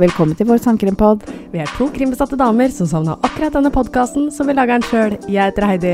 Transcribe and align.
Velkommen 0.00 0.32
til 0.32 0.46
vår 0.48 0.56
sandkrimpod. 0.64 1.26
Vi 1.52 1.60
er 1.60 1.68
to 1.76 1.84
krimbesatte 1.92 2.38
damer 2.40 2.70
som 2.72 2.88
savna 2.88 3.12
akkurat 3.26 3.52
denne 3.52 3.68
podkasten, 3.72 4.30
så 4.32 4.46
vi 4.48 4.54
lager 4.56 4.78
den 4.78 4.86
sjøl. 4.88 5.16
Jeg 5.28 5.50
heter 5.50 5.66
Heidi. 5.68 5.92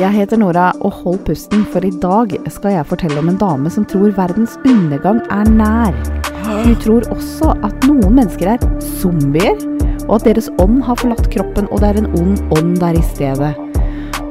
Jeg 0.00 0.10
heter 0.16 0.40
Nora, 0.42 0.72
og 0.82 0.96
hold 1.04 1.20
pusten, 1.28 1.62
for 1.70 1.86
i 1.86 1.92
dag 2.02 2.34
skal 2.50 2.74
jeg 2.74 2.88
fortelle 2.90 3.22
om 3.22 3.30
en 3.30 3.38
dame 3.38 3.70
som 3.70 3.86
tror 3.86 4.10
verdens 4.18 4.58
undergang 4.66 5.22
er 5.30 5.46
nær. 5.46 5.94
Hun 6.42 6.74
tror 6.82 7.06
også 7.14 7.54
at 7.62 7.86
noen 7.86 8.18
mennesker 8.18 8.56
er 8.56 8.66
zombier, 8.98 9.54
og 10.08 10.18
at 10.18 10.26
deres 10.26 10.50
ånd 10.58 10.82
har 10.82 10.98
forlatt 10.98 11.30
kroppen, 11.30 11.70
og 11.70 11.84
det 11.84 11.92
er 11.92 12.02
en 12.02 12.12
ond 12.18 12.58
ånd 12.58 12.76
der 12.82 12.98
i 12.98 13.08
stedet. 13.14 13.54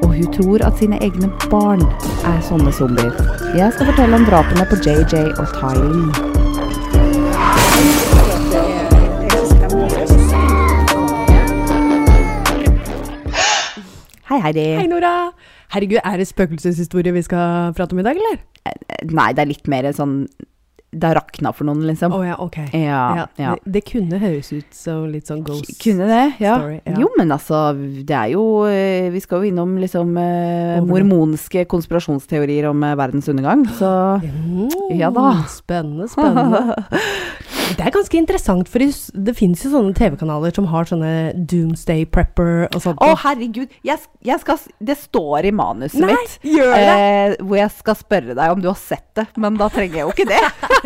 Og 0.02 0.12
hun 0.12 0.32
tror 0.36 0.68
at 0.68 0.84
sine 0.84 1.00
egne 1.00 1.32
barn 1.48 1.88
er 2.28 2.44
sånne 2.52 2.76
zombier. 2.76 3.16
Jeg 3.56 3.72
skal 3.72 3.94
fortelle 3.94 4.20
om 4.20 4.28
drapene 4.28 4.68
på 4.68 4.84
JJ 4.84 5.30
og 5.40 5.48
Tylee. 5.56 6.35
Hei, 14.36 14.42
Heidi. 14.50 14.64
Hei, 14.76 14.88
Nora. 14.92 15.32
Herregud, 15.72 16.02
er 16.04 16.18
det 16.20 16.26
spøkelseshistorie 16.28 17.14
vi 17.16 17.22
skal 17.24 17.72
prate 17.78 17.96
om 17.96 18.02
i 18.02 18.04
dag, 18.04 18.18
eller? 18.20 18.42
Nei, 19.16 19.30
det 19.32 19.44
er 19.46 19.48
litt 19.48 19.70
mer 19.72 19.88
sånn 19.96 20.26
Det 20.96 21.12
rakna 21.18 21.52
for 21.56 21.68
noen, 21.68 21.84
liksom. 21.90 22.14
Oh, 22.16 22.24
ja, 22.26 22.38
ok. 22.40 22.58
Ja, 22.72 23.28
ja. 23.36 23.56
Det, 23.60 23.74
det 23.78 23.82
kunne 23.90 24.20
høres 24.22 24.52
ut 24.54 24.76
som 24.76 25.06
litt 25.12 25.28
sånn 25.28 25.44
ghost 25.46 25.74
Kunne 25.82 26.08
det, 26.08 26.24
ja. 26.44 26.56
story. 26.60 26.80
Ja. 26.86 26.96
Jo, 27.04 27.10
men 27.20 27.34
altså, 27.36 27.62
det 27.76 28.16
er 28.16 28.32
jo 28.36 28.46
eh, 28.70 29.10
Vi 29.14 29.22
skal 29.24 29.44
jo 29.44 29.52
innom 29.52 29.76
liksom 29.82 30.16
eh, 30.22 30.80
mormonske 30.86 31.66
konspirasjonsteorier 31.72 32.70
om 32.72 32.84
eh, 32.88 32.96
verdens 33.00 33.28
undergang, 33.32 33.66
så 33.80 33.92
oh, 34.22 34.96
Ja 34.96 35.12
da. 35.14 35.32
Spennende, 35.52 36.08
spennende. 36.12 36.80
Det 37.66 37.82
er 37.82 37.92
ganske 37.92 38.18
interessant, 38.18 38.70
for 38.70 38.84
det 39.26 39.34
fins 39.36 39.64
jo 39.66 39.72
sånne 39.74 39.96
TV-kanaler 39.98 40.54
som 40.56 40.68
har 40.70 40.86
sånne 40.88 41.12
Doomsday 41.50 42.06
Prepper 42.08 42.68
og 42.68 42.78
sånt. 42.84 43.02
Å, 43.02 43.16
herregud! 43.24 43.74
Jeg, 43.86 44.04
jeg 44.26 44.42
skal, 44.44 44.60
det 44.86 44.98
står 45.02 45.50
i 45.50 45.54
manuset 45.56 46.00
Nei, 46.04 46.14
mitt. 46.14 46.38
Eh, 46.46 47.36
hvor 47.42 47.58
jeg 47.60 47.74
skal 47.80 47.98
spørre 48.00 48.38
deg 48.38 48.54
om 48.54 48.62
du 48.62 48.70
har 48.70 48.78
sett 48.80 49.08
det, 49.18 49.26
men 49.42 49.58
da 49.60 49.70
trenger 49.74 50.02
jeg 50.02 50.06
jo 50.06 50.14
ikke 50.14 50.28
det. 50.30 50.44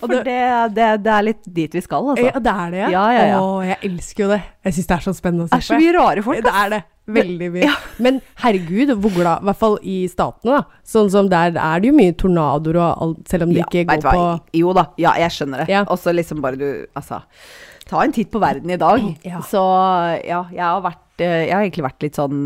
For 0.00 0.08
det, 0.10 0.36
det, 0.76 0.86
det 1.04 1.12
er 1.12 1.24
litt 1.26 1.44
dit 1.54 1.74
vi 1.76 1.82
skal, 1.84 2.12
altså. 2.12 2.24
Ja, 2.30 2.40
det 2.42 2.52
er 2.64 2.72
det, 2.72 2.80
ja? 2.82 2.88
Ja, 2.94 3.26
ja. 3.32 3.40
Å, 3.42 3.60
jeg 3.66 3.78
elsker 3.90 4.24
jo 4.24 4.30
det. 4.32 4.40
Jeg 4.66 4.76
syns 4.78 4.88
det 4.90 4.96
er 4.96 5.04
så 5.06 5.14
spennende 5.16 5.46
å 5.46 5.50
Det 5.52 5.58
er 5.60 5.66
så 5.68 5.78
mye 5.78 5.92
rare 5.98 6.24
folk. 6.26 6.42
Det 6.46 6.54
er 6.62 6.72
det. 6.76 6.80
Veldig 7.12 7.48
mye. 7.56 7.68
Men 8.06 8.20
herregud, 8.44 8.92
hvor 9.02 9.10
glad 9.16 9.42
I 9.42 9.48
hvert 9.48 9.58
fall 9.58 9.76
i 9.82 9.96
statene, 10.10 10.60
da. 10.60 10.80
Sånn 10.86 11.10
som 11.12 11.28
der 11.32 11.56
er 11.58 11.82
det 11.82 11.90
jo 11.90 11.96
mye 11.98 12.14
tornadoer 12.18 12.78
og 12.78 13.02
alt, 13.06 13.22
selv 13.30 13.48
om 13.48 13.54
det 13.56 13.64
ikke 13.66 13.84
går 13.90 14.04
på 14.06 14.24
Jo 14.60 14.74
da, 14.78 14.86
ja, 15.02 15.16
jeg 15.24 15.34
skjønner 15.34 15.64
det. 15.64 15.80
Og 15.82 15.98
så 15.98 16.14
liksom 16.14 16.42
bare 16.44 16.60
du 16.60 16.68
Altså, 16.98 17.18
ta 17.90 18.04
en 18.06 18.14
titt 18.14 18.30
på 18.32 18.42
verden 18.42 18.70
i 18.70 18.78
dag. 18.80 19.02
Ja. 19.32 19.42
Så 19.46 19.60
ja, 20.26 20.44
jeg 20.54 20.62
har 20.62 20.82
vært 20.84 21.22
eh, 21.26 21.48
Jeg 21.48 21.54
har 21.56 21.64
egentlig 21.66 21.86
vært 21.88 22.06
litt 22.06 22.18
sånn 22.18 22.40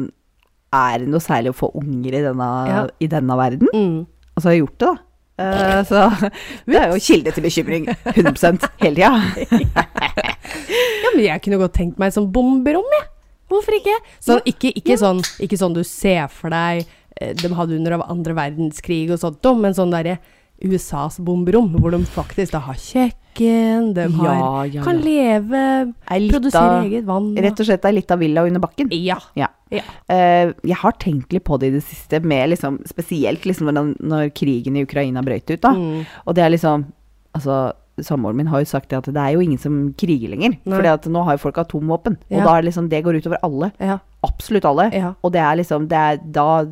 Er 0.77 1.05
det 1.05 1.09
noe 1.12 1.23
særlig 1.25 1.53
å 1.53 1.57
få 1.61 1.71
unger 1.79 2.17
i 2.17 2.25
denne, 2.25 2.49
Ja. 2.73 2.83
i 3.01 3.09
denne 3.12 3.37
verden? 3.39 3.69
mm. 3.73 3.99
Og 4.37 4.43
så 4.43 4.51
har 4.51 4.53
jeg 4.57 4.65
gjort 4.67 4.81
det, 4.83 4.89
da. 4.91 4.97
Eh, 5.37 5.81
så 5.84 6.06
det 6.69 6.79
er 6.81 6.92
jo 6.92 7.03
kilde 7.03 7.33
til 7.34 7.45
bekymring. 7.45 7.91
100 8.15 8.70
hele 8.84 8.95
tida. 8.97 9.12
Ja, 10.47 11.11
men 11.15 11.25
jeg 11.25 11.43
kunne 11.43 11.59
godt 11.59 11.75
tenkt 11.77 11.98
meg 12.01 12.12
sånn 12.15 12.28
bomberom, 12.33 12.87
jeg. 12.95 13.06
Hvorfor 13.51 13.77
ikke? 13.77 13.95
Sånn, 14.23 14.41
ikke, 14.48 14.70
ikke, 14.78 14.97
sånn, 14.98 15.20
ikke 15.43 15.59
sånn 15.59 15.75
du 15.75 15.83
ser 15.87 16.27
for 16.33 16.55
deg 16.55 16.84
eh, 17.20 17.33
de 17.37 17.51
hadde 17.55 17.77
under 17.78 17.97
andre 18.03 18.34
verdenskrig 18.39 19.11
og 19.15 19.20
sånt, 19.23 19.47
men 19.59 19.75
sånn 19.77 19.95
derre 19.95 20.17
USAs 20.65 21.19
bomberom, 21.21 21.75
hvor 21.81 21.93
de 21.93 22.01
faktisk 22.09 22.55
da 22.55 22.62
har 22.65 22.79
kjøkken, 22.81 23.91
de 23.97 24.07
har, 24.17 24.37
Ja, 24.41 24.65
ja, 24.79 24.85
kan 24.87 25.01
leve, 25.05 25.62
produsere 26.07 26.79
av, 26.81 26.87
eget 26.89 27.05
vann. 27.09 27.35
Rett 27.37 27.61
og 27.61 27.69
slett 27.69 27.85
ei 27.85 27.97
lita 27.99 28.17
villa 28.21 28.47
under 28.49 28.62
bakken. 28.65 28.93
Ja. 28.97 29.19
Ja. 29.37 29.51
ja. 29.75 29.84
Eh, 30.09 30.55
jeg 30.65 30.81
har 30.81 30.97
tenkt 31.03 31.37
litt 31.37 31.45
på 31.45 31.59
det 31.61 31.72
i 31.72 31.77
det 31.77 31.84
siste, 31.84 32.22
med 32.25 32.55
liksom, 32.55 32.81
spesielt 32.89 33.45
liksom 33.45 33.69
når, 33.69 33.97
når 34.00 34.31
krigen 34.37 34.78
i 34.78 34.87
Ukraina 34.89 35.25
brøt 35.27 35.50
ut. 35.53 35.61
da. 35.61 35.75
Mm. 35.77 36.06
Og 36.25 36.39
det 36.39 36.47
er 36.47 36.55
liksom 36.56 36.89
Altså, 37.37 37.75
samboeren 38.05 38.37
min 38.37 38.47
har 38.53 38.61
jo 38.61 38.69
sagt 38.69 38.93
at 38.93 39.05
det 39.09 39.17
er 39.17 39.33
jo 39.37 39.41
ingen 39.41 39.59
som 39.59 39.95
kriger 39.97 40.29
lenger. 40.34 40.59
For 40.65 41.09
nå 41.11 41.25
har 41.25 41.37
jo 41.39 41.45
folk 41.47 41.57
atomvåpen. 41.62 42.17
Og 42.31 42.39
Ja. 42.39 42.45
da 42.45 42.59
er 42.59 42.62
liksom 42.62 42.89
Det 42.91 43.03
går 43.05 43.21
utover 43.23 43.39
alle. 43.43 43.73
ja. 43.81 43.99
Absolutt 44.27 44.65
alle. 44.65 44.91
Ja. 44.93 45.15
Og 45.23 45.31
det 45.33 45.39
er 45.41 45.55
liksom 45.57 45.87
det 45.87 45.97
er 45.97 46.17
da 46.33 46.65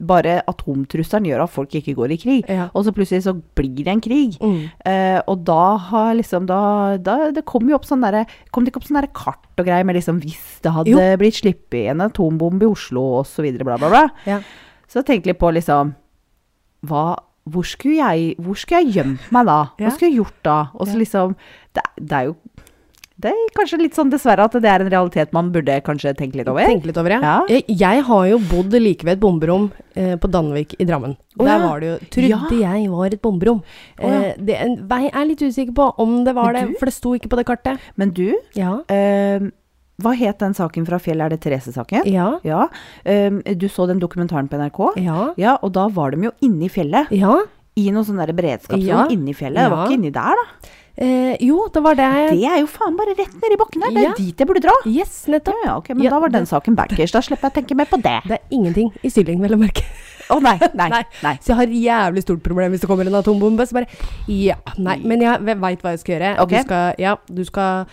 Bare 0.00 0.40
atomtrusselen 0.48 1.26
gjør 1.26 1.42
at 1.44 1.50
folk 1.50 1.68
ikke 1.74 1.94
går 1.94 2.10
i 2.12 2.16
krig. 2.16 2.44
Og 2.74 2.84
så 2.86 2.92
plutselig 2.94 3.22
så 3.26 3.34
blir 3.54 3.84
det 3.84 3.88
en 3.88 4.00
krig. 4.00 4.38
Mm. 4.40 4.70
Uh, 4.86 5.20
og 5.28 5.44
da 5.44 5.76
har 5.76 6.14
liksom 6.14 6.46
da, 6.46 6.96
da 6.96 7.30
Det 7.30 7.44
kom 7.44 7.68
jo 7.68 7.74
opp 7.76 7.84
sånn 7.84 8.00
derre 8.00 8.24
Kom 8.50 8.64
det 8.64 8.72
ikke 8.72 8.80
opp 8.80 8.88
sånn 8.88 9.00
derre 9.00 9.12
kart 9.12 9.44
og 9.58 9.66
greier 9.66 9.84
med 9.84 9.96
liksom 9.96 10.20
Hvis 10.22 10.60
det 10.62 10.72
hadde 10.72 10.88
Jo. 10.88 10.96
blitt 11.18 11.34
sluppet 11.42 11.90
en 11.90 12.00
atombombe 12.00 12.62
i 12.62 12.70
Oslo 12.70 13.02
og 13.18 13.26
så 13.26 13.42
videre, 13.42 13.64
bla, 13.64 13.76
bla, 13.76 13.88
bla. 13.90 14.08
Ja. 14.26 14.40
Så 14.88 15.04
tenkte 15.04 15.26
jeg 15.28 15.34
litt 15.34 15.38
på 15.42 15.52
liksom 15.52 15.94
hva, 16.86 17.16
hvor, 17.44 17.66
skulle 17.66 17.96
jeg, 17.98 18.34
hvor 18.38 18.54
skulle 18.58 18.82
jeg 18.84 18.92
gjemt 19.00 19.30
meg 19.34 19.46
da? 19.48 19.60
Hva 19.80 19.90
skulle 19.94 20.10
jeg 20.12 20.20
gjort 20.20 20.42
da? 20.46 20.58
Og 20.78 20.86
så 20.86 20.98
liksom 21.00 21.34
det, 21.74 21.82
det 21.98 22.12
er 22.20 22.28
jo 22.30 22.36
Det 23.22 23.30
er 23.30 23.50
kanskje 23.54 23.78
litt 23.78 23.94
sånn 23.94 24.10
dessverre 24.10 24.42
at 24.48 24.54
det 24.58 24.66
er 24.66 24.82
en 24.82 24.90
realitet 24.90 25.32
man 25.36 25.50
burde 25.54 25.76
kanskje 25.86 26.10
tenke 26.18 26.40
litt 26.40 26.48
over. 26.50 26.64
Tenke 26.66 26.88
litt 26.90 26.96
over, 26.98 27.12
ja. 27.14 27.20
Ja. 27.22 27.60
Jeg, 27.68 28.02
har 28.08 28.24
jo 28.26 28.38
bodd 28.50 28.74
like 28.74 29.04
ved 29.06 29.12
et 29.18 29.20
bomberom 29.22 29.68
eh, 29.94 30.16
på 30.18 30.30
Danvik 30.32 30.74
i 30.82 30.86
Drammen. 30.88 31.14
Å, 31.38 31.44
Der 31.46 31.62
var 31.62 31.80
det 31.84 31.90
jo 31.92 31.96
Trodde 32.16 32.58
jeg 32.58 32.90
var 32.90 33.06
et 33.14 33.22
bomberom. 33.22 33.60
Oh, 34.00 34.08
ja. 34.10 34.32
eh, 34.32 34.34
det, 34.42 34.56
jeg 34.58 35.12
er 35.12 35.28
litt 35.28 35.42
usikker 35.44 35.74
på 35.76 35.86
om 36.02 36.24
det 36.26 36.34
var 36.34 36.52
det, 36.56 36.64
for 36.80 36.90
det 36.90 36.94
sto 36.96 37.14
ikke 37.14 37.30
på 37.30 37.38
det 37.38 37.46
kartet. 37.46 37.78
Men 37.96 38.10
du, 38.10 38.32
Ja. 38.58 38.80
eh, 38.90 39.38
hva 40.02 40.12
het 40.18 40.38
den 40.42 40.54
saken 40.58 40.84
fra 40.88 40.98
Fjell? 41.02 41.20
Er 41.24 41.30
det 41.32 41.40
Therese-saken? 41.44 42.04
Ja. 42.10 42.28
Ja. 42.44 42.66
Um, 43.06 43.40
du 43.56 43.68
så 43.72 43.86
den 43.88 44.00
dokumentaren 44.02 44.48
på 44.50 44.58
NRK? 44.60 44.96
Ja. 45.02 45.32
Ja, 45.40 45.56
og 45.62 45.72
da 45.72 45.88
var 45.88 46.10
de 46.12 46.28
jo 46.28 46.32
inne 46.42 46.66
i 46.66 46.72
fjellet. 46.72 47.10
ja. 47.14 47.40
I 47.74 47.86
noen 47.88 48.04
sånne 48.04 48.26
der 48.28 48.34
beredskapsrom 48.36 48.84
Ja. 48.84 49.06
inne 49.08 49.30
i 49.30 49.32
fjellet. 49.32 49.56
Det 49.64 49.70
var 49.72 49.86
ikke 49.88 49.94
inni 49.96 50.10
der, 50.12 50.36
da. 50.36 50.68
Eh, 51.00 51.36
jo, 51.40 51.62
det 51.72 51.80
var 51.82 51.94
det. 51.96 52.08
Det 52.36 52.44
er 52.44 52.58
jo 52.60 52.66
faen 52.68 52.98
bare 52.98 53.14
rett 53.16 53.32
nedi 53.40 53.56
bakken 53.56 53.80
der. 53.80 53.90
Det 53.94 53.96
er 54.02 54.08
Ja. 54.10 54.12
dit 54.18 54.36
jeg 54.36 54.46
burde 54.46 54.60
dra. 54.60 54.74
Yes, 54.84 55.24
Ja, 55.26 55.38
nettopp. 55.38 55.54
ja, 55.64 55.76
ok, 55.78 55.88
men 55.94 56.02
Ja, 56.04 56.10
da 56.10 56.18
var 56.20 56.28
den 56.28 56.44
saken 56.44 56.76
backers. 56.76 57.12
Da 57.12 57.20
slipper 57.24 57.48
jeg 57.48 57.52
å 57.52 57.56
tenke 57.62 57.74
mer 57.74 57.86
på 57.86 57.96
det. 58.02 58.20
Det 58.28 58.36
er 58.36 58.44
ingenting 58.52 58.92
i 59.02 59.08
Sylling, 59.08 59.40
vel 59.40 59.52
å 59.56 59.58
merke. 59.58 59.80
Å 60.30 60.38
nei, 60.46 60.54
nei, 60.78 61.02
Nei. 61.22 61.34
Så 61.42 61.52
jeg 61.52 61.58
har 61.58 61.72
jævlig 61.82 62.22
stort 62.24 62.42
problem 62.44 62.72
hvis 62.74 62.84
det 62.84 62.90
kommer 62.90 63.08
en 63.08 63.18
atombombe. 63.18 63.66
Så 63.66 63.74
bare 63.78 63.88
Ja, 64.30 64.56
nei. 64.78 64.98
Men 65.02 65.24
jeg 65.24 65.42
veit 65.62 65.82
hva 65.82 65.94
jeg 65.96 66.02
skal 66.04 66.14
gjøre. 66.16 66.32
Okay. 66.44 66.62
Du 66.62 66.68
skal, 66.68 66.94
ja, 67.02 67.16
du 67.26 67.42
skal 67.48 67.86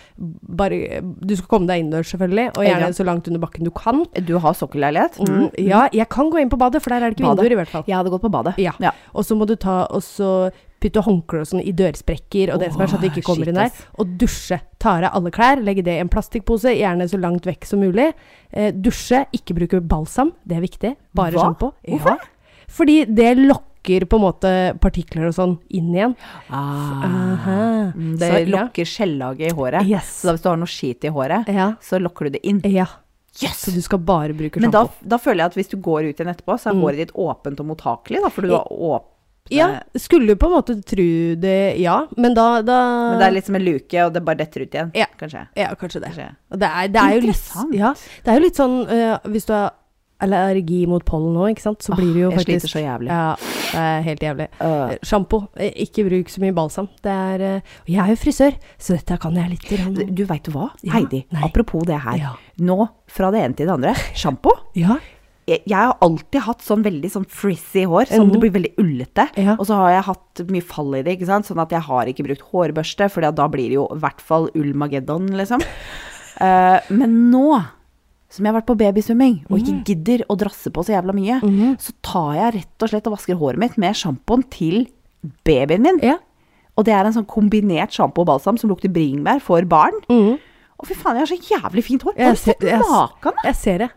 bare 0.60 1.02
Du 1.02 1.36
skal 1.36 1.50
komme 1.52 1.70
deg 1.70 1.84
innendørs, 1.84 2.12
selvfølgelig. 2.14 2.48
Og 2.58 2.68
gjerne 2.68 2.92
så 2.98 3.08
langt 3.08 3.28
under 3.32 3.44
bakken 3.44 3.68
du 3.68 3.72
kan. 3.76 4.04
Du 4.28 4.36
har 4.44 4.58
sokkelleilighet? 4.58 5.20
Mm, 5.26 5.50
ja, 5.66 5.86
jeg 5.96 6.10
kan 6.12 6.30
gå 6.32 6.42
inn 6.42 6.52
på 6.52 6.60
badet, 6.60 6.84
for 6.84 6.94
der 6.94 7.06
er 7.08 7.14
det 7.14 7.20
ikke 7.20 7.28
Badet. 7.30 7.44
vinduer, 7.46 7.58
i 7.58 7.60
hvert 7.64 7.74
fall. 7.74 7.86
Jeg 7.88 7.98
hadde 8.00 8.14
gått 8.14 8.26
på 8.26 8.34
badet. 8.34 8.56
Ja. 8.62 8.74
Ja. 8.84 8.94
Og 9.14 9.26
så 9.28 9.38
må 9.40 9.48
du 9.50 9.56
ta 9.60 9.84
og 9.90 10.04
så 10.06 10.50
putte 10.80 11.02
håndklær 11.04 11.42
og 11.44 11.48
sånn 11.52 11.62
i 11.64 11.72
dørsprekker 11.76 12.54
og 12.54 12.60
det 12.64 12.72
som 12.74 12.82
er, 12.82 12.88
så 12.88 12.96
at 12.96 13.02
det 13.02 13.12
ikke 13.14 13.26
kommer 13.28 13.48
inn 13.52 13.56
der. 13.60 13.72
Og 14.00 14.08
dusje. 14.22 14.60
Ta 14.80 14.98
av 15.02 15.12
alle 15.14 15.32
klær, 15.32 15.62
legge 15.64 15.84
det 15.84 15.98
i 15.98 16.00
en 16.04 16.10
plastikkpose, 16.10 16.72
gjerne 16.78 17.08
så 17.12 17.20
langt 17.20 17.46
vekk 17.46 17.66
som 17.66 17.80
mulig. 17.84 18.14
Eh, 18.52 18.72
dusje, 18.72 19.26
ikke 19.36 19.56
bruke 19.58 19.82
balsam, 19.82 20.32
det 20.48 20.58
er 20.58 20.62
viktig. 20.62 20.96
Bare 21.14 21.32
sjampo. 21.36 21.74
Hvorfor? 21.88 22.16
Ja. 22.18 22.66
Fordi 22.70 23.06
det 23.06 23.34
lokker 23.38 24.06
på 24.06 24.18
en 24.20 24.22
måte 24.22 24.50
partikler 24.80 25.28
og 25.30 25.34
sånn 25.34 25.58
inn 25.74 25.94
igjen. 25.96 26.16
Ah. 26.50 27.92
Mm, 27.96 28.18
Det 28.20 28.28
Så, 28.32 28.40
ja. 28.48 28.64
lokker 28.66 28.86
skjellaget 28.86 29.52
i 29.52 29.56
håret. 29.56 29.86
Yes. 29.88 30.22
Så 30.22 30.28
da 30.28 30.34
hvis 30.36 30.44
du 30.44 30.50
har 30.50 30.58
noe 30.58 30.68
skit 30.68 31.04
i 31.06 31.10
håret, 31.10 31.48
Ja. 31.48 31.74
så 31.82 32.00
lokker 32.00 32.26
du 32.26 32.30
det 32.38 32.44
inn. 32.46 32.62
ja. 32.64 32.86
Yes! 33.42 33.62
Så 33.64 33.72
du 33.74 33.80
skal 33.82 34.00
bare 34.00 34.34
bruke 34.34 34.60
Men 34.60 34.72
da, 34.72 34.88
da 35.06 35.18
føler 35.18 35.38
jeg 35.38 35.46
at 35.46 35.54
hvis 35.56 35.70
du 35.70 35.78
går 35.78 36.10
ut 36.10 36.18
igjen 36.20 36.28
etterpå, 36.34 36.58
så 36.60 36.72
er 36.72 36.74
Mm. 36.74 36.82
håret 36.82 36.98
ditt 36.98 37.14
åpent 37.14 37.60
og 37.62 37.68
mottakelig, 37.68 38.22
da, 38.22 38.30
for 38.30 38.42
du 38.42 38.50
har 38.50 38.66
åpne 39.50 39.58
Ja, 39.58 40.00
skulle 40.00 40.36
på 40.40 40.46
en 40.50 40.56
måte 40.56 40.76
tro 40.86 41.08
det, 41.42 41.56
ja. 41.82 41.98
Men 42.18 42.38
da, 42.38 42.62
da 42.62 42.78
Men 43.12 43.20
det 43.24 43.28
er 43.28 43.36
litt 43.40 43.50
som 43.50 43.58
en 43.60 43.66
luke, 43.66 44.06
og 44.06 44.14
det 44.14 44.24
bare 44.26 44.38
detter 44.44 44.62
ut 44.68 44.78
igjen. 44.78 44.92
Ja. 44.96 45.10
Kanskje. 45.20 45.48
Ja, 45.60 45.74
kanskje 45.76 46.04
det. 46.06 46.14
Kanskje. 46.14 46.30
Og 46.54 46.62
det 46.62 46.70
er, 46.70 46.88
det 46.94 47.04
er 47.04 47.18
jo 47.18 47.28
litt. 47.28 47.52
Ja, 47.76 47.94
det 48.24 48.32
er 48.34 48.40
jo 48.40 48.46
litt 48.46 48.60
sånn 48.62 48.78
uh, 48.88 49.18
Hvis 49.34 49.46
du 49.50 49.54
har 49.58 49.72
allergi 50.20 50.82
mot 50.92 51.04
pollen 51.08 51.32
nå, 51.32 51.46
ikke 51.54 51.64
sant, 51.64 51.80
så 51.86 51.96
blir 51.96 52.10
det 52.12 52.24
jo 52.26 52.32
faktisk 52.34 52.50
jeg 52.52 52.60
sliter 52.60 52.72
så 52.74 52.82
jævlig. 52.84 53.08
Ja, 53.08 53.36
det 53.72 53.84
er 53.86 54.02
helt 54.04 54.24
jævlig. 54.26 54.48
Eh, 54.68 54.90
Sjampo. 55.08 55.38
eh, 55.56 55.70
Ikke 55.86 56.04
bruk 56.10 56.28
så 56.34 56.42
mye 56.44 56.56
balsam. 56.58 56.90
Det 57.06 57.14
er 57.14 57.44
eh, 57.48 57.62
Og 57.86 57.94
jeg 57.94 58.02
er 58.04 58.10
jo 58.12 58.18
frisør, 58.20 58.58
så 58.76 58.98
dette 58.98 59.18
kan 59.24 59.38
jeg 59.40 59.54
litt. 59.54 59.70
Du, 59.96 60.02
du 60.20 60.26
veit 60.28 60.44
du 60.44 60.52
hva, 60.52 60.66
Ja, 60.84 60.98
Heidi. 60.98 61.22
nei. 61.32 61.46
Apropos 61.48 61.88
det 61.88 62.02
her. 62.04 62.18
Ja. 62.20 62.34
Nå, 62.60 62.82
fra 63.08 63.32
det 63.32 63.46
ene 63.46 63.56
til 63.56 63.72
det 63.72 63.78
andre. 63.78 63.96
Sjampo. 64.12 64.52
Ja. 64.76 65.00
Jeg, 65.50 65.64
jeg 65.66 65.78
har 65.80 65.96
alltid 66.06 66.42
hatt 66.46 66.62
sånn 66.62 66.84
veldig 66.86 67.10
sånn 67.10 67.26
frizzy 67.28 67.84
hår, 67.90 68.06
sånn 68.12 68.28
Mhm. 68.28 68.32
det 68.36 68.40
blir 68.44 68.54
veldig 68.58 68.74
ullete. 68.84 69.26
Ja. 69.42 69.56
Og 69.58 69.66
så 69.66 69.74
har 69.80 69.90
jeg 69.96 70.04
hatt 70.10 70.44
mye 70.54 70.64
fall 70.64 70.96
i 70.96 71.02
det, 71.02 71.16
ikke 71.18 71.26
sant. 71.32 71.46
Sånn 71.50 71.62
at 71.64 71.72
jeg 71.74 71.82
har 71.88 72.06
ikke 72.12 72.26
brukt 72.28 72.46
hårbørste, 72.52 73.10
for 73.10 73.22
da 73.26 73.48
blir 73.50 73.68
det 73.72 73.78
jo 73.80 73.88
i 73.92 73.98
hvert 74.00 74.22
fall 74.22 74.50
ullmageddon, 74.54 75.30
liksom. 75.40 75.62
Uh, 76.40 76.80
men 76.90 77.32
nå 77.32 77.66
som 78.30 78.46
jeg 78.46 78.54
har 78.54 78.62
vært 78.62 78.68
på 78.70 78.78
babysvømming 78.78 79.40
og 79.50 79.58
ikke 79.58 79.80
gidder 79.90 80.22
å 80.30 80.36
drasse 80.38 80.70
på 80.70 80.84
så 80.86 80.94
jævla 80.94 81.16
mye, 81.18 81.40
Mhm. 81.42 81.80
så 81.82 81.92
tar 82.06 82.36
jeg 82.38 82.54
rett 82.60 82.84
og 82.86 82.90
slett 82.92 83.08
og 83.10 83.16
vasker 83.18 83.36
håret 83.40 83.58
mitt 83.58 83.76
med 83.82 83.96
sjampoen 83.98 84.44
til 84.52 84.86
babyen 85.44 85.82
min. 85.82 86.00
ja. 86.04 86.18
Og 86.78 86.86
det 86.86 86.94
er 86.94 87.04
en 87.10 87.12
sånn 87.12 87.26
kombinert 87.28 87.92
sjampo 87.92 88.22
og 88.22 88.28
balsam 88.28 88.58
som 88.58 88.70
lukter 88.70 88.88
bringebær 88.94 89.42
for 89.42 89.60
barn. 89.68 89.92
Mhm. 90.08 90.38
Å, 90.80 90.86
fy 90.88 90.94
faen, 90.96 91.18
jeg 91.18 91.28
har 91.28 91.32
så 91.36 91.60
jævlig 91.60 91.84
fint 91.84 92.04
hår. 92.04 92.14
Har 92.18 92.32
du 92.32 92.38
sett 92.38 92.60
maken? 92.62 93.34
Jeg 93.44 93.56
ser 93.56 93.78
det. 93.80 93.90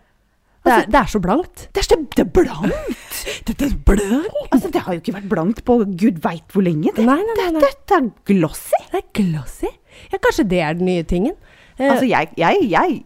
Det 0.63 0.73
er, 0.73 0.85
det 0.87 0.99
er 1.01 1.09
så 1.11 1.19
blankt. 1.23 1.65
Det 1.75 1.83
er 1.83 1.87
så 1.89 1.97
det 2.17 2.23
er 2.23 2.29
blankt! 2.31 3.17
Det 3.49 3.55
er 3.67 3.73
blankt. 3.87 4.37
Altså, 4.55 4.69
det 4.71 4.83
har 4.87 4.95
jo 4.95 5.01
ikke 5.03 5.15
vært 5.17 5.29
blankt 5.33 5.65
på 5.67 5.79
gud 5.99 6.21
veit 6.23 6.45
hvor 6.55 6.63
lenge. 6.63 6.93
Det, 6.95 7.03
Nei, 7.07 7.19
nei, 7.27 7.49
nei. 7.57 7.63
Dette 7.65 7.97
er 7.99 8.07
glossy. 8.31 8.79
Det 8.93 9.01
er 9.01 9.09
glossy. 9.19 9.71
Ja, 10.13 10.21
kanskje 10.23 10.45
det 10.53 10.61
er 10.63 10.79
den 10.79 10.87
nye 10.87 11.03
tingen. 11.09 11.35
Eh, 11.79 11.89
Altså, 11.91 12.05
jeg, 12.07 12.29
jeg, 12.39 12.67
jeg, 12.71 12.99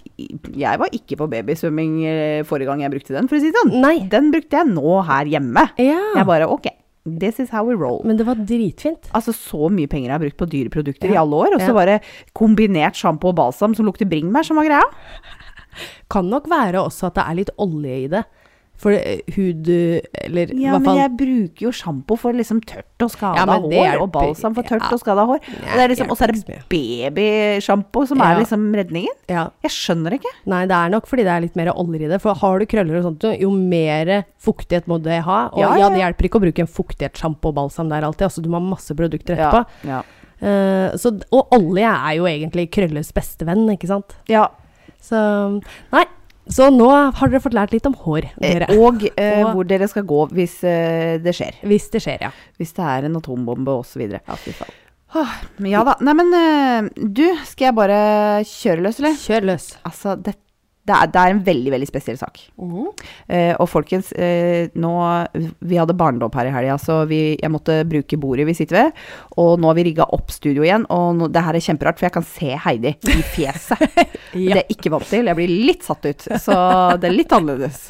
jeg 0.58 0.80
var 0.82 0.92
ikke 0.92 1.16
på 1.22 1.28
babysvømming 1.32 1.94
eh, 2.10 2.40
forrige 2.48 2.68
gang 2.68 2.82
jeg 2.84 2.92
brukte 2.96 3.14
den, 3.16 3.28
for 3.30 3.38
å 3.38 3.40
si 3.40 3.52
det 3.54 3.62
sånn. 3.62 3.76
Nei. 3.80 3.94
Den 4.12 4.28
brukte 4.34 4.58
jeg 4.60 4.68
nå 4.74 4.98
her 5.08 5.30
hjemme. 5.36 5.64
ja. 5.80 6.00
Jeg 6.18 6.28
bare 6.28 6.48
ok, 6.52 6.68
this 7.06 7.40
is 7.40 7.48
how 7.54 7.64
we 7.64 7.76
roll. 7.78 8.02
Men 8.04 8.18
det 8.20 8.26
var 8.28 8.36
dritfint. 8.36 9.08
Altså 9.16 9.32
så 9.32 9.70
mye 9.72 9.88
penger 9.88 10.10
jeg 10.10 10.16
har 10.18 10.24
brukt 10.26 10.38
på 10.42 10.48
dyre 10.52 10.72
produkter 10.76 11.14
i 11.14 11.16
alle 11.16 11.40
år, 11.46 11.56
og 11.56 11.62
så 11.64 11.72
Ja. 11.72 11.78
bare 11.80 11.96
kombinert 12.36 12.98
sjampo 13.00 13.32
og 13.32 13.38
balsam 13.40 13.74
som 13.78 13.86
lukter 13.88 14.04
bringebær 14.10 14.44
som 14.44 14.60
var 14.60 14.68
greia. 14.68 14.84
Kan 16.12 16.30
nok 16.32 16.50
være 16.50 16.82
også 16.82 17.10
at 17.10 17.20
det 17.20 17.26
er 17.28 17.40
litt 17.42 17.54
olje 17.62 18.02
i 18.06 18.10
det. 18.16 18.24
For 18.76 18.92
hud 18.92 19.68
Eller 19.72 20.50
ja, 20.52 20.74
hva 20.74 20.76
faen 20.76 20.76
Ja, 20.76 20.78
men 20.84 20.98
jeg 21.00 21.12
bruker 21.16 21.64
jo 21.64 21.70
sjampo 21.72 22.16
for 22.20 22.36
liksom 22.36 22.58
tørt 22.68 23.04
og 23.06 23.08
skada 23.08 23.46
Ja, 23.46 23.54
hår, 23.62 24.02
og 24.02 24.10
balsam 24.12 24.52
for 24.52 24.68
tørt 24.68 24.84
ja, 24.84 24.90
og 24.92 25.00
skada 25.00 25.24
hår. 25.24 25.40
Og 25.40 25.70
det 25.70 25.80
er 25.80 25.92
liksom, 25.94 26.10
så 26.12 26.26
er 26.26 26.34
det 26.34 26.58
babysjampo 26.68 28.02
som 28.10 28.20
er 28.20 28.42
liksom 28.42 28.66
redningen. 28.76 29.16
Jeg 29.30 29.72
skjønner 29.72 30.18
ikke. 30.18 30.32
Nei, 30.52 30.66
det 30.68 30.76
er 30.76 30.92
nok 30.92 31.08
fordi 31.08 31.24
det 31.24 31.32
er 31.32 31.46
litt 31.46 31.56
mer 31.56 31.72
oljer 31.72 32.04
i 32.04 32.10
det. 32.12 32.20
For 32.20 32.36
har 32.36 32.60
du 32.60 32.66
krøller 32.68 33.00
og 33.00 33.08
sånt, 33.08 33.24
jo 33.40 33.48
mer 33.56 34.12
fuktighet 34.44 34.92
må 34.92 35.00
det 35.00 35.22
ha. 35.24 35.38
Og 35.54 35.64
Ja, 35.64 35.88
det 35.88 36.02
hjelper 36.02 36.28
ikke 36.28 36.42
å 36.42 36.44
bruke 36.44 36.66
en 36.66 36.70
fuktighetssjampo 36.76 37.54
og 37.54 37.58
balsam 37.62 37.88
der 37.92 38.04
alltid. 38.04 38.28
Altså, 38.28 38.44
du 38.44 38.52
må 38.52 38.60
ha 38.60 38.68
masse 38.74 38.92
produkter 38.98 39.40
etterpå. 39.40 39.88
Ja. 39.88 40.02
Eh, 40.36 40.92
så, 41.00 41.16
og 41.32 41.56
olje 41.56 41.88
er 41.96 42.20
jo 42.20 42.28
egentlig 42.28 42.68
krølles 42.76 43.08
beste 43.16 43.48
venn, 43.48 43.64
ikke 43.72 43.88
sant. 43.88 44.18
ja. 44.28 44.50
Så 45.06 45.18
Nei. 45.94 46.04
Så 46.46 46.68
nå 46.70 46.86
har 47.18 47.30
dere 47.32 47.40
fått 47.42 47.56
lært 47.58 47.72
litt 47.74 47.86
om 47.88 47.94
hår, 48.04 48.28
dere. 48.38 48.68
Eh, 48.70 48.78
Og 48.78 49.00
eh, 49.18 49.40
Og- 49.42 49.56
hvor 49.56 49.66
dere 49.66 49.88
skal 49.90 50.04
gå 50.06 50.20
hvis 50.30 50.60
eh, 50.62 51.16
det 51.18 51.32
skjer. 51.34 51.56
Hvis 51.66 51.88
det 51.90 52.02
skjer, 52.04 52.22
ja. 52.28 52.30
Hvis 52.60 52.70
det 52.76 52.84
er 52.86 53.08
en 53.08 53.16
atombombe 53.18 53.74
osv. 53.80 54.04
ja 54.14 54.36
fy 54.38 54.54
faen. 54.54 54.70
Ja 55.66 55.82
da. 55.86 55.96
Nei, 56.06 56.12
men 56.18 56.30
eh, 56.38 56.88
du, 57.02 57.24
skal 57.48 57.70
jeg 57.70 57.74
bare 57.78 57.98
kjøre 58.46 58.84
løs, 58.86 58.98
eller? 59.00 59.14
Kjør 59.18 59.46
løs. 59.50 59.66
Altså, 59.88 60.14
det, 60.22 60.36
det, 60.86 60.94
er, 60.94 61.10
det 61.10 61.20
er 61.20 61.32
en 61.32 61.42
veldig, 61.46 61.70
veldig 61.74 61.88
spesiell 61.88 62.18
sak. 62.20 62.40
Eh, 63.26 63.52
og 63.58 63.66
folkens, 63.70 64.12
eh, 64.12 64.68
nå 64.78 64.92
Vi 65.66 65.78
hadde 65.80 65.96
barnedåp 65.98 66.36
her 66.38 66.50
i 66.50 66.54
helga, 66.54 66.76
så 66.78 67.00
vi, 67.10 67.20
jeg 67.40 67.52
måtte 67.52 67.80
bruke 67.88 68.18
bordet 68.20 68.46
vi 68.46 68.54
sitter 68.54 68.78
ved. 68.78 69.02
Og 69.42 69.58
nå 69.60 69.70
har 69.70 69.78
vi 69.78 69.86
rigga 69.88 70.06
opp 70.14 70.30
studio 70.34 70.64
igjen, 70.66 70.86
og 70.92 71.18
nå, 71.18 71.30
det 71.34 71.42
her 71.42 71.58
er 71.58 71.64
kjemperart, 71.64 71.98
for 71.98 72.08
jeg 72.08 72.16
kan 72.16 72.26
se 72.28 72.52
Heidi 72.66 72.94
i 73.12 73.22
fjeset. 73.34 73.82
Det 74.36 74.52
er 74.52 74.58
jeg 74.60 74.76
ikke 74.76 74.90
vant 74.92 75.06
til. 75.08 75.28
Jeg 75.30 75.38
blir 75.38 75.52
litt 75.68 75.86
satt 75.86 76.04
ut, 76.04 76.24
så 76.42 76.56
det 77.00 77.08
er 77.08 77.14
litt 77.14 77.32
annerledes. 77.32 77.86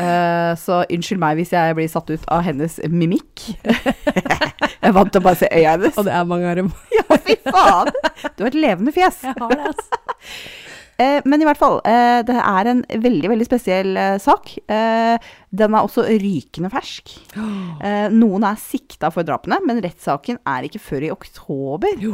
Eh, 0.00 0.52
så 0.56 0.80
unnskyld 0.86 1.20
meg 1.20 1.36
hvis 1.36 1.52
jeg 1.52 1.76
blir 1.76 1.90
satt 1.92 2.08
ut 2.08 2.24
av 2.32 2.44
hennes 2.46 2.78
mimikk. 2.88 3.44
jeg 3.66 4.88
er 4.88 4.96
vant 4.96 5.12
til 5.12 5.20
å 5.20 5.26
bare 5.26 5.40
se 5.42 5.50
øya 5.50 5.76
hennes. 5.76 5.98
Og 6.00 6.08
det 6.08 6.16
er 6.16 6.26
mange 6.30 6.48
armer. 6.54 6.88
Ja, 6.96 7.20
fy 7.20 7.36
faen! 7.44 7.92
Du 8.36 8.46
har 8.46 8.50
et 8.50 8.58
levende 8.58 8.96
fjes. 8.96 9.22
Jeg 9.28 9.36
har 9.36 9.54
det, 9.54 9.74
altså. 9.74 10.69
Eh, 11.00 11.20
men 11.24 11.40
i 11.40 11.46
hvert 11.48 11.60
fall, 11.60 11.78
eh, 11.88 12.20
det 12.28 12.36
er 12.36 12.68
en 12.68 12.82
veldig, 12.84 13.30
veldig 13.32 13.46
spesiell 13.48 13.96
eh, 13.96 14.16
sak. 14.20 14.52
Den 14.68 15.74
er 15.74 15.80
også 15.80 16.04
rykende 16.04 16.70
fersk. 16.72 17.14
Noen 18.20 18.46
er 18.46 18.60
sikta 18.60 19.10
for 19.14 19.26
drapene, 19.26 19.60
men 19.66 19.80
rettssaken 19.82 20.42
er 20.48 20.66
ikke 20.66 20.82
før 20.82 21.06
i 21.06 21.12
oktober. 21.14 22.04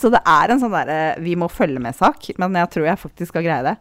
Så 0.00 0.10
det 0.12 0.22
er 0.24 0.52
en 0.52 0.62
sånn 0.62 0.74
derre 0.74 1.00
vi 1.22 1.36
må 1.38 1.50
følge 1.52 1.82
med-sak, 1.82 2.32
men 2.40 2.56
jeg 2.62 2.72
tror 2.72 2.88
jeg 2.88 3.02
faktisk 3.02 3.34
skal 3.34 3.46
greie 3.46 3.66
det. 3.68 3.76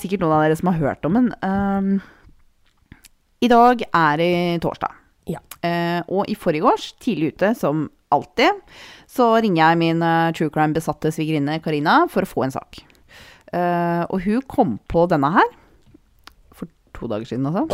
Sikkert 0.00 0.24
noen 0.24 0.36
av 0.36 0.44
dere 0.44 0.58
som 0.58 0.72
har 0.72 0.80
hørt 0.80 1.06
om 1.08 1.20
den. 1.20 1.30
I 3.44 3.52
dag 3.52 3.86
er 3.86 4.18
det 4.20 4.32
torsdag. 4.64 4.98
Ja. 5.30 5.40
Og 6.08 6.26
i 6.32 6.36
forgårs, 6.38 6.90
tidlig 7.02 7.36
ute 7.36 7.54
som 7.58 7.86
alltid, 8.14 8.60
så 9.10 9.30
ringer 9.38 9.62
jeg 9.62 9.82
min 9.84 10.04
true 10.36 10.52
crime-besatte 10.52 11.14
svigerinne 11.14 11.60
Karina 11.64 12.02
for 12.10 12.26
å 12.26 12.34
få 12.34 12.48
en 12.48 12.58
sak. 12.58 12.82
Eh, 13.56 14.02
og 14.10 14.20
hun 14.26 14.42
kom 14.50 14.76
på 14.90 15.06
denne 15.10 15.30
her 15.36 15.52
for 16.56 16.68
to 16.96 17.08
dager 17.10 17.28
siden, 17.28 17.46
altså. 17.48 17.66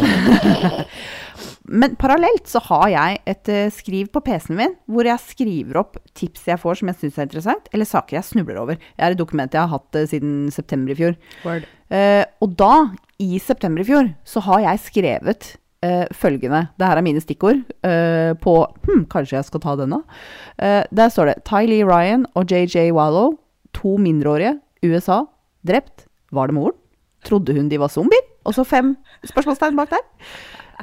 Men 1.82 1.94
parallelt 1.98 2.50
så 2.50 2.60
har 2.66 2.88
jeg 2.90 3.20
et 3.32 3.50
uh, 3.52 3.70
skriv 3.72 4.08
på 4.12 4.22
PC-en 4.26 4.58
min 4.58 4.74
hvor 4.90 5.06
jeg 5.06 5.22
skriver 5.22 5.78
opp 5.78 6.00
tips 6.18 6.48
jeg 6.50 6.60
får 6.60 6.80
som 6.80 6.90
jeg 6.90 6.98
syns 6.98 7.18
er 7.18 7.28
interessant, 7.28 7.70
eller 7.72 7.88
saker 7.88 8.18
jeg 8.18 8.28
snubler 8.28 8.58
over. 8.60 8.80
Jeg 8.96 9.04
har 9.04 9.14
et 9.14 9.20
dokument 9.20 9.54
jeg 9.54 9.62
har 9.62 9.70
hatt 9.70 9.98
uh, 10.00 10.08
siden 10.10 10.50
september 10.54 10.94
i 10.94 10.98
fjor. 10.98 11.16
Word. 11.46 11.68
Og 12.42 12.54
da, 12.56 12.74
i 13.20 13.36
september 13.36 13.82
i 13.82 13.86
fjor, 13.86 14.06
så 14.24 14.40
har 14.48 14.62
jeg 14.64 14.86
skrevet 14.88 15.50
Uh, 15.82 16.06
følgende 16.14 16.68
Det 16.78 16.86
her 16.86 16.94
er 16.94 17.02
mine 17.02 17.18
stikkord 17.18 17.56
uh, 17.82 18.38
på 18.38 18.52
hm, 18.86 19.00
Kanskje 19.10 19.34
jeg 19.34 19.48
skal 19.48 19.62
ta 19.64 19.72
denne? 19.80 19.98
Uh, 20.54 20.86
der 20.94 21.08
står 21.10 21.32
det 21.32 21.34
Ty 21.42 21.66
Lee 21.66 21.82
Ryan 21.82 22.22
og 22.38 22.46
JJ 22.46 22.92
Wallow, 22.94 23.32
to 23.74 23.96
mindreårige, 23.98 24.60
USA, 24.86 25.24
drept. 25.66 26.06
Var 26.32 26.50
det 26.50 26.56
moren? 26.56 26.78
Trodde 27.26 27.54
hun 27.54 27.68
de 27.70 27.78
var 27.78 27.92
zombier? 27.92 28.24
Og 28.46 28.56
så 28.56 28.64
fem 28.66 28.96
spørsmålstegn 29.28 29.78
bak 29.78 29.92
der. 29.92 30.02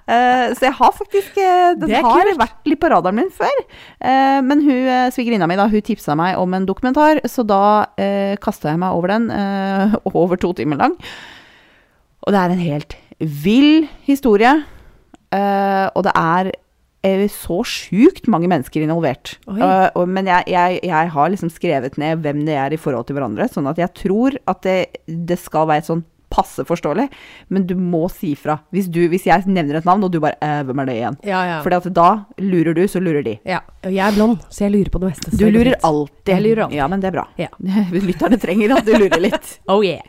Uh, 0.07 0.55
så 0.55 0.69
jeg 0.69 0.75
har 0.77 0.93
faktisk 0.95 1.37
uh, 1.37 1.73
Den 1.77 1.91
har 1.91 2.05
kult. 2.05 2.39
vært 2.39 2.69
litt 2.69 2.79
på 2.81 2.89
radaren 2.91 3.19
min 3.19 3.31
før. 3.33 3.57
Uh, 3.99 4.39
men 4.45 4.63
hun, 4.63 4.87
svigerinna 5.13 5.49
mi 5.49 5.57
da, 5.59 5.67
hun 5.69 5.83
tipsa 5.85 6.15
meg 6.17 6.39
om 6.39 6.55
en 6.55 6.67
dokumentar, 6.69 7.19
så 7.29 7.43
da 7.47 7.63
uh, 7.99 8.33
kasta 8.41 8.71
jeg 8.71 8.81
meg 8.81 8.95
over 8.95 9.15
den. 9.15 9.29
over 10.09 10.39
to 10.39 10.53
timer 10.55 10.79
lang. 10.79 10.95
Og 12.23 12.33
det 12.33 12.39
er 12.39 12.53
en 12.53 12.63
helt 12.63 12.97
vill 13.19 13.87
historie. 14.07 14.53
og 15.31 16.03
det 16.03 16.13
er 16.15 16.51
så 17.31 17.61
sjukt 17.63 18.27
mange 18.27 18.49
mennesker 18.51 18.83
involvert. 18.83 19.37
Eh, 19.47 20.05
men 20.05 20.27
jeg, 20.27 20.43
jeg, 20.51 20.79
jeg 20.83 21.11
har 21.15 21.29
liksom 21.31 21.51
skrevet 21.53 21.97
ned 21.97 22.23
hvem 22.25 22.45
det 22.45 22.57
er 22.59 22.75
i 22.75 22.79
forhold 22.81 23.07
til 23.07 23.15
hverandre, 23.15 23.47
sånn 23.47 23.69
at 23.71 23.79
jeg 23.79 23.93
tror 23.95 24.35
at 24.51 24.63
det, 24.67 24.79
det 25.07 25.39
skal 25.39 25.69
være 25.71 25.87
sånn 25.87 26.03
passe 26.29 26.61
forståelig, 26.61 27.07
men 27.49 27.63
du 27.65 27.73
må 27.79 28.03
si 28.13 28.35
fra. 28.37 28.59
Hvis, 28.75 28.85
du, 28.91 29.01
hvis 29.09 29.25
jeg 29.25 29.47
nevner 29.49 29.79
et 29.79 29.87
navn, 29.87 30.03
og 30.05 30.11
du 30.13 30.19
bare 30.21 30.37
eh, 30.45 30.61
'Hvem 30.61 30.81
er 30.83 30.85
det 30.85 30.95
igjen?' 30.99 31.17
Ja, 31.25 31.39
ja. 31.47 31.55
For 31.65 31.89
da 31.89 32.09
lurer 32.37 32.77
du, 32.77 32.83
så 32.87 33.01
lurer 33.01 33.23
de. 33.25 33.39
ja. 33.45 33.63
Og 33.83 33.95
jeg 33.95 34.03
er 34.05 34.13
blond, 34.13 34.43
så 34.51 34.67
jeg 34.67 34.75
lurer 34.75 34.91
på 34.93 34.99
det 35.01 35.09
meste. 35.13 35.31
Du 35.39 35.47
lurer 35.49 35.75
alltid. 35.81 36.33
Jeg 36.33 36.43
lurer 36.43 36.63
alltid. 36.65 36.77
Ja, 36.77 36.87
men 36.91 36.99
det 37.01 37.09
er 37.09 37.15
bra. 37.15 37.25
Ja. 37.39 37.49
Lytterne 38.09 38.37
trenger 38.37 38.75
at 38.77 38.85
du 38.85 38.93
lurer 38.93 39.21
litt. 39.23 39.59
Oh 39.71 39.81
yeah. 39.85 40.03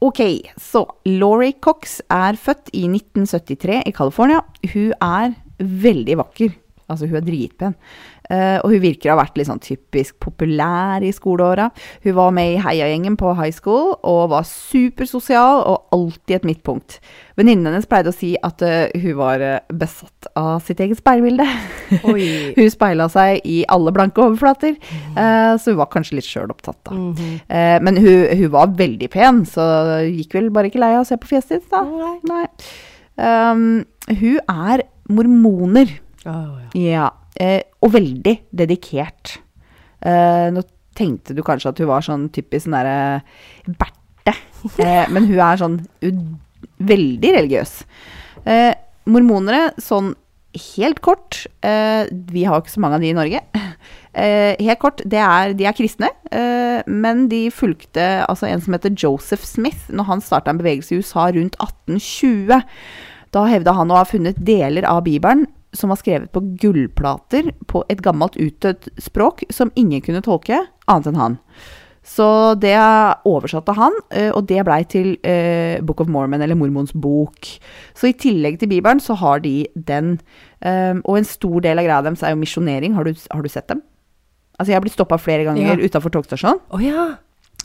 Ok, 0.00 0.20
så 0.56 0.86
Laurie 1.04 1.52
Cox 1.60 2.00
er 2.10 2.36
født 2.40 2.70
i 2.72 2.86
1973 2.88 3.82
i 3.86 3.92
California. 3.92 4.40
Hun 4.72 4.94
er 4.96 5.34
veldig 5.60 6.18
vakker. 6.24 6.58
Altså, 6.90 7.06
hun 7.06 7.20
er 7.20 7.26
dritpen. 7.26 7.76
Uh, 8.30 8.62
og 8.62 8.70
hun 8.70 8.82
virker 8.84 9.10
å 9.10 9.16
ha 9.16 9.24
vært 9.24 9.38
litt 9.40 9.48
sånn 9.48 9.62
typisk 9.62 10.14
populær 10.22 11.02
i 11.02 11.10
skoleåra. 11.14 11.66
Hun 12.04 12.14
var 12.14 12.34
med 12.34 12.52
i 12.52 12.60
heiagjengen 12.62 13.16
på 13.18 13.32
high 13.34 13.54
school 13.54 13.96
og 14.06 14.20
var 14.30 14.46
supersosial 14.46 15.64
og 15.66 15.96
alltid 15.96 16.36
et 16.36 16.46
midtpunkt. 16.46 17.00
Venninnen 17.38 17.72
hennes 17.72 17.88
pleide 17.90 18.12
å 18.12 18.14
si 18.14 18.36
at 18.46 18.62
uh, 18.62 18.86
hun 19.02 19.16
var 19.18 19.42
eh, 19.42 19.56
besatt 19.74 20.28
av 20.38 20.60
sitt 20.62 20.82
eget 20.82 21.00
speilbilde. 21.00 21.46
Hun 22.04 22.68
speila 22.70 23.08
seg 23.10 23.40
i 23.48 23.62
alle 23.72 23.90
blanke 23.94 24.22
overflater, 24.22 24.76
uh, 25.16 25.56
så 25.58 25.72
hun 25.72 25.80
var 25.80 25.88
kanskje 25.90 26.20
litt 26.20 26.28
sjøl 26.28 26.52
opptatt, 26.52 26.78
da. 26.86 26.94
Mhm. 26.94 27.32
Eh, 27.50 27.78
men 27.82 27.98
hun, 27.98 28.28
hun 28.38 28.52
var 28.52 28.76
veldig 28.78 29.08
pen, 29.10 29.42
så 29.48 29.64
gikk 30.06 30.36
vel 30.36 30.52
bare 30.54 30.70
ikke 30.70 30.82
lei 30.82 30.92
av 30.94 31.02
å 31.02 31.08
se 31.08 31.18
på 31.18 31.32
fjeset 31.32 31.56
sitt, 31.56 31.66
da. 31.72 31.82
Nei. 31.82 32.14
Nei. 32.30 32.44
Um, 33.20 33.64
hun 34.06 34.38
er 34.46 34.84
mormoner, 35.10 35.98
Oh, 36.28 36.58
ja. 36.60 36.68
ja, 36.76 37.04
eh, 37.40 37.62
og 37.80 37.94
veldig 37.94 38.34
dedikert. 38.52 39.38
Eh, 40.04 40.50
nå 40.52 40.60
tenkte 40.96 41.32
du 41.32 41.40
kanskje 41.46 41.70
at 41.72 41.80
hun 41.80 41.88
var 41.88 42.04
sånn 42.04 42.26
typisk 42.34 42.66
sånn 42.66 42.76
derre 42.76 43.22
Berthe, 43.64 44.34
eh, 44.84 45.06
men 45.08 45.30
hun 45.30 45.40
er 45.40 45.62
sånn 45.62 45.78
veldig 46.90 47.30
religiøs. 47.38 47.72
Eh, 48.44 48.74
mormonere, 49.08 49.70
sånn 49.80 50.12
helt 50.74 50.98
kort 51.04 51.44
eh, 51.62 52.08
Vi 52.34 52.42
har 52.42 52.58
ikke 52.58 52.72
så 52.72 52.80
mange 52.82 52.98
av 52.98 53.04
de 53.04 53.12
i 53.12 53.16
Norge. 53.16 53.40
Eh, 54.10 54.58
helt 54.58 54.80
kort, 54.82 55.00
det 55.06 55.20
er, 55.22 55.52
de 55.54 55.68
er 55.70 55.76
kristne, 55.78 56.08
eh, 56.34 56.80
men 56.90 57.28
de 57.30 57.44
fulgte 57.54 58.02
altså 58.26 58.48
en 58.48 58.60
som 58.60 58.74
heter 58.74 58.96
Joseph 58.98 59.46
Smith 59.46 59.86
når 59.94 60.08
han 60.08 60.24
starta 60.24 60.50
en 60.50 60.58
bevegelse 60.58 60.96
i 60.96 60.98
USA 60.98 61.28
rundt 61.30 61.54
1820. 61.62 62.58
Da 63.32 63.44
hevda 63.46 63.72
han 63.76 63.90
å 63.90 63.96
ha 64.00 64.04
funnet 64.08 64.38
deler 64.44 64.86
av 64.90 65.04
Bibelen 65.06 65.46
som 65.72 65.92
var 65.92 66.00
skrevet 66.00 66.32
på 66.34 66.40
gullplater 66.58 67.52
på 67.70 67.84
et 67.88 68.00
gammelt 68.02 68.34
utdødd 68.42 68.88
språk 68.98 69.44
som 69.54 69.70
ingen 69.78 70.00
kunne 70.02 70.22
tolke, 70.26 70.64
annet 70.90 71.06
enn 71.12 71.20
han. 71.20 71.36
Så 72.02 72.26
det 72.58 72.72
oversatte 73.28 73.74
han, 73.76 73.92
eh, 74.10 74.30
og 74.34 74.46
det 74.48 74.64
blei 74.66 74.80
til 74.88 75.12
eh, 75.22 75.78
Book 75.84 76.00
of 76.00 76.08
Mormon, 76.10 76.42
eller 76.42 76.56
Mormons 76.58 76.90
bok. 76.96 77.46
Så 77.94 78.08
i 78.08 78.16
tillegg 78.18 78.58
til 78.58 78.68
Bibelen, 78.72 78.98
så 79.04 79.14
har 79.20 79.38
de 79.44 79.66
den. 79.76 80.18
eh, 80.62 80.94
og 81.04 81.18
en 81.20 81.24
stor 81.28 81.60
del 81.60 81.78
av 81.78 81.84
greia 81.86 82.02
deres 82.02 82.22
er 82.24 82.30
jo 82.34 82.40
misjonering. 82.40 82.94
Har, 82.96 83.04
du- 83.04 83.14
har 83.30 83.42
du 83.42 83.48
sett 83.48 83.68
dem? 83.68 83.82
Altså, 84.58 84.72
jeg 84.72 84.76
har 84.80 84.82
blitt 84.82 84.96
stoppa 84.98 85.18
flere 85.20 85.44
ganger 85.44 85.78
Ja. 85.78 85.86
utafor 85.86 86.10
togstasjonen. 86.10 86.60
Oh, 86.72 86.80
ja. 86.82 87.16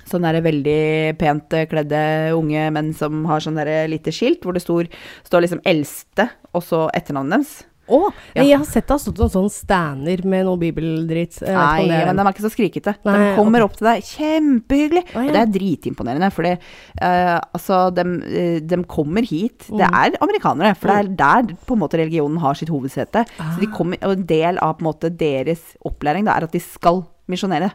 Sånne 0.06 0.32
der 0.36 0.42
veldig 0.46 1.18
pent 1.18 1.54
eh, 1.54 1.66
kledde 1.66 2.02
unge 2.38 2.68
menn 2.72 2.94
som 2.94 3.24
har 3.26 3.40
sånn 3.42 3.56
der 3.58 3.88
lite 3.90 4.12
skilt 4.14 4.42
hvor 4.46 4.54
det 4.54 4.62
står, 4.62 4.88
står 5.26 5.42
liksom 5.48 5.62
'eldste' 5.66 6.30
og 6.54 6.62
så 6.64 6.90
etternavnet 6.94 7.32
deres. 7.40 7.64
Å, 7.88 8.12
Ja. 8.34 8.42
jeg 8.42 8.58
har 8.58 8.66
sett 8.66 8.88
det 8.88 8.94
har 8.96 8.98
stått 8.98 9.20
en 9.22 9.30
sånne 9.30 9.52
stander 9.54 10.26
med 10.26 10.46
noe 10.48 10.58
bibeldritt. 10.58 11.38
Nei, 11.46 11.86
men 11.88 12.16
de 12.18 12.22
er 12.24 12.32
ikke 12.34 12.42
så 12.42 12.50
skrikete. 12.50 12.96
Nei, 13.06 13.14
de 13.30 13.36
kommer 13.38 13.62
okay. 13.62 13.66
opp 13.70 13.76
til 13.78 13.86
deg 13.86 14.02
kjempehyggelig. 14.10 15.04
Oh, 15.16 15.22
ja. 15.22 15.28
Og 15.30 15.34
det 15.36 15.42
er 15.44 15.54
dritimponerende, 15.54 16.32
for 16.34 16.50
uh, 16.50 17.40
altså, 17.54 17.94
de, 17.94 18.84
kommer 18.90 19.22
hit. 19.22 19.68
Det 19.70 19.86
Mm. 19.86 19.94
er 20.02 20.18
amerikanere, 20.20 20.76
for 20.76 20.88
det 20.88 20.98
er 20.98 21.16
der 21.16 21.56
på 21.68 21.74
en 21.76 21.80
måte 21.86 22.00
religionen 22.02 22.40
har 22.40 22.56
sitt 22.56 22.70
hovedsete. 22.70 23.26
Så 23.38 23.60
de 23.62 23.68
Ah. 23.68 23.78
kommer, 23.78 23.98
og 24.02 24.18
en 24.18 24.26
del 24.26 24.58
av 24.58 24.78
på 24.80 24.82
en 24.82 24.90
måte 24.94 25.16
deres 25.16 25.62
opplæring 25.86 26.26
da, 26.26 26.32
er 26.38 26.44
at 26.46 26.52
de 26.52 26.60
skal 26.60 27.06
misjonere. 27.30 27.72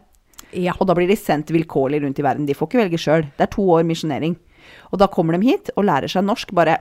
Ja. 0.52 0.74
Og 0.80 0.86
da 0.90 0.96
blir 0.98 1.08
de 1.10 1.16
sendt 1.18 1.52
vilkårlig 1.54 2.02
rundt 2.04 2.18
i 2.18 2.26
verden. 2.26 2.46
De 2.48 2.56
får 2.56 2.70
ikke 2.70 2.82
velge 2.84 3.00
sjøl. 3.00 3.26
Det 3.36 3.46
er 3.46 3.52
to 3.54 3.66
år 3.76 3.86
misjonering. 3.88 4.36
Og 4.90 4.98
da 5.02 5.08
kommer 5.10 5.36
de 5.38 5.50
hit 5.52 5.70
og 5.76 5.86
lærer 5.88 6.10
seg 6.10 6.26
norsk 6.26 6.54
bare 6.56 6.80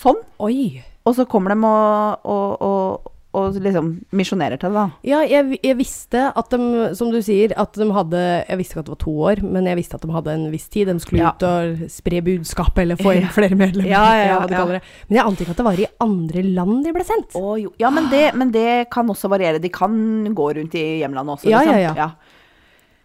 sånn. 0.00 0.20
Oi. 0.44 0.82
Og 1.04 1.16
så 1.18 1.26
kommer 1.28 1.52
de 1.52 1.60
og, 1.68 2.24
og, 2.24 2.62
og, 2.64 3.10
og 3.34 3.56
liksom 3.60 3.90
misjonerer 4.16 4.56
til 4.60 4.72
det, 4.72 4.78
da. 4.78 4.84
Ja, 5.04 5.18
jeg, 5.28 5.58
jeg 5.60 5.76
visste 5.76 6.22
at 6.32 6.52
de, 6.54 6.86
som 6.96 7.10
du 7.12 7.18
sier, 7.24 7.52
at 7.60 7.76
de 7.76 7.88
hadde 7.92 8.20
Jeg 8.48 8.60
visste 8.60 8.76
ikke 8.76 8.84
at 8.84 8.88
det 8.88 8.94
var 8.94 9.00
to 9.02 9.14
år, 9.28 9.42
men 9.56 9.68
jeg 9.68 9.78
visste 9.80 9.98
at 9.98 10.06
de 10.06 10.14
hadde 10.14 10.36
en 10.38 10.46
viss 10.52 10.68
tid. 10.72 10.88
De 10.88 11.02
skulle 11.02 11.20
Ja. 11.20 11.32
ut 11.34 11.44
og 11.48 11.82
spre 11.92 12.22
budskapet, 12.24 12.84
eller 12.86 13.00
få 13.00 13.16
inn 13.18 13.28
flere 13.34 13.58
medlemmer. 13.58 13.90
Ja, 13.90 14.04
ja, 14.16 14.38
ja. 14.48 14.64
Men 15.10 15.18
jeg 15.18 15.26
ante 15.26 15.44
ikke 15.44 15.56
at 15.56 15.60
det 15.60 15.68
var 15.68 15.82
i 15.84 15.90
andre 16.06 16.46
land 16.46 16.86
de 16.86 16.94
ble 16.96 17.04
sendt. 17.04 17.36
Å, 17.36 17.56
jo. 17.60 17.74
Ja, 17.82 17.92
men 17.92 18.08
det, 18.12 18.24
men 18.38 18.54
det 18.54 18.86
kan 18.94 19.12
også 19.12 19.28
variere. 19.32 19.60
De 19.60 19.72
kan 19.72 19.92
gå 20.32 20.48
rundt 20.60 20.78
i 20.80 20.86
hjemlandet 21.02 21.36
også. 21.36 21.50
Liksom. 21.52 21.74
ja, 21.74 21.84
ja. 21.90 21.92
ja. 22.06 22.10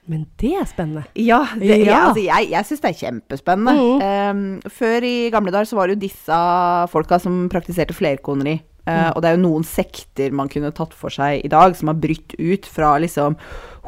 Men 0.09 0.23
det 0.41 0.55
er 0.57 0.65
spennende. 0.65 1.03
Ja, 1.13 1.43
det, 1.53 1.69
Ja. 1.69 1.85
ja, 1.85 1.99
altså, 2.07 2.23
jeg, 2.25 2.49
jeg 2.49 2.65
syns 2.65 2.81
det 2.81 2.89
er 2.89 2.99
kjempespennende. 3.03 3.75
Mm. 3.77 4.01
Um, 4.01 4.71
før 4.73 5.05
i 5.05 5.29
gamle 5.29 5.53
dager 5.53 5.69
så 5.69 5.77
var 5.77 5.87
det 5.87 5.99
jo 5.99 6.07
disse 6.07 6.41
folka 6.89 7.19
som 7.21 7.43
praktiserte 7.53 7.93
flerkoneri. 7.93 8.57
Eh, 8.89 9.11
Og 9.13 9.21
det 9.21 9.29
er 9.29 9.35
jo 9.37 9.43
noen 9.43 9.65
sekter 9.67 10.33
man 10.33 10.49
kunne 10.49 10.71
tatt 10.73 10.95
for 10.97 11.13
seg 11.13 11.43
i 11.45 11.51
dag, 11.51 11.75
som 11.77 11.91
har 11.91 11.99
brytt 12.01 12.33
ut 12.39 12.65
fra 12.65 12.97
liksom 13.01 13.37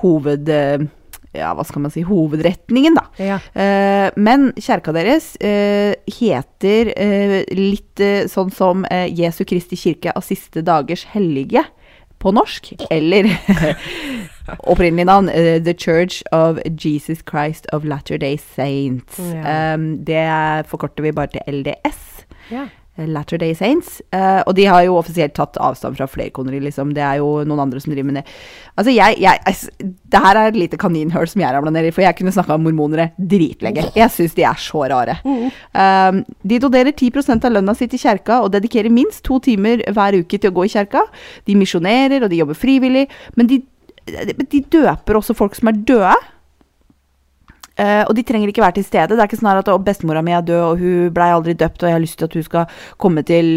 hoved... 0.03 0.49
Uh, 0.49 0.89
Ja, 1.31 1.53
hva 1.55 1.63
skal 1.63 1.85
man 1.85 1.91
si 1.93 2.01
Hovedretningen, 2.03 2.97
da. 2.97 3.05
Ja. 3.15 3.37
Uh, 3.55 4.11
men 4.19 4.49
kjerka 4.59 4.91
deres 4.91 5.29
uh, 5.39 5.93
heter 6.11 6.89
uh, 6.91 7.37
litt 7.55 8.03
sånn 8.27 8.51
som 8.51 8.83
Jesu 9.07 9.45
Kristi 9.47 9.79
kirke 9.79 10.11
av 10.11 10.25
siste 10.27 10.59
dagers 10.59 11.05
hellige 11.13 11.63
på 12.21 12.31
norsk. 12.35 12.73
Eller 12.91 13.29
opprinnelig 14.71 15.05
navn 15.09 15.29
eh, 15.29 15.57
The 15.63 15.73
Church 15.73 16.21
of 16.31 16.59
Jesus 16.65 17.23
Christ 17.29 17.65
of 17.73 17.85
Latter-day 17.85 18.37
Saints. 18.37 19.19
Ja. 19.19 19.73
Um, 19.73 20.05
det 20.05 20.25
forkorter 20.69 21.03
vi 21.03 21.15
bare 21.15 21.33
til 21.33 21.61
LDS. 21.61 22.25
Ja. 22.51 22.67
Eh, 22.98 23.07
Latter-day 23.07 23.53
Saints. 23.57 24.00
Uh, 24.13 24.41
og 24.45 24.55
de 24.57 24.65
har 24.69 24.83
jo 24.86 24.98
offisielt 25.00 25.33
tatt 25.38 25.60
avstand 25.62 25.98
fra 25.98 26.07
flerkoneri, 26.10 26.62
liksom. 26.65 26.93
Det 26.95 27.03
er 27.05 27.19
jo 27.21 27.43
noen 27.48 27.63
andre 27.65 27.81
som 27.83 27.93
driver 27.93 28.10
med 28.10 28.19
det. 28.19 28.24
Altså, 28.75 28.93
jeg, 28.95 29.17
jeg, 29.21 29.41
jeg 29.45 29.93
Det 30.12 30.21
her 30.25 30.39
er 30.39 30.51
et 30.51 30.60
lite 30.60 30.79
kaninhull 30.81 31.29
som 31.29 31.43
jeg 31.43 31.55
ramla 31.55 31.74
ned 31.74 31.89
i, 31.89 31.93
for 31.95 32.05
jeg 32.05 32.17
kunne 32.19 32.33
snakka 32.36 32.57
om 32.57 32.65
mormonere 32.67 33.12
dritlenge. 33.17 33.88
Jeg 33.98 34.13
syns 34.13 34.36
de 34.38 34.45
er 34.48 34.60
så 34.62 34.86
rare. 34.91 35.17
Um, 35.25 36.24
de 36.48 36.62
donerer 36.63 36.91
10 36.95 37.12
av 37.38 37.51
lønna 37.51 37.75
si 37.77 37.88
til 37.91 38.01
kjerka 38.01 38.41
og 38.45 38.51
dedikerer 38.55 38.93
minst 38.93 39.24
to 39.27 39.39
timer 39.43 39.83
hver 39.91 40.21
uke 40.21 40.38
til 40.38 40.51
å 40.51 40.57
gå 40.60 40.67
i 40.67 40.74
kjerka. 40.75 41.05
De 41.48 41.57
misjonerer, 41.60 42.24
og 42.24 42.31
de 42.31 42.41
jobber 42.41 42.57
frivillig. 42.57 43.07
Men 43.36 43.50
de, 43.51 43.62
de 44.07 44.62
døper 44.71 45.19
også 45.19 45.38
folk 45.38 45.57
som 45.57 45.71
er 45.71 45.81
døde. 45.88 46.15
Eh, 47.81 48.01
og 48.05 48.13
de 48.17 48.23
trenger 48.27 48.51
ikke 48.51 48.63
være 48.63 48.77
til 48.77 48.85
stede. 48.85 49.15
Det 49.15 49.23
er 49.23 49.29
ikke 49.29 49.39
sånn 49.39 49.51
at 49.53 49.71
«Å, 49.71 49.79
bestemora 49.81 50.21
mi 50.25 50.35
er 50.35 50.45
død, 50.45 50.61
og 50.67 50.83
hun 50.83 51.09
blei 51.15 51.31
aldri 51.33 51.55
døpt, 51.57 51.81
og 51.81 51.89
jeg 51.89 51.97
har 51.97 52.03
lyst 52.03 52.19
til 52.19 52.29
at 52.29 52.38
hun 52.38 52.45
skal 52.45 52.83
komme 53.01 53.23
til 53.27 53.50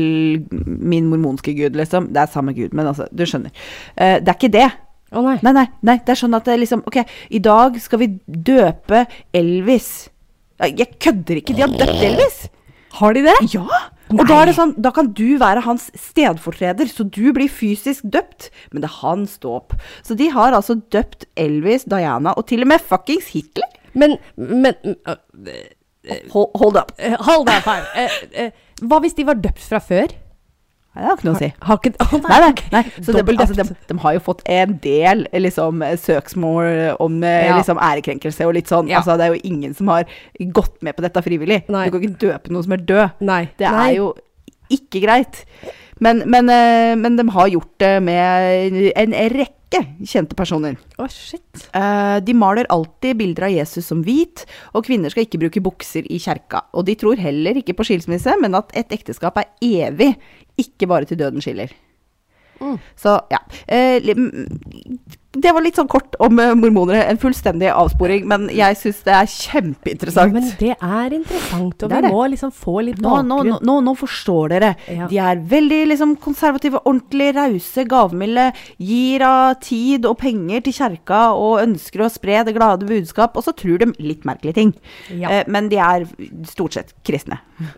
min 0.65 1.11
mormonske 1.11 1.57
gud, 1.59 1.77
liksom. 1.81 2.09
Det 2.15 2.25
er 2.25 2.33
samme 2.33 2.57
gud, 2.57 2.73
men 2.73 2.89
altså, 2.91 3.09
du 3.13 3.27
skjønner. 3.29 3.53
Uh, 3.99 4.17
det 4.23 4.33
er 4.33 4.39
ikke 4.39 4.55
det. 4.55 4.71
Å 5.15 5.23
nei. 5.23 5.37
Nei, 5.45 5.55
nei, 5.55 5.67
nei, 5.87 5.99
det 6.03 6.15
er 6.15 6.19
sånn 6.19 6.35
at 6.35 6.49
det 6.49 6.57
liksom 6.59 6.81
Ok, 6.89 6.97
i 7.31 7.39
dag 7.43 7.77
skal 7.79 8.01
vi 8.01 8.09
døpe 8.27 9.05
Elvis. 9.37 10.09
Jeg 10.65 10.97
kødder 11.03 11.39
ikke, 11.39 11.55
de 11.55 11.67
har 11.67 11.75
døpt 11.75 12.03
Elvis! 12.09 12.41
Har 12.95 13.15
de 13.15 13.25
det? 13.27 13.35
Ja! 13.53 13.67
Og 14.15 14.23
da 14.29 14.37
er 14.41 14.51
det 14.51 14.55
sånn, 14.55 14.75
da 14.79 14.93
kan 14.95 15.09
du 15.17 15.37
være 15.41 15.65
hans 15.65 15.89
stedfortreder, 15.99 16.87
så 16.91 17.07
du 17.09 17.33
blir 17.35 17.51
fysisk 17.51 18.05
døpt, 18.15 18.51
men 18.71 18.85
det 18.85 18.91
er 18.91 18.99
hans 19.01 19.39
dåp. 19.43 19.75
Så 20.07 20.15
de 20.19 20.29
har 20.35 20.55
altså 20.55 20.77
døpt 20.95 21.27
Elvis, 21.41 21.89
Diana 21.91 22.37
og 22.39 22.47
til 22.51 22.63
og 22.63 22.71
med 22.71 22.85
fuckings 22.85 23.33
Hitler. 23.35 23.71
Men, 23.95 24.19
men 24.37 24.75
Hold, 26.33 26.51
hold 26.61 26.77
up. 26.77 26.93
øh, 27.01 27.15
Hold 27.25 27.49
up 27.49 27.65
her. 27.65 27.87
Eh, 27.97 28.19
eh, 28.45 28.51
hva 28.85 28.99
hvis 29.01 29.15
de 29.17 29.25
var 29.25 29.39
døpt 29.41 29.63
fra 29.65 29.79
før? 29.81 30.13
Nei, 30.95 31.01
det 31.03 31.09
har 31.09 31.17
ikke 31.17 31.27
noe 31.27 31.35
å 31.35 31.41
si. 31.41 31.49
Har 31.67 31.79
ikke 31.81 31.91
oh, 32.05 32.13
Nei, 32.29 32.41
nei, 32.45 32.51
nei. 32.71 32.83
Så 33.03 33.15
det, 33.17 33.23
altså, 33.33 33.55
de, 33.57 33.77
de 33.89 33.97
har 34.05 34.13
jo 34.15 34.21
fått 34.23 34.45
en 34.53 34.77
del 34.85 35.25
liksom, 35.33 35.81
søksmål 36.05 36.69
om 37.03 37.17
eh, 37.25 37.49
Ja. 37.49 37.57
liksom, 37.57 37.81
ærekrenkelse 37.83 38.47
og 38.47 38.55
litt 38.59 38.71
sånn. 38.71 38.93
Ja. 38.93 39.01
Altså, 39.01 39.17
det 39.19 39.27
er 39.27 39.35
jo 39.35 39.41
ingen 39.49 39.75
som 39.75 39.89
har 39.91 40.05
gått 40.55 40.77
med 40.87 40.95
på 40.95 41.03
dette 41.03 41.25
frivillig. 41.25 41.65
Du 41.67 41.73
kan 41.75 41.99
ikke 41.99 42.21
døpe 42.29 42.53
noen 42.55 42.69
som 42.69 42.77
er 42.77 42.85
død. 42.93 43.25
Det 43.59 43.73
er 43.73 43.91
jo 43.97 44.13
ikke 44.77 45.03
greit. 45.03 45.43
Men, 46.05 46.23
men, 46.31 46.49
eh, 46.53 46.95
men 47.01 47.17
de 47.19 47.27
har 47.33 47.49
gjort 47.49 47.75
det 47.81 47.93
med 48.05 48.79
en 48.95 49.19
rekke 49.35 49.64
kjente 50.07 50.37
personer. 50.39 50.77
Oh, 50.99 51.09
shit. 51.11 51.67
Eh, 51.75 52.19
de 52.25 52.37
maler 52.37 52.69
alltid 52.73 53.19
bilder 53.21 53.49
av 53.49 53.55
Jesus 53.55 53.89
som 53.91 54.03
hvit, 54.07 54.45
og 54.75 54.87
kvinner 54.87 55.13
skal 55.13 55.27
ikke 55.27 55.41
bruke 55.47 55.65
bukser 55.65 56.07
i 56.11 56.21
kjerka. 56.23 56.67
Og 56.75 56.87
de 56.89 56.97
tror 57.01 57.21
heller 57.21 57.59
ikke 57.61 57.77
på 57.79 57.87
skilsmisse, 57.89 58.37
men 58.43 58.57
at 58.59 58.75
et 58.79 58.95
ekteskap 58.95 59.41
er 59.41 59.51
evig, 59.65 60.15
ikke 60.61 60.89
bare 60.91 61.09
til 61.11 61.21
døden 61.21 61.45
skiller. 61.45 61.75
Mm. 62.61 62.79
Så 63.01 63.19
ja. 63.33 63.41
Det 65.35 65.51
var 65.55 65.65
litt 65.65 65.77
sånn 65.79 65.89
kort 65.91 66.15
om 66.23 66.39
eh, 66.39 66.53
mormonere. 66.55 67.03
En 67.11 67.19
fullstendig 67.19 67.69
avsporing, 67.75 68.27
men 68.31 68.47
jeg 68.55 68.77
syns 68.79 69.01
det 69.07 69.15
er 69.17 69.27
kjempeinteressant. 69.31 70.31
Ja, 70.31 70.39
Men 70.39 70.51
det 70.61 70.75
er 70.79 71.17
interessant, 71.19 71.83
og 71.83 71.91
Det 71.91 71.97
vi 71.97 72.03
det. 72.07 72.11
må 72.15 72.27
liksom 72.31 72.53
få 72.55 72.75
litt 72.87 73.01
Nå, 73.03 73.15
nå, 73.27 73.39
nå, 73.49 73.59
nå, 73.67 73.75
nå 73.89 73.95
forstår 73.99 74.55
dere. 74.55 74.71
Ja. 74.89 75.09
De 75.11 75.19
er 75.19 75.43
veldig 75.51 75.81
liksom, 75.91 76.15
konservative, 76.23 76.81
ordentlig 76.87 77.33
rause, 77.37 77.85
gavmilde. 77.91 78.47
Gir 78.79 79.25
av 79.27 79.55
tid 79.65 80.07
og 80.07 80.19
penger 80.23 80.65
til 80.69 80.77
kjerka 80.79 81.23
og 81.35 81.61
ønsker 81.65 82.05
å 82.07 82.11
spre 82.13 82.45
det 82.47 82.55
glade 82.57 82.87
budskap. 82.89 83.37
Og 83.37 83.45
så 83.47 83.55
tror 83.59 83.83
de 83.83 83.91
litt 83.99 84.25
merkelige 84.29 84.55
ting. 84.61 84.75
Ja. 85.11 85.41
Eh, 85.41 85.45
men 85.51 85.69
de 85.73 85.81
er 85.83 86.07
stort 86.51 86.79
sett 86.79 86.95
kristne. 87.05 87.41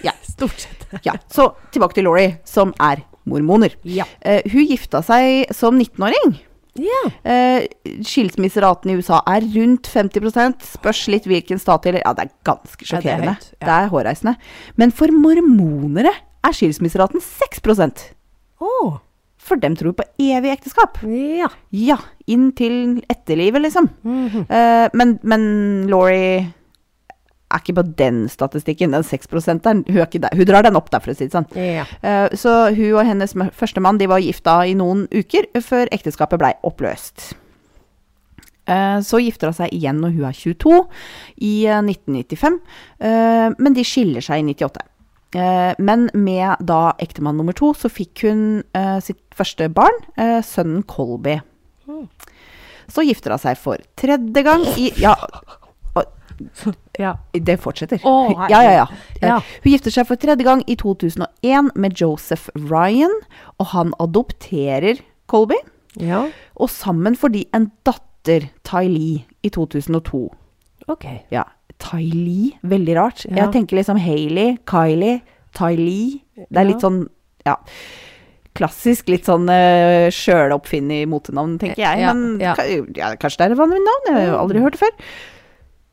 Ja. 0.00 0.14
Stort 0.24 0.56
sett. 0.62 0.86
ja. 1.04 1.12
Så 1.28 1.50
tilbake 1.74 1.98
til 1.98 2.06
Laurie, 2.06 2.38
som 2.48 2.70
er 2.80 3.02
mormoner. 3.28 3.74
Ja. 3.84 4.06
Eh, 4.24 4.40
hun 4.48 4.64
gifta 4.70 5.02
seg 5.04 5.50
som 5.52 5.76
19-åring. 5.76 6.38
Ja. 6.78 7.00
Eh, 7.24 7.66
skilsmisseraten 8.06 8.92
i 8.92 8.96
USA 9.00 9.20
er 9.26 9.42
rundt 9.56 9.88
50 9.90 10.54
Spørs 10.76 11.08
litt 11.08 11.26
hvilken 11.26 11.58
stat 11.58 11.86
eller 11.86 12.02
Ja, 12.04 12.12
det 12.14 12.28
er 12.28 12.32
ganske 12.44 12.84
Ja, 12.84 13.00
det 13.00 13.10
er 13.10 13.18
sjokkerende. 13.18 13.36
ja. 13.60 13.66
det 13.66 13.74
er 13.76 13.88
hårreisende. 13.90 14.36
Men 14.76 14.90
for 14.92 15.08
mormonere 15.10 16.12
er 16.44 16.52
skilsmisseraten 16.56 17.20
6% 17.20 18.10
For 19.40 19.56
dem 19.56 19.74
tror 19.74 19.94
på 19.96 20.04
evig 20.20 20.52
ekteskap. 20.52 20.98
Ja. 21.02 21.48
Ja, 21.72 21.96
inn 22.28 22.52
til 22.52 23.02
etterlivet, 23.10 23.62
liksom. 23.64 23.88
Mhm. 24.04 24.44
Eh, 24.48 24.88
men, 24.94 25.18
men 25.22 25.86
Laurie 25.88 26.52
er 27.50 27.60
ikke 27.60 27.74
på 27.80 27.96
den 27.96 28.28
statistikken. 28.28 28.92
Den 28.92 29.02
6 29.02 29.26
-eren, 29.26 29.84
hun, 29.86 30.28
hun 30.38 30.46
drar 30.46 30.62
den 30.62 30.76
opp 30.76 30.90
der, 30.90 31.00
for 31.00 31.10
å 31.10 31.16
si 31.16 31.26
det 31.26 31.32
sånn. 31.32 31.46
Ja. 31.56 31.84
Eh, 32.02 32.28
Så 32.36 32.74
hun 32.74 32.94
og 32.94 33.06
hennes 33.06 33.32
førstemann 33.34 33.50
første 33.52 33.80
mann 33.80 33.98
de 33.98 34.06
var 34.06 34.20
gifta 34.20 34.66
i 34.66 34.74
noen 34.74 35.06
uker 35.10 35.46
før 35.60 35.88
ekteskapet 35.90 36.38
blei 36.38 36.52
oppløst. 36.64 37.34
Eh, 38.66 39.00
Så 39.00 39.18
gifter 39.20 39.48
hun 39.48 39.54
seg 39.54 39.72
igjen 39.72 40.00
når 40.00 40.14
hun 40.14 40.24
er 40.28 40.32
22, 40.36 40.86
i 41.40 41.66
eh, 41.66 41.80
1995. 41.82 42.60
eh, 43.00 43.50
Men 43.58 43.74
de 43.74 43.82
skiller 43.84 44.20
seg 44.22 44.38
i 44.40 44.42
98. 44.54 44.80
Eh, 45.34 45.74
Men 45.78 46.10
med 46.14 46.56
da 46.64 46.92
ektemann 46.98 47.36
nummer 47.36 47.52
to 47.54 47.72
så 47.74 47.88
fikk 47.90 48.22
hun 48.28 48.62
sitt 49.00 49.18
første 49.34 49.68
barn, 49.72 49.94
sønnen 50.42 50.82
Colby. 50.86 51.40
Mm. 51.88 52.08
Så 52.90 53.04
gifter 53.06 53.30
hun 53.30 53.38
seg 53.38 53.56
for 53.58 53.78
tredje 53.96 54.42
gang 54.42 54.64
i 54.76 54.90
Ja, 54.98 55.14
ja. 56.98 57.14
det 57.32 57.56
fortsetter. 57.62 58.00
Å, 58.06 58.14
ja, 58.50 58.60
ja, 58.64 58.72
ja. 58.80 58.86
Eh, 59.20 59.50
Hun 59.64 59.72
gifter 59.72 59.94
seg 59.94 60.06
for 60.08 60.20
tredje 60.20 60.46
gang 60.46 60.62
i 60.70 60.76
2001 60.80 61.72
med 61.76 61.96
Joseph 62.00 62.48
Ryan, 62.56 63.12
og 63.58 63.70
han 63.74 63.94
adopterer 64.02 65.00
Colby. 65.30 65.58
Ja. 66.00 66.24
Og 66.56 66.70
sammen 66.70 67.16
får 67.18 67.32
de 67.34 67.44
en 67.56 67.70
datter, 67.86 68.48
Ty 68.66 68.84
Lee, 68.90 69.24
i 69.42 69.48
2002. 69.50 70.26
Ok. 70.90 71.06
Ja, 71.32 71.44
Ty 71.80 72.02
Lee, 72.12 72.52
veldig 72.66 72.94
rart. 72.98 73.24
Jeg 73.30 73.50
tenker 73.54 73.78
liksom 73.80 73.98
Hailey, 74.02 74.56
Kylie, 74.68 75.20
Ty 75.56 75.72
Lee. 75.78 76.20
Det 76.50 76.60
er 76.60 76.68
litt 76.68 76.84
sånn, 76.84 77.04
ja. 77.46 77.56
Klassisk 78.58 79.08
litt 79.12 79.28
sånn 79.28 79.46
uh, 79.48 80.08
sjøloppfunnet 80.12 81.06
motenavn, 81.08 81.54
tenker 81.62 81.78
jeg. 81.80 82.00
Ja, 82.02 82.10
men 82.12 82.40
ja. 82.42 82.56
ka- 82.58 82.66
ja, 82.66 83.12
kanskje 83.20 83.38
det 83.40 83.46
er 83.46 83.54
et 83.54 83.60
vanlig 83.60 83.78
navn? 83.84 84.08
Jeg 84.10 84.26
har 84.32 84.38
aldri 84.40 84.62
hørt 84.64 84.74
det 84.76 84.80
før. 84.82 84.96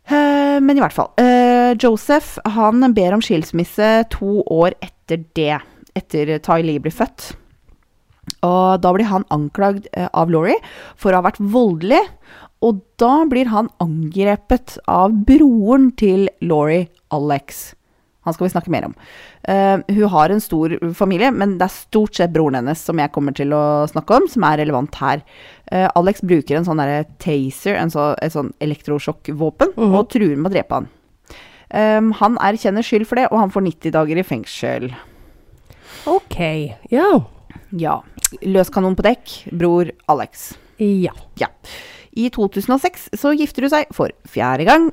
Eh, 0.07 0.57
men 0.63 0.77
i 0.77 0.81
hvert 0.81 0.95
fall. 0.95 1.11
eh, 1.19 1.75
Joseph 1.75 2.37
han 2.45 2.93
ber 2.93 3.13
om 3.13 3.21
skilsmisse 3.21 4.07
to 4.13 4.43
år 4.47 4.73
etter 4.81 5.25
det. 5.35 5.59
Etter 5.95 6.37
Ty 6.39 6.61
Lee 6.63 6.79
blir 6.79 6.95
født. 6.95 7.33
Og 8.43 8.81
da 8.81 8.91
blir 8.93 9.07
han 9.09 9.25
anklagd 9.33 9.87
eh, 9.93 10.07
av 10.13 10.29
Laurie 10.31 10.59
for 10.95 11.11
å 11.11 11.21
ha 11.21 11.27
vært 11.27 11.41
voldelig. 11.41 12.03
Og 12.63 12.81
da 12.97 13.25
blir 13.29 13.51
han 13.51 13.69
angrepet 13.83 14.79
av 14.89 15.13
broren 15.27 15.91
til 15.99 16.27
Laurie, 16.41 16.87
Alex. 17.13 17.76
Han 18.27 18.35
skal 18.35 18.47
vi 18.47 18.53
snakke 18.53 18.73
mer 18.73 18.89
om. 18.89 18.95
Uh, 19.47 19.79
hun 19.87 20.11
har 20.13 20.33
en 20.33 20.43
stor 20.43 20.75
familie, 20.97 21.31
men 21.31 21.55
det 21.57 21.69
er 21.69 21.75
stort 21.75 22.19
sett 22.19 22.35
broren 22.35 22.59
hennes 22.59 22.83
som 22.83 22.99
jeg 22.99 23.13
kommer 23.15 23.35
til 23.37 23.55
å 23.55 23.87
snakke 23.89 24.19
om, 24.19 24.27
som 24.31 24.45
er 24.47 24.59
relevant 24.61 24.99
her. 25.01 25.23
Uh, 25.71 25.87
Alex 25.95 26.21
bruker 26.27 26.59
en 26.59 26.67
sånn 26.67 26.83
taser, 27.23 27.79
en 27.79 27.93
så, 27.93 28.11
et 28.23 28.35
sånn 28.35 28.53
elektrosjokkvåpen, 28.63 29.77
og 29.87 30.03
truer 30.13 30.35
med 30.35 30.51
å 30.51 30.55
drepe 30.57 30.81
han. 30.81 30.91
Um, 31.67 32.13
han 32.15 32.37
erkjenner 32.39 32.85
skyld 32.85 33.07
for 33.09 33.19
det, 33.19 33.27
og 33.31 33.41
han 33.41 33.51
får 33.51 33.65
90 33.65 33.95
dager 33.95 34.19
i 34.19 34.27
fengsel. 34.27 34.91
Ok. 36.07 36.39
Ja. 36.93 37.09
Ja. 37.75 37.99
Løs 38.43 38.71
kanon 38.71 38.95
på 38.95 39.03
dekk, 39.07 39.35
bror 39.55 39.91
Alex. 40.11 40.53
Ja. 40.79 41.15
Ja. 41.39 41.49
I 42.17 42.29
2006 42.33 43.09
så 43.21 43.31
gifter 43.37 43.67
hun 43.67 43.73
seg 43.75 43.91
for 43.95 44.13
fjerde 44.29 44.65
gang 44.67 44.87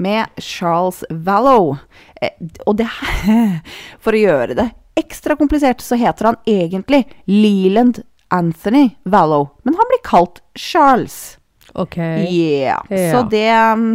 med 0.00 0.30
Charles 0.40 1.02
Vallow. 1.10 1.74
Eh, 2.22 2.30
Og 2.66 2.76
det 2.78 2.86
her 2.86 3.58
For 4.04 4.14
å 4.16 4.20
gjøre 4.22 4.56
det 4.58 4.68
ekstra 5.00 5.34
komplisert, 5.38 5.80
så 5.80 5.96
heter 5.96 6.28
han 6.28 6.36
egentlig 6.50 7.04
Leland 7.26 8.02
Anthony 8.30 8.90
Vallow. 9.08 9.48
Men 9.64 9.74
han 9.78 9.88
blir 9.90 10.02
kalt 10.04 10.42
Charles. 10.58 11.38
Ok. 11.74 11.96
Yeah. 11.96 12.82
Ja. 12.90 13.06
Så 13.14 13.22
det, 13.32 13.46
um, 13.72 13.86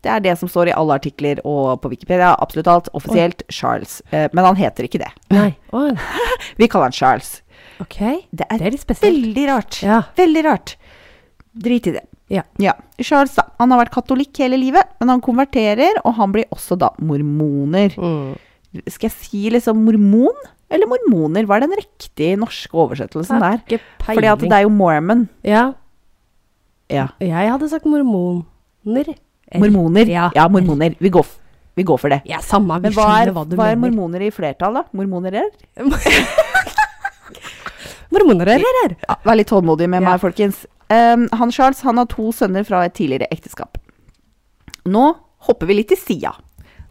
det 0.00 0.10
er 0.14 0.22
det 0.24 0.36
som 0.40 0.48
står 0.48 0.70
i 0.70 0.74
alle 0.78 0.96
artikler 0.96 1.42
og 1.44 1.82
på 1.82 1.90
Wikipedia. 1.92 2.32
Absolutt 2.40 2.70
alt. 2.72 2.88
Offisielt 2.96 3.42
Charles. 3.52 3.98
Eh, 4.10 4.30
Men 4.32 4.46
han 4.48 4.56
heter 4.58 4.88
ikke 4.88 5.02
det. 5.04 5.12
Nei. 5.34 5.50
Oh. 5.76 5.92
Vi 6.56 6.68
kaller 6.72 6.88
han 6.88 6.96
Charles. 6.96 7.42
ok. 7.82 7.98
Det 8.32 8.46
er, 8.48 8.56
Det 8.58 8.66
er 8.70 8.72
litt 8.78 8.86
spesielt. 8.86 9.12
veldig 9.20 9.46
rart. 9.50 9.82
Ja. 9.84 10.00
Veldig 10.16 10.44
rart. 10.46 10.76
Drit 11.56 11.86
i 11.88 11.94
det. 11.96 12.04
Ja. 12.32 12.42
Ja. 12.60 12.74
Charles 12.98 13.36
da, 13.38 13.46
han 13.60 13.72
har 13.72 13.84
vært 13.84 13.94
katolikk 13.94 14.36
hele 14.42 14.58
livet, 14.60 14.88
men 15.00 15.12
han 15.14 15.22
konverterer, 15.24 16.00
og 16.04 16.16
han 16.18 16.34
blir 16.34 16.48
også 16.54 16.76
da 16.80 16.90
mormoner. 16.98 17.94
Mm. 17.96 18.34
Skal 18.90 19.08
jeg 19.08 19.16
si 19.16 19.42
liksom 19.54 19.80
mormon 19.86 20.36
eller 20.72 20.90
mormoner? 20.90 21.46
Hva 21.46 21.56
er 21.56 21.66
den 21.66 21.76
riktige 21.78 22.36
norske 22.40 22.74
oversettelsen 22.76 23.40
der? 23.40 23.80
Fordi 24.02 24.30
at 24.32 24.42
det 24.42 24.52
er 24.52 24.66
jo 24.66 24.72
mormon. 24.74 25.28
Ja. 25.46 25.70
Ja. 26.92 27.08
Jeg 27.22 27.50
hadde 27.54 27.70
sagt 27.70 27.86
mormoner. 27.88 29.14
Mormoner. 29.56 30.10
Ja. 30.10 30.28
Ja, 30.34 30.48
mormoner. 30.50 30.98
Vi 31.00 31.10
går, 31.14 31.26
vi 31.78 31.86
går 31.86 31.98
for 32.02 32.12
det. 32.12 32.20
Ja, 32.28 32.42
samme. 32.42 32.80
Vi 32.82 32.90
Men 32.90 32.98
hva 32.98 33.08
er, 33.22 33.32
hva 33.32 33.46
hva 33.54 33.70
er 33.70 33.80
mormoner 33.80 34.26
i 34.26 34.32
flertall, 34.34 34.82
da? 34.82 34.86
Mormoner 34.92 35.40
er? 35.44 35.50
Mormoner, 38.16 38.46
er 38.54 38.62
Ja, 38.62 39.16
vær 39.26 39.36
litt 39.38 39.48
tålmodig 39.50 39.88
med 39.90 40.04
meg, 40.04 40.20
folkens. 40.22 40.64
Um, 40.90 41.26
han 41.32 41.50
Charles 41.52 41.80
han 41.82 41.98
har 41.98 42.06
to 42.06 42.30
sønner 42.32 42.62
fra 42.66 42.84
et 42.86 42.94
tidligere 42.94 43.26
ekteskap. 43.34 43.78
Nå 44.86 45.06
hopper 45.48 45.66
vi 45.66 45.74
litt 45.80 45.88
til 45.90 45.98
sida. 45.98 46.32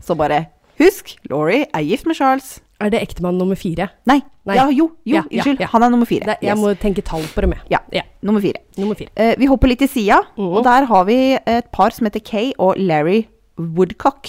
Så 0.03 0.15
bare 0.19 0.47
husk, 0.79 1.15
Laurie 1.31 1.65
er 1.73 1.85
gift 1.87 2.05
med 2.05 2.15
Charles. 2.19 2.57
Er 2.83 2.89
det 2.91 2.99
ektemann 3.05 3.37
nummer 3.39 3.55
fire? 3.55 3.87
Nei, 4.05 4.17
Nei. 4.45 4.55
ja, 4.57 4.65
jo, 4.67 4.89
jo, 5.07 5.15
Ja, 5.15 5.21
unnskyld. 5.31 5.61
ja. 5.63 5.67
Han 5.71 5.83
er 5.83 5.89
nummer 5.93 6.05
fire. 6.05 6.25
Det, 6.27 6.35
jeg 6.43 6.57
Yes. 6.57 6.59
må 6.59 6.73
tenke 6.75 7.01
tall 7.01 7.23
på 7.23 7.41
det 7.41 7.49
med. 7.49 7.57
Ja, 7.71 7.77
Ja, 7.93 8.01
nummer 8.21 8.41
fire. 8.41 8.59
nummer 8.77 8.95
fire. 8.95 9.07
Uh, 9.15 9.33
vi 9.39 9.45
hopper 9.47 9.67
litt 9.71 9.79
til 9.79 9.87
sida, 9.87 10.19
mm. 10.37 10.43
og 10.51 10.63
der 10.65 10.85
har 10.85 11.03
vi 11.05 11.37
et 11.47 11.71
par 11.71 11.89
som 11.91 12.05
heter 12.05 12.19
Kay 12.19 12.51
og 12.59 12.75
Larry 12.77 13.23
Woodcock. 13.57 14.27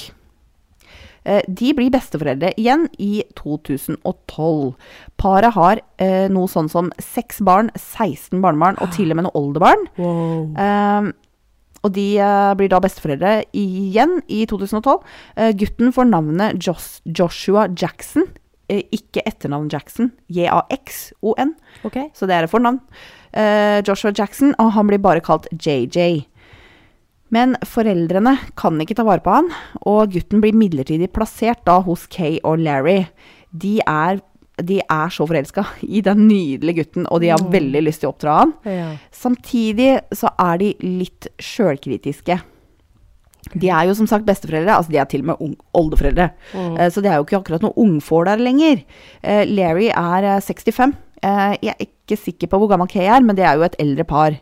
Eh, 1.27 1.43
de 1.49 1.73
blir 1.75 1.91
besteforeldre 1.91 2.53
igjen 2.61 2.87
i 3.03 3.25
2012. 3.39 4.73
Paret 5.19 5.57
har 5.57 5.83
eh, 5.99 6.27
noe 6.31 6.51
sånn 6.51 6.71
som 6.71 6.93
seks 7.03 7.43
barn, 7.45 7.73
16 7.75 8.39
barnebarn 8.45 8.79
og 8.79 8.93
til 8.95 9.11
og 9.11 9.19
med 9.19 9.27
noen 9.27 9.39
oldebarn. 9.43 9.87
Wow. 9.99 10.55
Eh, 10.55 11.13
og 11.83 11.93
de 11.95 12.07
eh, 12.23 12.55
blir 12.59 12.71
da 12.71 12.81
besteforeldre 12.83 13.37
igjen 13.59 14.21
i 14.33 14.45
2012. 14.49 14.97
Eh, 15.37 15.53
gutten 15.59 15.95
får 15.95 16.11
navnet 16.11 16.63
Jos 16.63 17.01
Joshua 17.07 17.67
Jackson, 17.75 18.29
ikke 18.67 19.23
etternavn 19.23 19.69
Jackson. 19.71 20.11
J-A-X-O-N. 20.33 21.53
Okay. 21.87 22.09
Så 22.19 22.27
det 22.27 22.35
er 22.35 22.47
et 22.47 22.51
fornavn. 22.51 22.81
Eh, 23.37 23.83
Joshua 23.87 24.11
Jackson, 24.11 24.55
og 24.59 24.73
han 24.75 24.89
blir 24.91 25.03
bare 25.03 25.23
kalt 25.23 25.47
JJ. 25.53 26.25
Men 27.35 27.57
foreldrene 27.67 28.37
kan 28.59 28.79
ikke 28.83 28.95
ta 28.99 29.05
vare 29.07 29.23
på 29.25 29.33
han, 29.35 29.49
og 29.89 30.13
gutten 30.15 30.43
blir 30.45 30.55
midlertidig 30.57 31.09
plassert 31.15 31.65
da 31.67 31.81
hos 31.83 32.07
Kay 32.13 32.39
og 32.47 32.61
Larry. 32.63 33.01
De 33.51 33.81
er, 33.83 34.21
de 34.63 34.79
er 34.85 35.11
så 35.15 35.27
forelska 35.27 35.65
i 35.83 36.03
den 36.07 36.27
nydelige 36.29 36.85
gutten, 36.85 37.09
og 37.11 37.25
de 37.25 37.33
har 37.35 37.43
veldig 37.53 37.83
lyst 37.83 38.05
til 38.05 38.11
å 38.11 38.15
oppdra 38.15 38.37
han. 38.45 38.53
Ja. 38.71 38.91
Samtidig 39.15 39.97
så 40.15 40.31
er 40.39 40.61
de 40.63 40.75
litt 40.85 41.27
sjølkritiske. 41.43 42.39
De 43.55 43.69
er 43.71 43.87
jo 43.87 43.95
som 43.95 44.09
sagt 44.11 44.27
besteforeldre, 44.27 44.75
altså 44.75 44.91
de 44.95 44.99
er 44.99 45.11
til 45.11 45.23
og 45.23 45.29
med 45.33 45.59
oldeforeldre. 45.79 46.31
Mm. 46.55 46.79
Så 46.91 47.03
det 47.03 47.11
er 47.13 47.19
jo 47.21 47.27
ikke 47.27 47.41
akkurat 47.43 47.63
noen 47.67 47.79
ungfår 47.79 48.27
der 48.31 48.43
lenger. 48.43 48.81
Eh, 49.23 49.45
Larry 49.51 49.91
er 49.93 50.27
eh, 50.37 50.41
65. 50.43 50.95
Eh, 51.23 51.53
Jeg 51.63 51.75
er 51.75 51.87
ikke 51.87 52.19
sikker 52.19 52.51
på 52.51 52.59
hvor 52.59 52.71
gammel 52.71 52.91
Kay 52.91 53.07
er, 53.07 53.23
men 53.23 53.39
det 53.39 53.47
er 53.47 53.55
jo 53.59 53.67
et 53.67 53.79
eldre 53.83 54.07
par. 54.07 54.39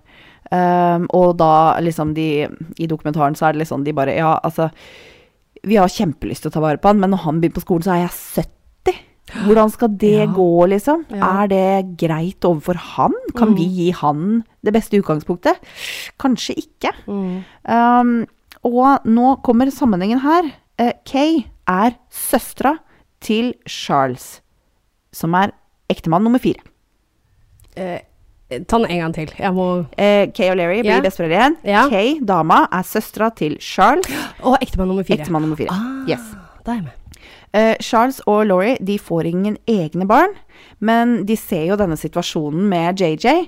Um, 0.55 1.07
og 1.17 1.33
da 1.41 1.81
liksom 1.83 2.13
de 2.15 2.45
I 2.79 2.87
dokumentaren 2.87 3.35
så 3.35 3.49
er 3.49 3.55
det 3.57 3.65
liksom 3.65 3.83
de 3.83 3.95
bare 3.97 4.13
Ja, 4.15 4.37
altså 4.45 4.69
Vi 5.65 5.79
har 5.81 5.89
kjempelyst 5.91 6.45
til 6.45 6.53
å 6.53 6.55
ta 6.55 6.61
vare 6.63 6.79
på 6.79 6.91
han, 6.93 7.01
men 7.01 7.11
når 7.11 7.23
han 7.25 7.41
begynner 7.41 7.57
på 7.57 7.65
skolen, 7.65 7.83
så 7.87 7.95
er 7.95 8.03
jeg 8.05 8.45
70. 8.45 8.99
Hvordan 9.47 9.71
skal 9.73 9.89
det 9.97 10.13
Ja. 10.21 10.27
gå, 10.37 10.67
liksom? 10.69 11.07
Ja. 11.09 11.31
Er 11.43 11.49
det 11.49 11.97
greit 11.97 12.45
overfor 12.45 12.77
han? 12.77 13.15
Kan 13.35 13.55
vi 13.57 13.65
gi 13.65 13.91
han 13.97 14.45
det 14.63 14.75
beste 14.77 15.01
utgangspunktet? 15.01 15.57
Kanskje 16.21 16.59
ikke. 16.61 16.93
Mm. 17.09 17.45
Um, 17.65 18.27
og 18.69 19.01
nå 19.09 19.43
kommer 19.43 19.73
sammenhengen 19.73 20.21
her. 20.21 20.53
Uh, 20.79 20.93
Kay 21.09 21.47
er 21.67 21.97
søstera 22.13 22.77
til 23.25 23.55
Charles, 23.67 24.43
som 25.11 25.35
er 25.35 25.53
ektemann 25.89 26.23
nummer 26.23 26.39
fire. 26.39 26.61
Eh, 27.77 28.01
ta 28.69 28.79
den 28.79 28.87
en 28.91 28.99
gang 29.01 29.15
til. 29.15 29.31
Jeg 29.39 29.53
må 29.55 29.87
Eh, 29.99 30.27
Kay 30.33 30.51
og 30.51 30.57
Larry 30.57 30.81
blir 30.83 30.95
Ja. 30.97 31.01
besteforeldre 31.01 31.37
igjen. 31.39 31.57
Ja. 31.65 31.89
Kay, 31.89 32.19
dama, 32.25 32.67
er 32.73 32.83
søstera 32.83 33.31
til 33.37 33.57
Charles, 33.61 34.07
Og 34.43 34.59
ektemann 34.63 34.89
nummer 34.89 35.03
fire. 35.05 35.19
ektemann 35.21 35.43
nummer 35.43 35.57
fire. 35.57 35.69
Ah, 35.71 36.11
Yes. 36.11 36.21
Da 36.67 36.71
er 36.73 36.75
jeg 36.75 36.83
med. 36.85 36.93
Eh, 37.55 37.77
Charles 37.81 38.19
og 38.27 38.47
Laurie 38.49 38.79
de 38.83 38.97
får 38.99 39.29
ingen 39.31 39.57
egne 39.71 40.07
barn, 40.11 40.33
men 40.83 41.21
de 41.29 41.37
ser 41.39 41.69
jo 41.69 41.77
denne 41.79 41.95
situasjonen 41.99 42.65
med 42.71 42.99
JJ. 42.99 43.45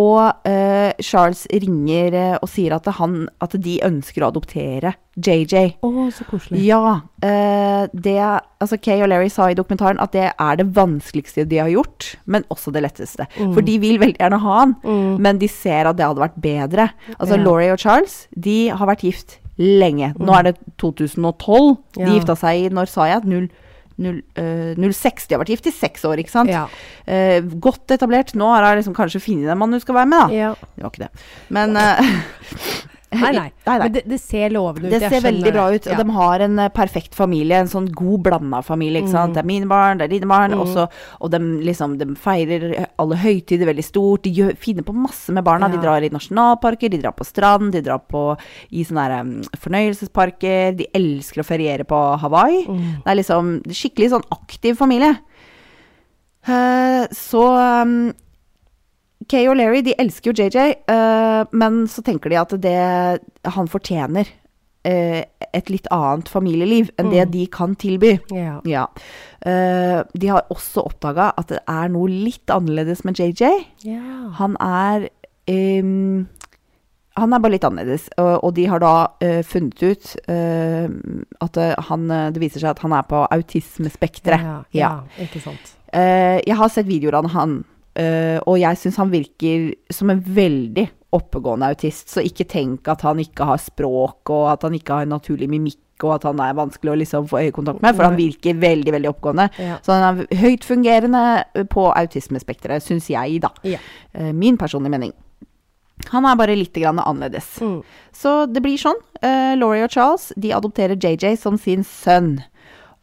Og 0.00 0.46
eh, 0.48 0.92
Charles 1.04 1.42
ringer 1.52 2.14
eh, 2.16 2.36
og 2.40 2.48
sier 2.48 2.72
at, 2.72 2.86
han, 2.96 3.26
at 3.44 3.56
de 3.60 3.74
ønsker 3.84 4.24
å 4.24 4.30
adoptere 4.32 4.94
JJ. 5.20 5.74
Å, 5.84 5.90
så 6.14 6.24
koselig. 6.30 6.62
Ja. 6.64 7.00
eh, 7.20 7.84
det 7.92 8.16
Altså 8.60 8.76
Kay 8.80 9.00
og 9.04 9.08
Larry 9.08 9.28
sa 9.32 9.46
i 9.48 9.56
dokumentaren 9.56 10.00
at 10.04 10.12
det 10.12 10.26
er 10.30 10.56
det 10.60 10.66
vanskeligste 10.76 11.46
de 11.48 11.60
har 11.62 11.68
gjort, 11.72 12.14
men 12.28 12.44
også 12.52 12.72
det 12.72 12.82
letteste. 12.84 13.24
For 13.38 13.64
de 13.64 13.78
vil 13.80 13.96
veldig 14.00 14.20
gjerne 14.20 14.40
ha 14.42 14.56
han, 14.62 14.74
men 15.20 15.40
de 15.40 15.48
ser 15.48 15.88
at 15.88 15.96
det 15.96 16.04
hadde 16.04 16.20
vært 16.20 16.36
bedre. 16.44 16.90
Altså 17.18 17.36
Ja. 17.38 17.44
Laurie 17.44 17.72
og 17.72 17.80
Charles 17.80 18.26
de 18.36 18.68
har 18.68 18.88
vært 18.92 19.04
gift 19.08 19.38
lenge. 19.60 20.14
Nå 20.18 20.32
er 20.38 20.50
det 20.50 20.54
2012. 20.80 21.76
De 21.96 22.00
Ja. 22.06 22.14
gifta 22.16 22.36
seg 22.40 22.64
i 22.66 22.68
Når 22.72 22.88
sa 22.88 23.04
jeg? 23.10 23.24
0, 23.28 23.48
0, 24.00 24.22
uh, 24.40 24.74
06. 24.92 25.26
De 25.28 25.34
har 25.36 25.42
vært 25.44 25.52
gift 25.52 25.66
i 25.68 25.74
seks 25.76 26.04
år, 26.08 26.16
ikke 26.22 26.32
sant? 26.32 26.48
Ja. 26.50 26.64
Uh, 27.06 27.40
godt 27.60 27.92
etablert. 27.92 28.32
Nå 28.34 28.48
har 28.48 28.64
hun 28.70 28.80
liksom 28.80 28.96
kanskje 28.96 29.20
funnet 29.20 29.44
den 29.50 29.58
mannen 29.60 29.76
hun 29.76 29.84
skal 29.84 29.98
være 30.00 30.08
med, 30.08 30.22
da. 30.24 30.28
ja. 30.34 30.54
Det 30.76 30.82
var 30.86 30.90
ikke 30.94 31.04
det. 31.04 31.26
Men 31.50 31.76
eh, 31.76 32.00
Nei, 33.10 33.30
nei. 33.34 33.48
Nei, 33.66 33.74
nei. 33.74 33.78
Men 33.82 33.94
det, 33.94 34.02
det 34.06 34.18
ser 34.22 34.52
lovende 34.54 34.86
ut. 34.86 34.94
Det 34.94 35.10
ser 35.10 35.24
veldig 35.24 35.52
bra 35.54 35.64
ut. 35.74 35.86
Og 35.90 35.98
de 35.98 36.14
har 36.14 36.44
en 36.44 36.58
eh, 36.62 36.70
perfekt 36.74 37.16
familie, 37.18 37.58
en 37.58 37.70
sånn 37.70 37.88
god 37.96 38.22
blanda 38.28 38.60
familie. 38.62 39.02
ikke 39.02 39.12
sant? 39.12 39.34
Det 39.34 39.42
er 39.42 39.48
mine 39.50 39.66
barn, 39.70 39.98
det 39.98 40.06
er 40.06 40.12
dine 40.14 40.28
barn. 40.30 40.54
Mm. 40.54 40.62
også, 40.62 40.86
og 41.18 41.32
de, 41.34 41.40
liksom, 41.66 41.96
de 42.00 42.06
feirer 42.20 42.68
alle 43.02 43.18
høytider 43.18 43.70
veldig 43.70 43.86
stort. 43.86 44.24
De 44.26 44.34
gjør, 44.38 44.54
finner 44.62 44.86
på 44.86 44.94
masse 44.94 45.34
med 45.34 45.46
barna. 45.46 45.70
De 45.72 45.82
drar 45.82 46.06
i 46.06 46.12
nasjonalparker, 46.14 46.92
de 46.92 47.02
drar 47.02 47.16
på 47.18 47.26
strand, 47.26 47.72
de 47.74 47.82
drar 47.86 48.02
på 48.06 48.24
i 48.70 48.86
sånne 48.86 49.08
her, 49.08 49.26
um, 49.26 49.34
fornøyelsesparker. 49.66 50.78
De 50.78 50.88
elsker 50.96 51.42
å 51.42 51.48
feriere 51.50 51.88
på 51.88 52.00
Hawaii. 52.22 52.64
Mm. 52.70 52.88
Det 53.02 53.14
er 53.14 53.20
liksom 53.20 53.52
skikkelig 53.74 54.14
sånn 54.14 54.26
aktiv 54.38 54.78
familie. 54.78 55.16
Uh, 56.46 57.04
så 57.12 57.42
um, 57.84 58.12
Kay 59.30 59.46
og 59.50 59.56
Larry 59.60 59.84
de 59.86 59.94
elsker 60.02 60.32
jo 60.32 60.34
JJ, 60.42 60.72
uh, 60.90 61.44
men 61.54 61.84
så 61.90 62.02
tenker 62.06 62.32
de 62.32 62.38
at 62.40 62.54
det 62.62 62.76
han 63.54 63.70
fortjener 63.70 64.26
uh, 64.88 65.20
et 65.54 65.70
litt 65.70 65.86
annet 65.94 66.28
familieliv 66.30 66.90
enn 66.98 67.12
det 67.14 67.28
de 67.32 67.44
kan 67.52 67.76
tilby. 67.78 68.16
Ja. 68.34 68.58
Ja. 68.66 68.88
Uh, 69.46 70.02
de 70.18 70.32
har 70.34 70.50
også 70.50 70.82
oppdaga 70.90 71.30
at 71.40 71.48
det 71.54 71.62
er 71.70 71.88
noe 71.94 72.10
litt 72.10 72.50
annerledes 72.50 73.04
med 73.06 73.18
JJ. 73.22 73.54
ja. 73.86 74.02
Han 74.40 74.54
er 74.62 75.08
um, 75.50 76.28
Han 77.18 77.32
er 77.34 77.40
bare 77.42 77.52
litt 77.56 77.64
annerledes, 77.66 78.04
og, 78.22 78.44
og 78.46 78.52
de 78.56 78.64
har 78.70 78.80
da 78.80 78.92
uh, 79.24 79.40
funnet 79.46 79.82
ut 79.82 80.12
uh, 80.30 80.86
at 81.42 81.56
eh, 81.58 81.74
han 81.88 82.06
eh, 82.10 82.28
Det 82.32 82.40
viser 82.42 82.62
seg 82.62 82.70
at 82.70 82.82
han 82.84 82.92
er 82.94 83.02
på 83.08 83.24
autismespekteret. 83.34 84.40
Ja, 84.44 84.56
Ja. 84.72 84.90
ja, 85.16 85.24
ikke 85.26 85.40
sant. 85.42 85.74
Uh, 85.90 86.38
jeg 86.46 86.56
har 86.56 86.68
sett 86.70 86.86
videoer 86.86 87.16
av 87.18 87.30
han, 87.34 87.58
eh, 87.64 87.79
og 87.90 88.54
jeg 88.56 88.78
syns 88.78 88.96
han 89.00 89.10
virker 89.10 89.72
som 89.92 90.12
en 90.12 90.20
veldig 90.22 90.84
oppegående 91.16 91.70
autist. 91.72 92.08
Så 92.12 92.22
ikke 92.24 92.46
tenk 92.48 92.88
at 92.90 93.02
han 93.06 93.20
ikke 93.22 93.46
har 93.48 93.60
språk, 93.62 94.30
og 94.30 94.50
at 94.52 94.66
han 94.66 94.76
ikke 94.78 95.00
har 95.00 95.06
en 95.06 95.16
naturlig 95.16 95.50
mimikk, 95.50 95.80
og 96.04 96.14
at 96.16 96.28
han 96.30 96.40
er 96.40 96.56
vanskelig 96.56 96.92
å 96.92 96.98
liksom 97.00 97.26
få 97.28 97.42
øyekontakt 97.44 97.82
med, 97.84 97.96
for 97.96 98.08
han 98.08 98.18
virker 98.18 98.60
veldig, 98.60 98.94
veldig 98.96 99.10
oppegående. 99.10 99.48
Ja. 99.60 99.80
Så 99.84 99.96
han 99.96 100.22
er 100.22 100.38
høyt 100.40 100.64
fungerende 100.64 101.24
på 101.72 101.88
autismespekteret, 101.90 102.84
syns 102.84 103.10
jeg, 103.12 103.42
da. 103.44 103.52
Ja. 103.68 103.82
Eh, 104.14 104.30
min 104.32 104.58
personlige 104.60 104.96
mening. 104.96 105.12
Han 106.08 106.24
er 106.24 106.38
bare 106.40 106.56
litt 106.56 106.76
grann 106.80 107.02
annerledes. 107.02 107.58
Mm. 107.60 107.80
Så 108.16 108.46
det 108.48 108.62
blir 108.64 108.80
sånn. 108.80 108.96
Uh, 109.20 109.52
Laurie 109.60 109.84
og 109.84 109.92
Charles 109.92 110.30
de 110.40 110.54
adopterer 110.56 110.96
JJ 110.96 111.36
som 111.42 111.58
sin 111.60 111.84
sønn. 111.84 112.38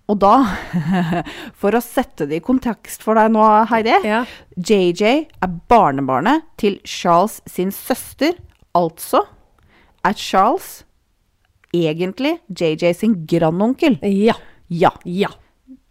Og 0.08 0.20
da, 0.24 0.34
for 1.60 1.76
å 1.76 1.82
sette 1.84 2.28
det 2.30 2.39
i 2.39 2.43
kontekst 2.43 3.04
for 3.04 3.20
deg 3.20 3.34
nå, 3.36 3.43
Heidi 3.72 3.96
Ja. 4.08 4.22
JJ 4.56 5.04
er 5.43 5.58
barnebarnet 5.67 6.46
til 6.62 6.80
Charles 6.88 7.41
sin 7.50 7.74
søster. 7.76 8.38
Altså 8.78 9.26
er 10.08 10.15
Charles 10.15 10.86
egentlig 11.76 12.38
JJ 12.48 12.93
sin 12.96 13.17
grandonkel. 13.28 13.98
Ja. 14.04 14.38
Ja. 14.70 14.93
Ja. 15.04 15.30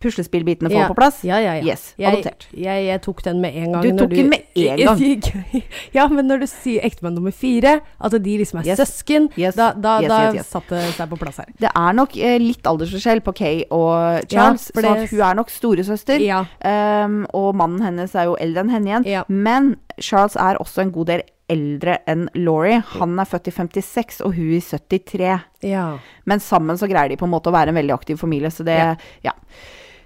Puslespillbitene 0.02 0.68
får 0.68 0.76
ja. 0.78 0.86
på 0.90 0.94
plass? 0.98 1.22
Ja, 1.24 1.38
ja, 1.40 1.54
ja. 1.56 1.64
Yes, 1.72 1.94
jeg, 1.96 2.10
adoptert. 2.12 2.46
Jeg, 2.52 2.82
jeg 2.84 3.00
tok 3.06 3.22
den 3.24 3.38
med 3.40 3.54
en 3.56 3.72
gang. 3.72 3.82
Du 3.86 4.02
tok 4.02 4.10
den 4.12 4.28
med 4.28 4.42
en 4.54 4.82
gang. 4.84 5.62
ja, 5.96 6.04
men 6.12 6.28
når 6.28 6.42
du 6.44 6.46
sier 6.50 6.84
ektemann 6.84 7.16
nummer 7.16 7.32
fire, 7.32 7.78
at 8.04 8.12
de 8.12 8.34
liksom 8.42 8.60
er 8.60 8.68
Yes. 8.74 8.82
søsken, 8.82 9.30
Yes. 9.40 9.56
da, 9.56 9.70
da, 9.72 9.94
da 10.04 10.18
satte 10.44 10.76
det 10.76 10.92
seg 10.98 11.08
på 11.08 11.16
plass 11.20 11.40
her. 11.40 11.48
Det 11.58 11.70
er 11.72 11.96
nok 11.96 12.16
eh, 12.20 12.36
litt 12.42 12.68
aldersforskjell 12.68 13.22
på 13.24 13.34
Kay 13.40 13.64
og 13.70 14.28
Charles, 14.28 14.68
så 14.74 14.84
det- 14.84 15.08
hun 15.10 15.20
er 15.30 15.34
nok 15.40 15.50
storesøster. 15.50 16.20
Ja. 16.20 16.42
Um, 16.60 17.22
og 17.32 17.54
mannen 17.56 17.80
hennes 17.86 18.14
er 18.14 18.28
jo 18.28 18.36
eldre 18.36 18.66
enn 18.66 18.74
henne 18.76 18.90
igjen. 18.92 19.06
Ja. 19.08 19.24
Men 19.28 19.76
Charles 20.02 20.36
er 20.36 20.58
også 20.60 20.82
en 20.84 20.92
god 20.94 21.10
del 21.12 21.24
eldre 21.52 21.98
enn 22.10 22.26
Laurie. 22.34 22.80
Han 22.96 23.14
er 23.22 23.28
født 23.30 23.48
i 23.50 23.54
56, 23.54 24.20
og 24.26 24.34
hun 24.34 24.52
i 24.56 24.60
73. 24.60 25.32
Ja. 25.66 25.86
Men 26.26 26.42
sammen 26.42 26.78
så 26.78 26.88
greier 26.90 27.12
de 27.12 27.18
på 27.20 27.28
en 27.28 27.32
måte 27.32 27.52
å 27.52 27.54
være 27.54 27.70
en 27.72 27.78
veldig 27.78 27.94
aktiv 27.94 28.18
familie, 28.20 28.50
så 28.50 28.66
det, 28.66 28.76
Ja. 28.76 28.94
ja. 29.22 29.32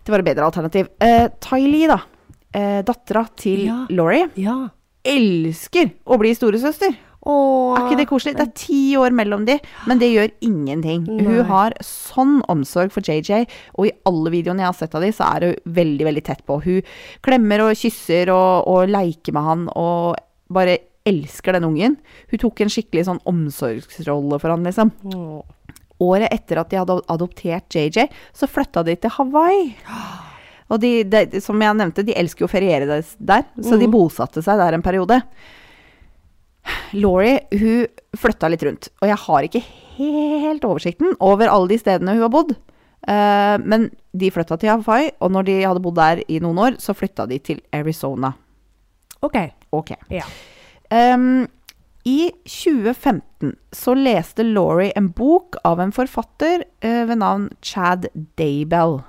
det 0.05 0.13
var 0.13 0.21
et 0.21 0.29
bedre 0.29 0.45
alternativ. 0.51 0.91
Uh, 1.03 1.29
Ty 1.41 1.63
Lee, 1.67 1.89
da. 1.89 2.01
Uh, 2.55 2.81
Dattera 2.85 3.25
til. 3.41 3.67
Laurie. 3.91 4.29
Ja. 4.37 4.59
Elsker 5.07 5.95
å 6.05 6.19
bli 6.21 6.35
storesøster! 6.37 6.93
Åh. 7.29 7.77
Er 7.77 7.85
ikke 7.85 7.99
det 8.01 8.09
koselig? 8.09 8.37
Det 8.39 8.47
er 8.47 8.53
ti 8.57 8.81
år 8.97 9.13
mellom 9.13 9.45
de, 9.49 9.59
men 9.91 10.01
det 10.01 10.09
gjør 10.09 10.31
ingenting. 10.47 11.05
Nei. 11.05 11.27
Hun 11.27 11.51
har 11.51 11.77
sånn 11.85 12.39
omsorg 12.53 12.95
for 12.95 13.05
JJ, 13.05 13.45
og 13.77 13.91
i 13.91 13.95
alle 14.09 14.33
videoene 14.33 14.65
jeg 14.65 14.71
har 14.71 14.79
sett 14.79 14.97
av 14.97 15.05
de, 15.05 15.11
så 15.13 15.29
er 15.37 15.49
hun 15.51 15.75
veldig, 15.81 16.07
veldig 16.09 16.25
tett 16.31 16.45
på. 16.49 16.61
Hun 16.65 16.81
klemmer 17.27 17.67
og 17.67 17.77
kysser 17.77 18.33
og, 18.33 18.71
og 18.73 18.89
leker 18.93 19.37
med 19.37 19.49
han, 19.51 19.69
og 19.77 20.17
bare 20.51 20.79
elsker 21.09 21.57
den 21.57 21.69
ungen. 21.69 22.01
Hun 22.33 22.43
tok 22.43 22.65
en 22.65 22.73
skikkelig 22.73 23.07
sånn 23.09 23.23
omsorgsrolle 23.29 24.41
for 24.41 24.55
han, 24.55 24.65
liksom. 24.69 24.93
Åh. 25.13 25.77
Året 26.01 26.33
etter 26.33 26.57
at 26.63 26.71
de 26.73 26.81
hadde 26.81 26.97
adoptert 27.13 27.77
JJ, 27.77 28.07
så 28.33 28.49
flytta 28.49 28.81
de 28.87 28.97
til 28.97 29.13
Hawaii. 29.19 29.75
Og 30.71 30.81
de, 30.81 31.03
de, 31.05 31.41
som 31.45 31.61
jeg 31.61 31.77
nevnte, 31.77 32.05
de 32.07 32.17
elsker 32.17 32.47
jo 32.47 32.49
å 32.49 32.53
feriere 32.53 32.87
der, 32.89 33.49
så 33.61 33.77
de 33.77 33.89
bosatte 33.91 34.41
seg 34.45 34.61
der 34.63 34.77
en 34.79 34.85
periode. 34.87 35.19
Laurie 36.97 37.39
hun 37.61 37.87
flytta 38.19 38.51
litt 38.51 38.65
rundt, 38.67 38.91
og 39.01 39.11
jeg 39.11 39.23
har 39.27 39.47
ikke 39.47 39.63
helt 40.01 40.65
oversikten 40.67 41.15
over 41.23 41.51
alle 41.51 41.71
de 41.71 41.79
stedene 41.81 42.17
hun 42.17 42.25
har 42.25 42.33
bodd. 42.33 42.55
Eh, 43.09 43.57
men 43.63 43.89
de 44.13 44.31
flytta 44.33 44.59
til 44.61 44.73
Hawaii, 44.73 45.13
og 45.21 45.33
når 45.33 45.49
de 45.49 45.57
hadde 45.63 45.83
bodd 45.85 45.99
der 46.01 46.23
i 46.29 46.41
noen 46.43 46.61
år, 46.67 46.79
så 46.83 46.97
flytta 46.97 47.29
de 47.31 47.41
til 47.43 47.63
Arizona. 47.77 48.33
Ok. 49.25 49.39
Ok. 49.77 49.95
Ja. 50.11 50.27
Um, 50.91 51.47
I 52.09 52.33
2015 52.49 53.53
så 53.77 53.95
leste 53.95 54.45
Laurie 54.47 54.93
en 54.97 55.11
bok 55.15 55.59
av 55.69 55.83
en 55.85 55.93
forfatter 55.95 56.65
uh, 56.83 57.05
ved 57.07 57.21
navn 57.21 57.49
Chad 57.63 58.09
Daybell. 58.41 59.01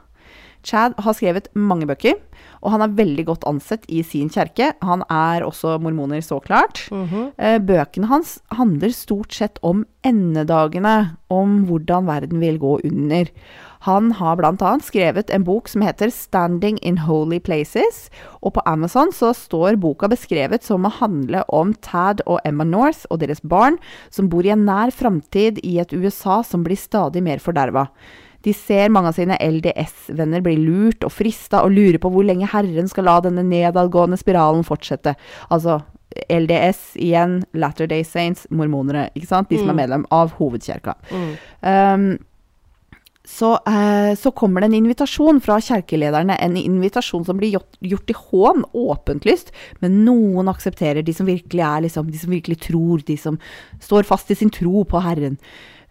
Chad 0.64 0.94
har 1.02 1.16
skrevet 1.18 1.50
mange 1.58 1.88
bøker, 1.90 2.20
og 2.62 2.76
han 2.76 2.84
er 2.86 2.94
veldig 2.98 3.26
godt 3.26 3.48
ansett 3.50 3.88
i 3.90 4.04
sin 4.06 4.30
kjerke. 4.30 4.72
Han 4.86 5.06
er 5.10 5.46
også 5.46 5.78
mormoner, 5.82 6.22
så 6.22 6.40
klart. 6.40 6.88
Mm 6.92 7.08
-hmm. 7.08 7.66
Bøkene 7.66 8.08
hans 8.08 8.40
handler 8.52 8.90
stort 8.90 9.34
sett 9.34 9.60
om 9.62 9.86
endedagene, 10.04 11.18
om 11.30 11.66
hvordan 11.66 12.06
verden 12.06 12.40
vil 12.40 12.60
gå 12.60 12.80
under. 12.84 13.26
Han 13.82 14.12
har 14.12 14.38
bl.a. 14.38 14.72
skrevet 14.86 15.32
en 15.34 15.44
bok 15.44 15.68
som 15.68 15.82
heter 15.82 16.12
'Standing 16.14 16.78
in 16.86 16.98
Holy 16.98 17.40
Places', 17.40 18.10
og 18.42 18.54
på 18.54 18.62
Amazon 18.66 19.12
så 19.12 19.34
står 19.34 19.80
boka 19.82 20.08
beskrevet 20.08 20.64
som 20.64 20.86
å 20.86 20.94
handle 20.94 21.44
om 21.50 21.74
Tad 21.74 22.22
og 22.28 22.40
Emma 22.46 22.64
North 22.64 23.06
og 23.10 23.20
deres 23.20 23.42
barn, 23.42 23.78
som 24.12 24.30
bor 24.30 24.46
i 24.46 24.54
en 24.54 24.66
nær 24.66 24.92
framtid 24.92 25.58
i 25.64 25.80
et 25.80 25.94
USA 25.94 26.44
som 26.44 26.64
blir 26.64 26.78
stadig 26.78 27.24
mer 27.24 27.40
forderva. 27.40 27.90
De 28.46 28.54
ser 28.58 28.92
mange 28.94 29.12
av 29.12 29.18
sine 29.18 29.38
LDS-venner 29.42 30.44
bli 30.46 30.58
lurt 30.60 31.06
og 31.08 31.14
frista, 31.14 31.64
og 31.66 31.76
lurer 31.76 32.00
på 32.02 32.12
hvor 32.14 32.26
lenge 32.28 32.50
Herren 32.52 32.90
skal 32.92 33.08
la 33.10 33.20
denne 33.24 33.46
nedadgående 33.48 34.20
spiralen 34.20 34.66
fortsette. 34.68 35.16
Altså 35.50 35.80
LDS 36.32 36.98
igjen, 37.00 37.42
Latter 37.54 37.88
Day 37.88 38.04
Saints, 38.08 38.48
mormonere, 38.52 39.10
ikke 39.16 39.30
sant? 39.30 39.52
De 39.52 39.62
som 39.62 39.72
er 39.72 39.80
medlem 39.84 40.04
av 40.12 40.36
hovedkirka. 40.40 40.98
Mm. 41.14 41.32
Um, 41.62 42.12
så, 43.32 43.54
eh, 43.68 44.16
så 44.18 44.32
kommer 44.32 44.62
det 44.62 44.72
en 44.72 44.80
invitasjon 44.82 45.40
fra 45.46 45.60
kjerkelederne, 45.62 46.36
en 46.42 46.56
invitasjon 46.58 47.24
som 47.26 47.38
blir 47.38 47.54
gjort, 47.54 47.78
gjort 47.80 48.10
i 48.10 48.16
hån, 48.18 48.64
åpentlyst, 48.74 49.54
men 49.80 50.00
noen 50.08 50.50
aksepterer, 50.50 51.06
de 51.06 51.14
som 51.14 51.30
virkelig 51.30 51.64
er 51.64 51.86
liksom, 51.86 52.10
de 52.12 52.18
som 52.18 52.34
virkelig 52.34 52.58
tror, 52.66 53.04
de 53.06 53.18
som 53.22 53.38
står 53.80 54.10
fast 54.10 54.34
i 54.34 54.40
sin 54.40 54.52
tro 54.52 54.84
på 54.84 55.04
Herren. 55.06 55.38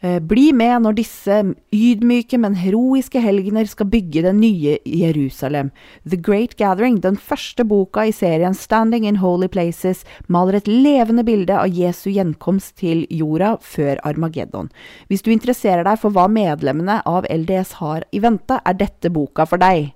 Eh, 0.02 0.16
bli 0.24 0.46
med 0.56 0.80
når 0.80 0.94
disse 0.96 1.34
ydmyke, 1.76 2.38
men 2.40 2.54
heroiske 2.56 3.20
helgener 3.20 3.66
skal 3.68 3.90
bygge 3.92 4.22
det 4.24 4.32
nye 4.38 4.78
Jerusalem. 4.88 5.68
The 6.08 6.16
Great 6.16 6.56
Gathering, 6.56 7.02
den 7.04 7.18
første 7.20 7.66
boka 7.68 8.06
i 8.08 8.14
serien 8.16 8.56
Standing 8.56 9.04
in 9.04 9.20
Holy 9.20 9.50
Places, 9.52 10.06
maler 10.26 10.56
et 10.56 10.70
levende 10.70 11.24
bilde 11.28 11.52
av 11.52 11.68
Jesu 11.68 12.08
gjenkomst 12.14 12.78
til 12.80 13.04
jorda 13.12 13.58
før 13.60 14.00
Armageddon. 14.08 14.72
Hvis 15.12 15.26
du 15.26 15.34
interesserer 15.34 15.84
deg 15.84 16.00
for 16.00 16.16
hva 16.16 16.30
medlemmene 16.32 17.02
av 17.04 17.28
LDS 17.28 17.76
har 17.82 18.08
i 18.08 18.24
vente, 18.24 18.56
er 18.64 18.80
dette 18.80 19.12
boka 19.12 19.44
for 19.44 19.60
deg. 19.60 19.92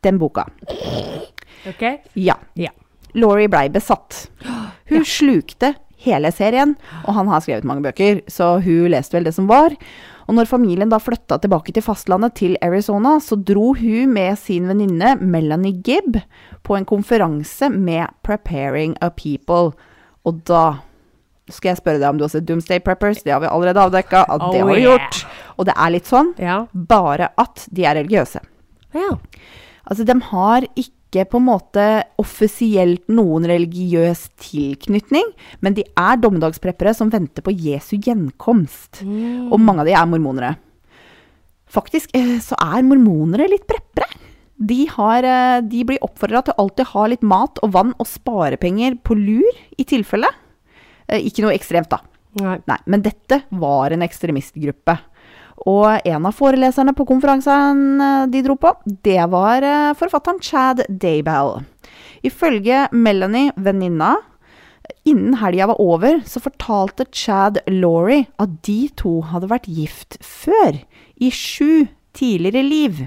Den 0.00 0.16
boka. 0.20 0.48
Ok. 1.68 1.84
Ja. 2.16 2.40
Ja. 2.56 2.72
Laurie 3.14 3.52
blei 3.52 3.68
besatt. 3.68 4.30
Hun 4.88 5.04
slukte 5.04 5.74
hele 6.04 6.30
serien, 6.34 6.74
og 7.04 7.14
han 7.16 7.30
har 7.32 7.42
skrevet 7.44 7.66
mange 7.68 7.84
bøker, 7.84 8.22
så 8.30 8.58
hun 8.64 8.90
leste 8.92 9.16
vel 9.16 9.26
det 9.28 9.34
som 9.36 9.48
var. 9.50 9.74
Og 10.24 10.38
når 10.38 10.48
familien 10.48 10.88
da 10.88 11.00
flytta 11.02 11.36
tilbake 11.42 11.74
til 11.76 11.84
fastlandet, 11.84 12.34
til 12.38 12.56
Arizona, 12.64 13.18
så 13.20 13.36
dro 13.36 13.74
hun 13.76 14.12
med 14.14 14.38
sin 14.40 14.68
venninne 14.70 15.16
Melanie 15.20 15.76
Gibb 15.84 16.16
på 16.64 16.78
en 16.78 16.86
konferanse 16.88 17.68
med 17.68 18.08
Preparing 18.24 18.96
a 19.04 19.10
People. 19.12 19.74
Og 20.24 20.40
da 20.48 20.78
skal 21.52 21.74
jeg 21.74 21.82
spørre 21.82 22.00
deg 22.00 22.08
om 22.08 22.16
du 22.16 22.24
har 22.24 22.32
sett 22.32 22.46
Doomsday 22.48 22.80
Preppers. 22.80 23.20
Det 23.20 23.34
har 23.34 23.42
vi 23.44 23.50
allerede 23.52 23.82
avdekka 23.84 24.24
at 24.24 24.46
det 24.54 24.62
Oh, 24.62 24.68
har 24.70 24.80
du 24.80 24.86
gjort. 24.86 25.26
Og 25.58 25.68
det 25.68 25.74
er 25.76 25.92
litt 25.92 26.08
sånn, 26.08 26.32
bare 26.72 27.28
at 27.36 27.66
de 27.68 27.84
er 27.84 27.98
religiøse. 28.00 28.40
Ja. 28.96 29.10
Altså, 29.84 30.06
de 30.08 30.16
har 30.30 30.64
ikke 30.72 30.92
på 31.22 31.38
en 31.38 31.46
måte 31.46 31.84
offisielt 32.18 33.06
noen 33.06 33.46
religiøs 33.46 34.26
tilknytning, 34.42 35.30
men 35.62 35.76
de 35.76 35.84
er 35.86 36.18
dommedagspreppere 36.18 36.94
som 36.98 37.12
venter 37.14 37.46
på 37.46 37.54
Jesu 37.54 37.94
gjenkomst. 38.02 39.04
Og 39.54 39.60
mange 39.62 39.84
av 39.84 39.86
de 39.86 39.94
er 39.94 40.10
mormonere. 40.10 40.56
Faktisk 41.70 42.10
eh, 42.18 42.40
så 42.42 42.58
er 42.58 42.82
mormonere 42.86 43.46
litt 43.50 43.66
preppere. 43.70 44.10
De, 44.58 44.84
har, 44.90 45.26
eh, 45.26 45.60
de 45.66 45.84
blir 45.86 46.02
oppfordra 46.06 46.42
til 46.46 46.58
alltid 46.58 46.90
ha 46.92 47.06
litt 47.10 47.22
mat 47.26 47.58
og 47.62 47.72
vann 47.74 47.94
og 47.98 48.06
sparepenger 48.06 48.98
på 49.06 49.16
lur, 49.18 49.62
i 49.78 49.86
tilfelle. 49.86 50.30
Eh, 51.08 51.22
Ikke 51.26 51.46
noe 51.46 51.54
ekstremt, 51.54 51.90
da. 51.90 52.02
Nei. 52.42 52.58
Nei, 52.66 52.78
men 52.90 53.02
dette 53.02 53.44
var 53.54 53.94
en 53.94 54.02
ekstremistgruppe. 54.02 54.96
Og 55.70 56.00
en 56.04 56.26
av 56.26 56.34
foreleserne 56.34 56.92
på 56.98 57.06
konferansen 57.08 58.00
eh, 58.02 58.26
de 58.32 58.42
dro 58.42 58.56
på, 58.60 58.72
det 59.06 59.20
var 59.32 59.62
eh, 59.62 59.92
forfatteren 59.98 60.40
Chad 60.42 60.82
Daybell. 60.88 61.60
Ifølge 62.26 62.88
Melanie, 62.92 63.52
venninna, 63.56 64.16
Innen 65.08 65.34
helga 65.40 65.66
var 65.70 65.78
over, 65.80 66.18
så 66.28 66.40
fortalte 66.44 67.04
Chad 67.12 67.58
Laurie 67.68 68.26
at 68.40 68.54
de 68.64 68.88
to 68.96 69.18
hadde 69.30 69.48
vært 69.48 69.66
gift 69.68 70.16
før, 70.24 70.78
i 71.20 71.28
sju 71.32 71.86
tidligere 72.16 72.62
liv. 72.64 73.02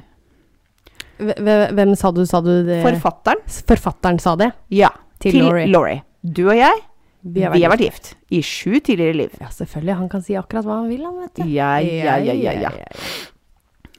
Hve- 1.18 1.38
hve- 1.42 1.72
Hvem 1.78 1.96
sa 1.98 2.12
du, 2.14 2.24
sa 2.30 2.42
du 2.42 2.52
det? 2.66 2.80
Forfatteren? 2.86 3.42
Forfatteren 3.70 4.20
sa 4.22 4.36
det? 4.38 4.52
Ja. 4.74 4.90
Til 5.22 5.34
Laurie. 5.74 6.02
Du 6.22 6.44
og 6.50 6.58
jeg, 6.58 6.82
Vi 7.22 7.44
har 7.44 7.54
vi 7.56 7.64
har 7.66 7.74
vært 7.74 7.82
vært 7.82 7.88
gift 7.88 8.14
i 8.30 8.44
sju 8.46 8.78
tidligere 8.80 9.18
liv. 9.24 9.34
Ja, 9.42 9.50
selvfølgelig. 9.52 9.96
Han 10.02 10.10
kan 10.12 10.24
si 10.24 10.38
akkurat 10.38 10.68
hva 10.68 10.82
han 10.82 10.92
vil, 10.92 11.04
han, 11.04 11.18
vet 11.24 11.34
du. 11.40 11.44
Ja, 11.50 11.74
ja, 11.84 12.18
ja, 12.24 12.36
ja, 12.38 12.56
ja. 12.68 12.72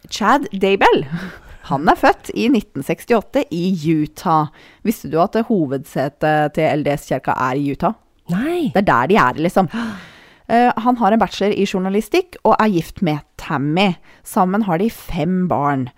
Chad 0.08 0.46
Daybell. 0.54 1.04
Han 1.68 1.88
er 1.90 1.98
født 2.00 2.30
i 2.32 2.46
1968 2.48 3.44
i 3.52 3.64
Utah. 3.92 4.48
Visste 4.86 5.10
du 5.12 5.18
at 5.20 5.36
hovedsetet 5.50 6.54
til 6.56 6.80
LDS-kirka 6.80 7.34
er 7.50 7.60
i 7.60 7.74
Utah? 7.74 7.98
Nei. 8.32 8.70
Det 8.72 8.82
er 8.84 8.88
der 8.88 9.10
de 9.10 9.18
er, 9.20 9.42
liksom. 9.48 9.68
Uh, 10.48 10.70
han 10.80 10.96
har 10.96 11.12
en 11.12 11.20
bachelor 11.20 11.52
i 11.52 11.66
journalistikk 11.68 12.38
og 12.44 12.54
er 12.56 12.72
gift 12.72 13.02
med 13.04 13.20
Tammy. 13.40 13.90
Sammen 14.24 14.64
har 14.64 14.80
de 14.80 14.88
fem 14.92 15.42
barn. 15.50 15.90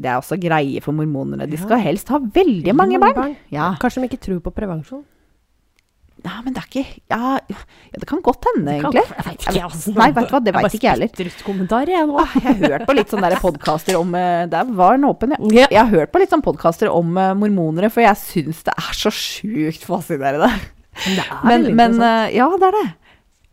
Det 0.00 0.08
er 0.08 0.20
også 0.20 0.38
greie 0.40 0.80
for 0.84 0.96
mormonere. 0.96 1.48
De 1.50 1.58
skal 1.60 1.82
helst 1.82 2.08
ha 2.14 2.20
veldig 2.22 2.74
mange 2.76 3.00
barn. 3.02 3.34
Ja. 3.52 3.74
Kanskje 3.80 4.04
de 4.04 4.10
ikke 4.12 4.22
tror 4.28 4.38
på 4.44 4.54
prevensjon? 4.54 5.02
Ja, 6.24 6.36
men 6.44 6.54
det 6.54 6.60
er 6.62 6.68
ikke 6.68 6.82
Ja, 7.10 7.38
ja 7.50 7.60
det 8.00 8.06
kan 8.08 8.20
godt 8.24 8.46
hende, 8.50 8.74
egentlig. 8.76 9.02
Jeg 9.02 9.26
vet 9.26 9.46
ikke, 9.46 9.62
altså. 9.66 9.94
Nei, 9.96 10.08
vet 10.16 10.28
du 10.28 10.34
hva, 10.34 10.40
det 10.44 10.54
vet 10.56 10.76
ikke 10.76 10.88
jeg 10.88 10.96
heller. 10.96 11.30
Ut 11.30 11.44
kommentarer, 11.46 11.92
jeg 11.94 12.08
nå. 12.10 12.18
Ah, 12.20 12.34
Jeg 12.36 12.46
har 12.48 12.74
hørt 12.74 12.86
på 12.88 12.96
litt 12.98 13.14
sånne 13.14 13.30
podkaster 13.40 13.98
om 14.00 14.14
eh, 14.18 14.44
Der 14.52 14.74
var 14.80 14.96
den 14.96 15.08
åpen, 15.08 15.34
ja. 15.36 15.66
Jeg 15.66 15.80
har 15.80 15.90
hørt 15.92 16.12
på 16.14 16.22
litt 16.22 16.32
sånne 16.32 16.46
podkaster 16.46 16.92
om 16.92 17.16
uh, 17.18 17.32
mormonere, 17.38 17.90
for 17.92 18.04
jeg 18.04 18.20
syns 18.20 18.64
det 18.66 18.76
er 18.76 18.96
så 18.96 19.12
sjukt 19.14 19.86
fascinerende. 19.88 20.50
Men 21.00 21.16
det 21.18 21.26
er 21.26 21.44
Men, 21.48 21.68
men 21.78 22.00
eh, 22.04 22.34
ja, 22.36 22.48
det 22.60 22.70
er 22.70 22.78
det. 22.80 22.86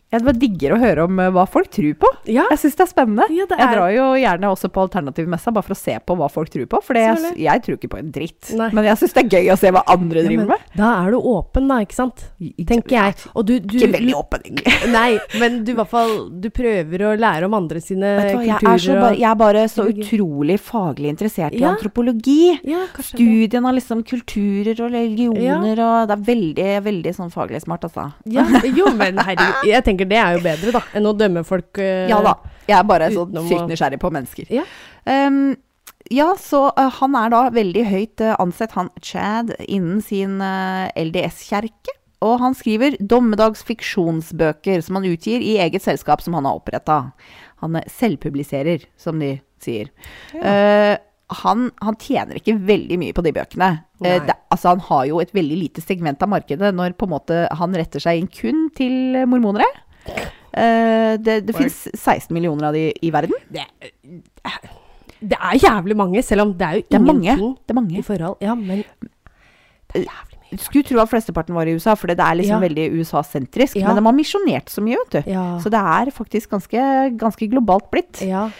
Jeg 0.08 0.24
bare 0.24 0.38
digger 0.40 0.72
å 0.72 0.78
høre 0.80 1.04
om 1.04 1.18
eh, 1.20 1.28
hva 1.36 1.42
folk 1.52 1.68
tror 1.68 1.92
på. 2.00 2.08
Ja. 2.32 2.46
Jeg 2.48 2.58
syns 2.62 2.76
det 2.78 2.84
er 2.86 2.88
spennende. 2.88 3.24
Ja, 3.28 3.44
det 3.44 3.58
Jeg 3.58 3.66
er- 3.68 3.74
drar 3.76 3.90
jo 3.92 4.04
gjerne 4.16 4.48
også 4.54 4.70
på 4.72 4.80
alternativmessa 4.88 5.52
bare 5.52 5.66
for 5.66 5.74
å 5.74 5.76
se 5.76 5.98
på 6.00 6.16
hva 6.16 6.28
folk 6.32 6.48
tror 6.54 6.64
på. 6.66 6.80
For 6.82 6.96
jeg, 6.96 7.34
jeg 7.36 7.62
tror 7.66 7.76
ikke 7.76 7.90
på 7.92 7.98
en 8.00 8.08
dritt. 8.14 8.48
Nei. 8.56 8.70
Men 8.72 8.84
jeg 8.88 8.96
syns 9.02 9.12
det 9.12 9.24
er 9.24 9.28
gøy 9.36 9.50
å 9.52 9.58
se 9.60 9.68
hva 9.76 9.82
andre 9.92 10.22
Ja, 10.22 10.28
driver 10.30 10.46
men 10.46 10.54
med. 10.54 10.64
Da 10.80 10.92
er 11.04 11.10
du 11.12 11.18
åpen, 11.20 11.68
da, 11.68 11.76
ikke 11.84 11.98
sant? 11.98 12.24
Tenker 12.70 12.96
jeg. 12.96 13.18
Og 13.34 13.44
du, 13.50 13.52
du 13.60 13.76
Ikke 13.76 13.90
veldig 13.98 14.14
åpen, 14.16 14.46
egentlig. 14.48 14.74
Nei, 14.96 15.18
men 15.42 15.60
du 15.64 15.72
i 15.72 15.76
hvert 15.76 15.90
fall 15.92 16.14
Du 16.40 16.48
prøver 16.56 17.04
å 17.04 17.12
lære 17.20 17.44
om 17.50 17.58
andre 17.60 17.80
sine 17.84 18.14
hva, 18.16 18.32
kulturer 18.32 18.80
jeg, 18.80 18.88
er 18.96 19.00
bare, 19.02 19.18
jeg 19.20 19.28
er 19.28 19.38
bare 19.44 19.66
så 19.68 19.86
utrolig 19.92 20.58
faglig 20.62 21.12
interessert 21.12 21.52
i 21.52 21.60
Ja. 21.60 21.74
antropologi. 21.74 22.58
Ja. 22.64 22.86
Studien 23.04 23.66
av 23.68 23.74
liksom 23.76 24.00
kulturer 24.08 24.72
og 24.86 24.92
religioner 24.96 25.84
og 25.84 26.08
Det 26.08 26.16
er 26.16 26.24
veldig, 26.32 26.68
veldig 26.88 27.14
sånn 27.20 27.30
faglig 27.34 27.60
smart, 27.64 27.84
altså. 27.84 28.08
Ja, 28.24 28.46
jo, 28.64 28.88
men 28.96 29.18
herregud. 29.20 29.64
Jeg 29.68 29.84
tenker 29.84 29.97
det 30.06 30.20
er 30.20 30.36
jo 30.36 30.44
bedre, 30.44 30.74
da, 30.78 30.84
enn 30.94 31.08
å 31.08 31.14
dømme 31.16 31.42
folk 31.48 31.80
uh, 31.82 32.06
Ja 32.10 32.20
da. 32.22 32.36
Jeg 32.68 32.76
er 32.76 32.84
bare 32.86 33.08
så 33.14 33.24
utenom 33.24 33.48
sykt 33.48 33.70
nysgjerrig 33.70 33.98
på 34.02 34.10
mennesker. 34.12 34.52
Ja. 34.52 34.66
Um, 35.08 35.56
ja, 36.12 36.28
så 36.40 36.68
uh, 36.76 36.88
han 37.00 37.16
er 37.18 37.32
da 37.32 37.40
veldig 37.52 37.84
høyt 37.88 38.24
uh, 38.24 38.34
ansett, 38.40 38.76
han 38.76 38.90
Chad, 39.04 39.54
innen 39.66 40.02
sin 40.04 40.38
uh, 40.40 40.88
LDS-kjerke. 40.96 41.96
Og 42.24 42.40
han 42.42 42.56
skriver 42.58 42.96
dommedagsfiksjonsbøker 42.98 44.80
som 44.82 44.98
han 44.98 45.06
utgir 45.06 45.44
i 45.44 45.58
eget 45.62 45.84
selskap 45.84 46.22
som 46.24 46.34
han 46.34 46.48
har 46.48 46.58
oppretta. 46.58 47.12
Han 47.62 47.78
selvpubliserer, 47.92 48.88
som 48.98 49.20
de 49.22 49.36
sier. 49.62 49.92
Uh, 50.34 50.96
han, 51.44 51.68
han 51.84 51.98
tjener 52.00 52.40
ikke 52.40 52.56
veldig 52.66 52.96
mye 53.00 53.14
på 53.14 53.22
de 53.26 53.34
bøkene. 53.36 53.70
Det, 54.00 54.34
altså, 54.48 54.72
han 54.72 54.82
har 54.88 55.04
jo 55.10 55.20
et 55.20 55.34
veldig 55.36 55.58
lite 55.60 55.84
segment 55.84 56.22
av 56.24 56.30
markedet 56.32 56.72
når 56.74 56.96
på 56.96 57.04
en 57.04 57.12
måte 57.12 57.42
han 57.60 57.76
retter 57.76 58.02
seg 58.02 58.22
inn 58.22 58.30
kun 58.32 58.66
til 58.76 59.18
mormonere. 59.28 59.68
Uh, 60.08 61.14
det 61.22 61.42
det 61.46 61.54
fins 61.54 61.76
16 61.94 62.32
millioner 62.34 62.70
av 62.70 62.74
de 62.76 62.88
i 63.04 63.10
verden. 63.14 63.36
Det, 63.52 63.66
det 65.20 65.38
er 65.38 65.60
jævlig 65.60 65.96
mange, 65.98 66.22
selv 66.26 66.46
om 66.46 66.54
det 66.56 66.66
er 66.66 66.80
jo 66.80 66.86
Det 66.88 66.98
er 66.98 67.04
mange. 67.04 67.36
Det 67.92 67.98
i 67.98 68.02
forhold. 68.06 68.36
Ja, 68.42 68.54
men 68.54 68.82
det 68.82 70.00
er 70.00 70.06
jævlig 70.06 70.38
mye. 70.40 70.58
Skulle 70.64 70.88
tro 70.88 71.02
at 71.02 71.10
flesteparten 71.12 71.54
var 71.54 71.68
i 71.68 71.76
USA, 71.76 71.94
for 71.94 72.08
det 72.08 72.18
er 72.18 72.34
liksom 72.40 72.56
Ja. 72.62 72.64
veldig 72.68 72.88
USA-sentrisk. 72.98 73.76
Ja. 73.76 73.88
Men 73.88 73.96
de 74.00 74.06
har 74.06 74.16
misjonert 74.16 74.72
så 74.72 74.82
mye, 74.82 74.96
vet 75.04 75.24
du. 75.24 75.30
Ja. 75.30 75.58
Så 75.60 75.70
det 75.70 75.78
er 75.80 76.10
faktisk 76.10 76.50
ganske, 76.50 77.16
ganske 77.16 77.50
globalt 77.50 77.90
blitt. 77.90 78.22
ja. 78.22 78.50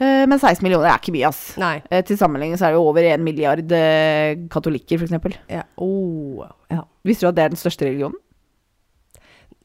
Eh, 0.00 0.24
men 0.26 0.38
16 0.38 0.62
millioner 0.64 0.88
er 0.88 0.96
ikke 0.96 1.12
mye, 1.12 1.28
ass. 1.28 1.58
Nei. 1.60 1.82
Eh, 1.92 2.00
til 2.08 2.16
sammenligning 2.16 2.56
så 2.56 2.66
er 2.66 2.72
det 2.72 2.78
jo 2.78 2.88
over 2.88 3.04
1 3.04 3.20
milliard 3.20 3.72
eh, 3.76 4.32
katolikker, 4.48 4.96
f.eks. 4.96 5.36
Ja. 5.52 5.66
Oh, 5.76 6.46
ja. 6.72 6.86
Visste 7.04 7.26
du 7.26 7.28
at 7.28 7.36
det 7.36 7.44
er 7.44 7.52
den 7.52 7.60
største 7.60 7.84
religionen? 7.84 8.16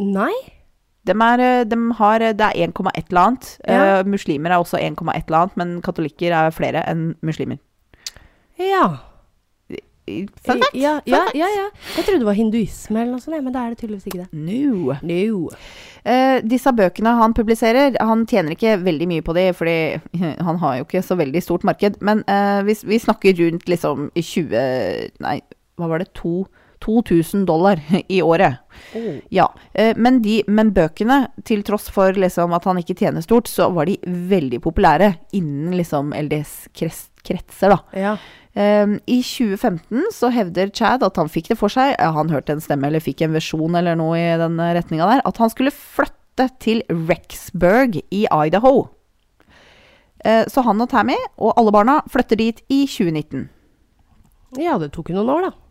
Nei? 0.04 0.34
De 1.06 1.14
er, 1.14 1.66
de 1.70 1.80
har, 2.00 2.22
eh, 2.22 2.34
det 2.34 2.46
er 2.52 2.68
1,1 2.68 3.10
eller 3.10 3.22
annet. 3.22 3.50
Ja. 3.68 4.00
Eh, 4.00 4.06
muslimer 4.10 4.52
er 4.52 4.62
også 4.62 4.80
1,1 4.82 5.26
eller 5.28 5.42
annet, 5.44 5.58
men 5.58 5.82
katolikker 5.86 6.34
er 6.34 6.56
flere 6.56 6.86
enn 6.90 7.14
muslimer. 7.26 7.62
Ja. 8.62 8.98
Fun 10.06 10.62
fact! 10.62 10.76
Ja, 10.78 11.00
ja, 11.10 11.24
ja, 11.34 11.48
ja. 11.50 11.66
Jeg 11.98 12.06
trodde 12.06 12.20
det 12.22 12.28
var 12.28 12.38
hinduisme 12.38 13.00
eller 13.02 13.16
noe 13.16 13.24
sånt, 13.24 13.42
men 13.42 13.54
da 13.54 13.64
er 13.66 13.74
det 13.74 13.80
tydeligvis 13.82 14.06
ikke 14.12 14.22
det. 14.22 14.28
No. 14.38 14.94
No. 15.02 15.50
Uh, 16.06 16.38
disse 16.46 16.70
bøkene 16.78 17.16
han 17.18 17.34
publiserer, 17.34 17.98
han 17.98 18.28
tjener 18.30 18.54
ikke 18.54 18.76
veldig 18.86 19.08
mye 19.10 19.26
på 19.26 19.34
de, 19.34 19.48
fordi 19.58 19.78
han 20.48 20.62
har 20.62 20.78
jo 20.78 20.86
ikke 20.86 21.02
så 21.06 21.18
veldig 21.18 21.42
stort 21.42 21.66
marked. 21.66 21.98
Men 22.06 22.22
uh, 22.30 22.62
vi, 22.68 22.78
vi 22.86 23.02
snakker 23.02 23.34
rundt 23.42 23.66
liksom 23.72 24.12
i 24.14 24.22
20 24.22 25.18
Nei, 25.26 25.40
hva 25.80 25.90
var 25.90 26.04
det? 26.04 26.12
To, 26.22 26.46
2000 26.86 27.46
dollar 27.46 27.82
i 28.08 28.22
året. 28.22 28.62
Oh. 28.96 29.18
Ja. 29.34 29.50
Eh, 29.74 29.96
men, 29.98 30.22
de, 30.22 30.42
men 30.48 30.72
bøkene, 30.76 31.26
til 31.48 31.64
tross 31.66 31.90
for 31.94 32.16
liksom 32.18 32.54
at 32.56 32.66
han 32.70 32.80
ikke 32.82 32.98
tjener 33.00 33.26
stort, 33.26 33.50
så 33.52 33.70
var 33.74 33.90
de 33.90 33.98
veldig 34.06 34.62
populære 34.64 35.14
innen 35.36 35.76
liksom 35.78 36.14
LDS-kretser. 36.16 37.78
Ja. 37.98 38.16
Um, 38.56 39.00
I 39.12 39.20
2015 39.20 40.06
så 40.16 40.30
hevder 40.32 40.70
Chad 40.72 41.04
at 41.04 41.18
han 41.20 41.28
fikk 41.32 41.50
det 41.52 41.58
for 41.60 41.72
seg, 41.72 41.98
han 42.00 42.30
hørte 42.32 42.54
en 42.56 42.62
stemme 42.64 42.88
eller 42.88 43.04
fikk 43.04 43.26
en 43.26 43.34
visjon 43.36 43.76
eller 43.76 43.98
noe 44.00 44.16
i 44.16 44.38
den 44.40 44.56
retninga 44.56 45.10
der, 45.10 45.24
at 45.28 45.42
han 45.44 45.52
skulle 45.52 45.74
flytte 45.76 46.48
til 46.64 46.80
Rexburg 46.88 48.00
i 48.16 48.24
Idaho. 48.24 48.88
Uh, 50.24 50.48
så 50.48 50.64
han 50.64 50.80
og 50.82 50.88
Tammy 50.94 51.18
og 51.36 51.52
alle 51.60 51.76
barna 51.76 52.00
flytter 52.12 52.40
dit 52.40 52.64
i 52.72 52.86
2019. 52.88 53.50
ja, 54.64 54.80
det 54.80 54.94
tok 54.96 55.12
jo 55.12 55.20
noen 55.20 55.36
år, 55.36 55.50
da. 55.50 55.65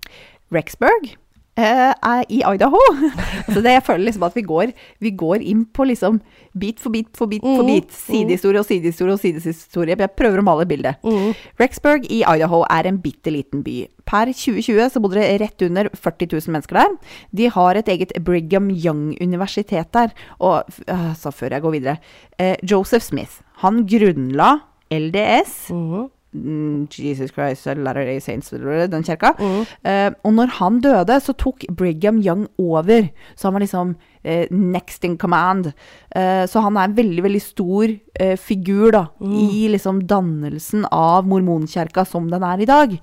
Rexburg 0.53 1.15
eh, 1.57 1.93
er 1.95 2.25
i 2.29 2.41
Idaho. 2.43 2.81
så 3.53 3.61
det, 3.63 3.73
jeg 3.77 3.85
føler 3.87 4.05
liksom 4.09 4.25
at 4.27 4.35
vi 4.35 4.43
går, 4.43 4.73
vi 5.01 5.11
går 5.15 5.43
inn 5.43 5.65
på 5.71 5.87
liksom 5.87 6.21
bit 6.59 6.79
for 6.83 6.91
bit 6.95 7.09
for 7.17 7.31
bit 7.31 7.43
for 7.43 7.63
Mhm, 7.63 7.67
bit. 7.71 7.93
Sidehistorie 7.95 8.61
og 8.61 8.67
sidehistorie 8.67 9.15
og 9.15 9.21
sidehistorie. 9.23 9.97
Jeg 9.99 10.15
prøver 10.19 10.43
å 10.43 10.47
male 10.47 10.67
bildet. 10.67 10.99
Mm. 11.07 11.33
Rexburg 11.63 12.07
i 12.11 12.23
Idaho 12.27 12.65
er 12.71 12.87
en 12.91 12.99
bitte 13.03 13.31
liten 13.35 13.63
by. 13.67 13.87
Per 14.07 14.31
2020 14.35 14.91
så 14.93 15.01
bodde 15.03 15.23
det 15.23 15.41
rett 15.41 15.63
under 15.67 15.89
40 15.95 16.29
000 16.35 16.53
mennesker 16.53 16.79
der. 16.83 16.99
De 17.33 17.49
har 17.55 17.75
et 17.81 17.89
eget 17.89 18.13
Brigham 18.27 18.69
Young-universitet 18.71 19.91
der. 19.95 20.13
Og 20.41 20.65
øh, 20.89 21.15
så 21.17 21.31
før 21.35 21.57
jeg 21.57 21.63
går 21.63 21.71
videre 21.79 21.97
eh, 22.39 22.57
Joseph 22.63 23.05
Smith, 23.07 23.41
han 23.65 23.87
grunnla 23.87 24.59
LDS, 24.93 25.71
mm, 25.73 26.05
Jesus 26.35 27.31
Christ, 27.31 27.67
Latter-day 27.67 28.19
Saints, 28.21 28.51
den 28.51 29.05
kirka. 29.07 29.35
Mm. 29.39 29.61
Eh, 29.87 30.11
og 30.25 30.35
når 30.35 30.53
han 30.59 30.81
døde, 30.83 31.21
så 31.23 31.35
tok 31.39 31.65
Brigham 31.71 32.19
Young 32.23 32.47
over. 32.59 33.09
Så 33.37 33.49
han 33.49 33.55
var 33.55 33.65
liksom 33.65 33.95
eh, 34.25 34.47
next 34.51 35.05
in 35.05 35.17
command. 35.19 35.73
Eh, 36.15 36.45
så 36.51 36.65
han 36.65 36.77
er 36.77 36.89
en 36.91 36.97
veldig, 36.97 37.23
veldig 37.23 37.43
stor 37.43 37.95
eh, 38.21 38.37
figur 38.37 38.91
da, 38.97 39.05
i 39.23 39.69
liksom 39.71 40.03
dannelsen 40.11 40.89
av 40.91 41.29
mormonkirka 41.31 42.05
som 42.09 42.31
den 42.33 42.43
er 42.43 42.61
i 42.65 42.69
dag. 42.69 42.99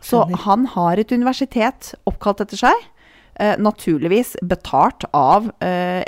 Så 0.00 0.22
Skjønner. 0.22 0.42
han 0.46 0.66
har 0.76 1.02
et 1.02 1.12
universitet 1.12 1.94
oppkalt 2.06 2.44
etter 2.46 2.66
seg. 2.68 2.86
Eh, 3.36 3.56
naturligvis 3.60 4.36
betalt 4.46 5.04
av 5.12 5.50
eh, 5.60 6.02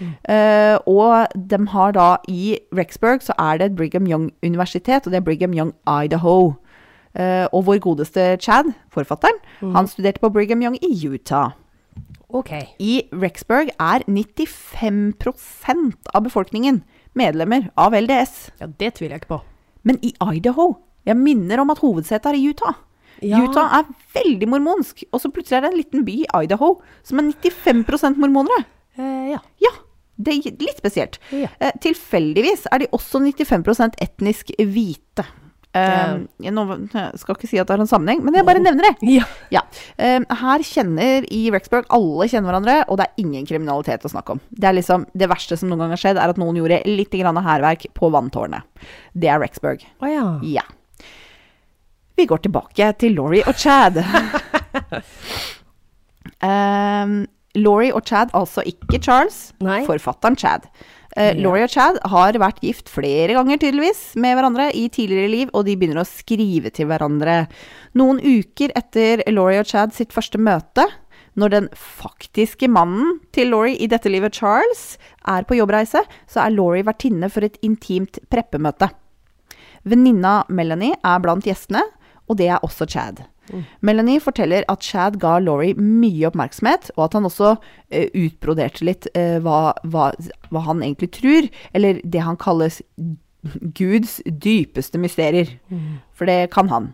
Eh, 0.00 0.76
og 0.86 1.26
de 1.34 1.60
har 1.74 1.92
da 1.96 2.08
i 2.28 2.58
Rexburg 2.74 3.24
så 3.24 3.34
er 3.38 3.58
det 3.58 3.70
et 3.70 3.76
Brigham 3.76 4.06
Young-universitet, 4.06 5.06
og 5.06 5.12
det 5.12 5.20
er 5.20 5.26
Brigham 5.26 5.54
Young 5.54 5.74
Idaho. 6.04 6.54
Uh, 7.18 7.48
og 7.56 7.64
vår 7.66 7.78
godeste 7.82 8.36
Chad, 8.38 8.68
forfatteren, 8.94 9.40
han 9.74 9.88
studerte 9.88 10.20
på 10.20 10.28
Brigham 10.30 10.60
Young 10.62 10.76
i 10.84 10.92
Utah. 11.08 11.56
Ok. 12.28 12.50
I 12.78 13.08
Rexburg 13.12 13.70
er 13.80 14.04
95% 14.06 16.12
av 16.14 16.26
befolkningen 16.26 16.82
medlemmer 17.16 17.70
av 17.80 17.96
LDS. 17.96 18.50
Ja, 18.60 18.68
det 18.68 18.92
tviler 18.98 19.16
jeg 19.16 19.24
ikke 19.24 19.38
på. 19.38 19.40
Men 19.88 19.98
i 20.02 20.12
Idaho 20.36 20.74
Jeg 21.08 21.16
minner 21.16 21.62
om 21.62 21.70
at 21.72 21.78
hovedsetet 21.80 22.26
er 22.28 22.36
i 22.36 22.50
Utah. 22.50 22.74
Ja. 23.24 23.38
Utah 23.40 23.78
er 23.78 23.86
veldig 24.12 24.44
mormonsk, 24.52 25.06
og 25.08 25.22
så 25.22 25.30
plutselig 25.32 25.56
er 25.56 25.62
det 25.64 25.70
en 25.70 25.78
liten 25.78 26.02
by 26.04 26.16
i 26.20 26.26
Idaho 26.44 26.74
som 27.06 27.22
er 27.22 27.30
95 27.32 28.18
mormonere. 28.20 28.66
Eh, 28.98 29.30
ja. 29.32 29.38
Ja, 29.62 29.72
det 30.18 30.34
er 30.34 30.62
litt 30.66 30.80
spesielt. 30.80 31.18
Ja. 31.30 31.50
Eh, 31.62 31.74
tilfeldigvis 31.84 32.66
er 32.72 32.82
de 32.82 32.90
også 32.96 33.20
95% 33.22 34.00
etnisk 34.02 34.50
hvite. 34.58 35.26
Eh, 35.76 36.14
jeg 36.42 36.54
nå, 36.56 36.64
skal 37.20 37.36
ikke 37.36 37.48
si 37.50 37.58
at 37.60 37.68
det 37.68 37.76
har 37.76 37.82
en 37.84 37.90
sammenheng, 37.90 38.22
men 38.24 38.34
jeg 38.34 38.46
bare 38.48 38.62
nevner 38.62 38.88
det. 38.88 39.10
Ja. 39.12 39.26
Ja. 39.54 39.62
Eh, 40.00 40.18
her 40.40 40.64
kjenner 40.66 41.26
i 41.34 41.42
Rexburg 41.54 41.86
alle 41.94 42.28
kjenner 42.30 42.50
hverandre, 42.50 42.78
og 42.88 42.98
det 42.98 43.06
er 43.06 43.22
ingen 43.22 43.46
kriminalitet 43.48 44.06
å 44.08 44.12
snakke 44.12 44.36
om. 44.36 44.42
Det 44.50 44.70
er 44.70 44.78
liksom 44.78 45.06
det 45.18 45.30
verste 45.30 45.58
som 45.60 45.70
noen 45.70 45.84
gang 45.84 45.94
har 45.94 46.02
skjedd, 46.02 46.20
er 46.20 46.34
at 46.34 46.40
noen 46.40 46.58
gjorde 46.58 46.82
litt 46.88 47.14
hærverk 47.14 47.88
på 47.94 48.10
vanntårnet. 48.14 48.66
Det 49.14 49.30
er 49.30 49.42
Rexburg. 49.42 49.84
Oh, 50.02 50.10
ja. 50.10 50.26
Ja. 50.42 50.66
Vi 52.18 52.26
går 52.26 52.42
tilbake 52.42 52.92
til 52.98 53.14
Laurie 53.14 53.44
og 53.46 53.54
Chad. 53.54 54.00
um, 56.42 57.20
Laurie 57.58 57.94
og 57.94 58.06
Chad, 58.08 58.32
altså 58.36 58.64
ikke 58.66 59.00
Charles, 59.02 59.52
Nei. 59.64 59.82
forfatteren 59.88 60.38
Chad. 60.38 60.68
Uh, 61.16 61.32
Laurie 61.38 61.64
og 61.66 61.72
Chad 61.72 61.98
har 62.12 62.36
vært 62.38 62.60
gift 62.62 62.90
flere 62.92 63.34
ganger 63.34 63.58
tydeligvis 63.58 64.12
med 64.20 64.36
hverandre 64.38 64.68
i 64.76 64.86
tidligere 64.92 65.32
liv, 65.32 65.52
og 65.52 65.66
de 65.66 65.74
begynner 65.78 66.04
å 66.04 66.08
skrive 66.08 66.70
til 66.74 66.90
hverandre. 66.90 67.46
Noen 67.98 68.20
uker 68.22 68.74
etter 68.78 69.24
Laurie 69.32 69.62
og 69.64 69.70
Chad 69.70 69.96
sitt 69.96 70.14
første 70.14 70.40
møte, 70.40 70.86
når 71.38 71.52
den 71.54 71.68
faktiske 71.78 72.68
mannen 72.70 73.18
til 73.34 73.52
Laurie 73.52 73.78
i 73.78 73.88
dette 73.90 74.10
livet, 74.10 74.34
Charles, 74.34 74.98
er 75.26 75.46
på 75.46 75.58
jobbreise, 75.58 76.02
så 76.26 76.42
er 76.44 76.54
Laurie 76.54 76.86
vertinne 76.86 77.30
for 77.30 77.46
et 77.46 77.58
intimt 77.66 78.18
preppemøte. 78.30 78.90
Venninna 79.88 80.42
Melanie 80.50 80.98
er 81.06 81.22
blant 81.22 81.46
gjestene, 81.46 81.84
og 82.28 82.40
det 82.40 82.50
er 82.50 82.64
også 82.66 82.88
Chad. 82.90 83.22
Melanie 83.80 84.20
forteller 84.22 84.66
at 84.68 84.84
Chad 84.84 85.18
ga 85.22 85.38
Laurie 85.42 85.76
mye 85.78 86.28
oppmerksomhet, 86.28 86.90
og 86.96 87.08
at 87.08 87.18
han 87.18 87.28
også 87.28 87.54
eh, 87.90 88.08
utbroderte 88.14 88.86
litt 88.86 89.08
eh, 89.14 89.38
hva, 89.44 89.72
hva, 89.88 90.10
hva 90.52 90.64
han 90.68 90.82
egentlig 90.84 91.12
tror, 91.18 91.48
eller 91.76 92.02
det 92.04 92.24
han 92.24 92.38
kalles 92.40 92.82
Guds 93.78 94.18
dypeste 94.26 94.98
mysterier. 95.00 95.54
For 96.16 96.28
det 96.28 96.50
kan 96.54 96.70
han. 96.72 96.92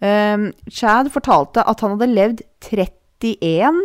Um, 0.00 0.50
Chad 0.72 1.10
fortalte 1.12 1.64
at 1.68 1.82
han 1.84 1.96
hadde 1.96 2.08
levd 2.08 2.42
31 2.64 3.80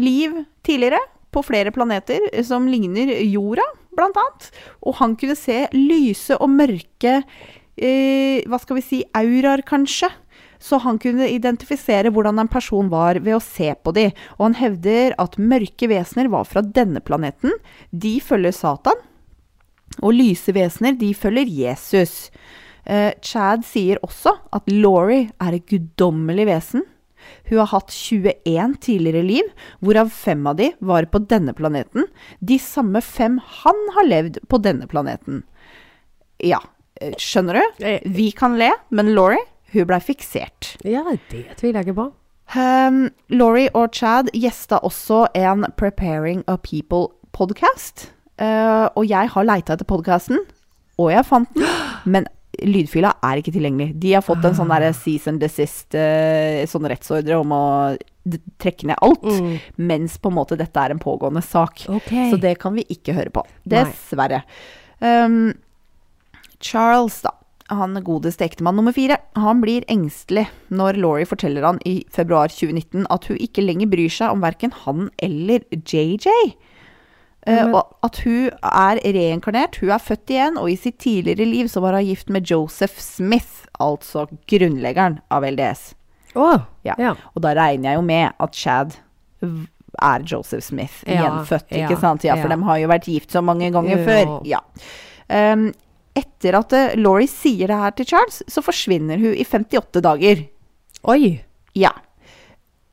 liv 0.00 0.34
tidligere 0.66 0.98
på 1.30 1.42
flere 1.46 1.70
planeter 1.74 2.24
som 2.46 2.66
ligner 2.70 3.12
jorda, 3.30 3.66
blant 3.94 4.18
annet. 4.18 4.50
Og 4.82 4.98
han 4.98 5.16
kunne 5.18 5.38
se 5.38 5.64
lyse 5.76 6.34
og 6.38 6.50
mørke 6.50 7.20
eh, 7.20 8.42
Hva 8.50 8.58
skal 8.62 8.80
vi 8.80 8.86
si 8.86 9.02
auraer, 9.14 9.62
kanskje. 9.66 10.10
Så 10.60 10.78
han 10.84 10.98
kunne 11.00 11.28
identifisere 11.32 12.12
hvordan 12.12 12.38
en 12.42 12.50
person 12.52 12.90
var 12.92 13.18
ved 13.24 13.38
å 13.38 13.42
se 13.42 13.72
på 13.80 13.94
de. 13.96 14.10
Og 14.38 14.50
han 14.50 14.58
hevder 14.60 15.14
at 15.22 15.38
mørke 15.40 15.88
vesener 15.88 16.28
var 16.32 16.44
fra 16.48 16.60
denne 16.60 17.00
planeten. 17.00 17.54
De 17.90 18.18
følger 18.20 18.52
Satan. 18.52 19.00
Og 20.04 20.14
lyse 20.14 20.52
vesener, 20.54 20.94
de 21.00 21.10
følger 21.16 21.48
Jesus. 21.50 22.28
Eh, 22.84 23.10
Chad 23.24 23.64
sier 23.66 23.98
også 24.06 24.36
at 24.54 24.68
Laurie 24.70 25.30
er 25.42 25.56
et 25.56 25.66
guddommelig 25.68 26.46
vesen. 26.48 26.84
Hun 27.50 27.58
har 27.60 27.68
hatt 27.74 27.92
21 27.92 28.76
tidligere 28.80 29.24
liv, 29.26 29.48
hvorav 29.84 30.08
fem 30.14 30.46
av 30.48 30.56
de 30.60 30.70
var 30.80 31.08
på 31.12 31.20
denne 31.28 31.52
planeten. 31.56 32.06
De 32.40 32.56
samme 32.62 33.02
fem 33.04 33.36
han 33.60 33.82
har 33.96 34.08
levd 34.08 34.38
på 34.48 34.60
denne 34.64 34.88
planeten. 34.88 35.42
Ja, 36.40 36.62
eh, 37.00 37.12
skjønner 37.20 37.58
du? 37.60 37.84
Eh, 37.84 38.00
Vi 38.08 38.30
kan 38.32 38.56
le, 38.58 38.70
men 38.90 39.14
Laurie, 39.14 39.42
hun 39.72 39.86
blei 39.88 40.00
fiksert. 40.02 40.74
Ja, 40.86 41.04
det 41.30 41.44
tviler 41.60 41.80
jeg 41.80 41.90
ikke 41.90 42.00
på. 42.00 42.08
Um, 42.50 43.04
Laurie 43.30 43.70
og 43.78 43.94
Chad 43.94 44.32
gjesta 44.34 44.80
også 44.82 45.28
en 45.38 45.68
Preparing 45.78 46.42
a 46.50 46.56
People-podkast. 46.58 48.08
Uh, 48.40 48.88
og 48.96 49.04
jeg 49.06 49.30
har 49.30 49.46
leita 49.46 49.76
etter 49.76 49.86
podkasten, 49.86 50.42
og 50.98 51.10
jeg 51.12 51.26
fant 51.28 51.50
den. 51.54 51.66
Men 52.12 52.26
lydfila 52.60 53.12
er 53.24 53.38
ikke 53.38 53.54
tilgjengelig. 53.54 53.94
De 54.02 54.16
har 54.16 54.24
fått 54.26 54.44
en 54.48 54.56
sånn 54.58 54.72
derre 54.72 54.90
season 54.96 55.38
desist, 55.40 55.94
uh, 55.94 56.66
sånn 56.66 56.88
rettsordre 56.90 57.38
om 57.38 57.54
å 57.54 57.64
trekke 58.60 58.90
ned 58.90 58.98
alt. 59.04 59.22
Mm. 59.24 59.54
Mens 59.90 60.18
på 60.20 60.32
en 60.32 60.38
måte 60.40 60.58
dette 60.58 60.82
er 60.82 60.94
en 60.94 61.02
pågående 61.02 61.44
sak. 61.46 61.86
Okay. 62.00 62.32
Så 62.32 62.40
det 62.40 62.56
kan 62.62 62.74
vi 62.74 62.84
ikke 62.90 63.14
høre 63.16 63.32
på. 63.34 63.46
Dessverre. 63.68 64.42
Um, 64.98 65.52
Charles, 66.60 67.22
da. 67.24 67.36
Han 67.70 67.94
godeste 68.04 68.44
ektemann 68.44 68.76
nummer 68.76 68.92
fire. 68.92 69.16
Han 69.38 69.60
blir 69.62 69.84
engstelig 69.88 70.46
når 70.74 70.98
Laurie 70.98 71.28
forteller 71.28 71.62
han 71.66 71.78
i 71.86 72.00
februar 72.10 72.50
2019 72.50 73.06
at 73.14 73.28
hun 73.30 73.38
ikke 73.38 73.62
lenger 73.64 73.90
bryr 73.92 74.10
seg 74.10 74.34
om 74.34 74.42
verken 74.42 74.72
han 74.84 75.08
eller 75.22 75.62
JJ. 75.78 76.26
Eh, 77.46 77.54
Men- 77.64 77.74
og 77.74 77.94
at 78.04 78.18
hun 78.24 78.50
er 78.62 79.00
reinkarnert. 79.00 79.78
Hun 79.80 79.90
er 79.94 79.98
født 80.02 80.26
igjen, 80.34 80.58
og 80.58 80.68
i 80.70 80.76
sitt 80.76 80.98
tidligere 80.98 81.46
liv 81.48 81.68
så 81.72 81.80
var 81.80 81.94
hun 81.96 82.04
gift 82.04 82.28
med 82.28 82.44
Joseph 82.50 82.98
Smith, 83.00 83.66
altså 83.80 84.26
grunnleggeren 84.50 85.20
av 85.30 85.42
LDS. 85.44 85.94
Oh, 86.34 86.60
Ja. 86.84 86.94
ja. 86.98 87.14
Og 87.34 87.42
da 87.42 87.54
regner 87.54 87.90
jeg 87.90 87.96
jo 87.96 88.02
med 88.02 88.32
at 88.38 88.54
Chad 88.54 88.96
er 90.02 90.20
Joseph 90.24 90.62
Smith 90.62 91.02
Ja, 91.06 91.22
gjenfødt, 91.24 91.70
ikke 91.70 91.98
sant? 92.00 92.22
Ja, 92.24 92.34
for 92.36 92.48
de 92.48 92.62
har 92.62 92.76
jo 92.78 92.88
vært 92.88 93.04
gift 93.08 93.30
så 93.32 93.42
mange 93.42 93.70
ganger 93.72 94.04
før. 94.04 94.44
Ja. 94.46 94.60
Um, 95.28 95.72
etter 96.18 96.58
at 96.58 96.74
eh, 96.76 96.94
Laurie 96.98 97.30
sier 97.30 97.70
det 97.70 97.80
her 97.82 97.96
til 97.96 98.08
Charles, 98.12 98.42
så 98.50 98.62
forsvinner 98.64 99.20
hun 99.20 99.34
i 99.34 99.46
58 99.46 100.02
dager. 100.04 100.46
Oi. 101.10 101.40
Ja. 101.78 101.92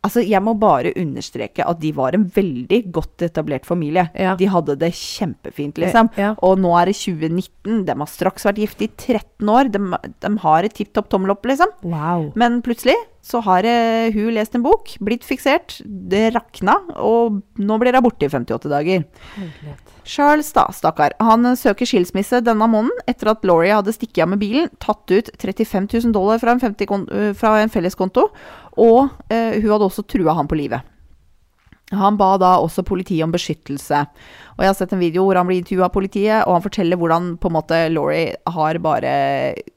Altså, 0.06 0.22
jeg 0.24 0.40
må 0.46 0.54
bare 0.56 0.94
understreke 0.96 1.66
at 1.68 1.82
de 1.82 1.90
var 1.96 2.16
en 2.16 2.28
veldig 2.32 2.80
godt 2.96 3.26
etablert 3.28 3.66
familie. 3.68 4.06
Ja. 4.16 4.38
De 4.40 4.48
hadde 4.48 4.78
det 4.80 4.94
kjempefint, 4.96 5.82
liksom. 5.82 6.12
Ja. 6.20 6.32
Og 6.46 6.62
nå 6.62 6.72
er 6.80 6.92
det 6.92 6.96
2019, 7.00 7.82
de 7.90 7.98
har 7.98 8.12
straks 8.12 8.48
vært 8.48 8.62
gift 8.62 8.86
i 8.86 8.90
13 8.94 9.52
år. 9.52 9.74
De, 9.74 9.82
de 10.24 10.32
har 10.46 10.68
et 10.68 10.78
tipp 10.78 10.94
topp 10.96 11.10
tommel 11.12 11.34
opp, 11.34 11.44
liksom. 11.50 11.74
Wow. 11.84 12.30
Men 12.40 12.62
plutselig 12.64 12.96
så 13.26 13.42
har 13.44 13.66
eh, 13.68 14.14
hun 14.16 14.32
lest 14.36 14.56
en 14.56 14.64
bok, 14.64 14.94
blitt 15.04 15.26
fiksert, 15.28 15.80
det 15.84 16.30
rakna, 16.36 16.78
og 16.96 17.42
nå 17.60 17.78
blir 17.82 17.98
hun 17.98 18.06
borte 18.06 18.28
i 18.28 18.32
58 18.32 18.72
dager. 18.72 19.06
Herlighet. 19.36 19.94
Charles, 20.08 20.54
da, 20.56 20.68
stakkar, 20.72 21.16
han 21.20 21.46
eh, 21.46 21.58
søker 21.60 21.90
skilsmisse 21.90 22.40
denne 22.46 22.70
måneden 22.72 23.08
etter 23.12 23.34
at 23.34 23.44
Laurie 23.48 23.76
hadde 23.76 23.96
stikket 23.96 24.24
av 24.24 24.32
med 24.32 24.42
bilen, 24.44 24.70
tatt 24.84 25.12
ut 25.12 25.32
35 25.36 25.90
000 26.08 26.16
dollar 26.16 26.40
fra 26.44 26.56
en, 26.56 26.64
50 26.64 26.94
øh, 27.12 27.32
fra 27.38 27.58
en 27.62 27.74
felleskonto, 27.74 28.30
og 28.80 29.02
eh, 29.28 29.58
hun 29.60 29.74
hadde 29.74 29.90
også 29.90 30.08
trua 30.08 30.38
han 30.38 30.48
på 30.48 30.60
livet. 30.60 30.94
Han 31.96 32.18
ba 32.20 32.34
da 32.40 32.58
også 32.60 32.84
politiet 32.84 33.24
om 33.24 33.32
beskyttelse. 33.32 34.00
Og 34.58 34.64
jeg 34.64 34.72
har 34.72 34.76
sett 34.76 34.92
en 34.96 35.00
video 35.00 35.24
hvor 35.24 35.40
han 35.40 35.48
blir 35.48 35.62
intervjua 35.62 35.88
av 35.88 35.94
politiet, 35.96 36.42
og 36.44 36.58
han 36.58 36.66
forteller 36.66 37.00
hvordan 37.00 37.30
på 37.40 37.48
en 37.48 37.56
måte 37.56 37.80
Laurie 37.94 38.36
har 38.44 38.80
bare 38.84 39.14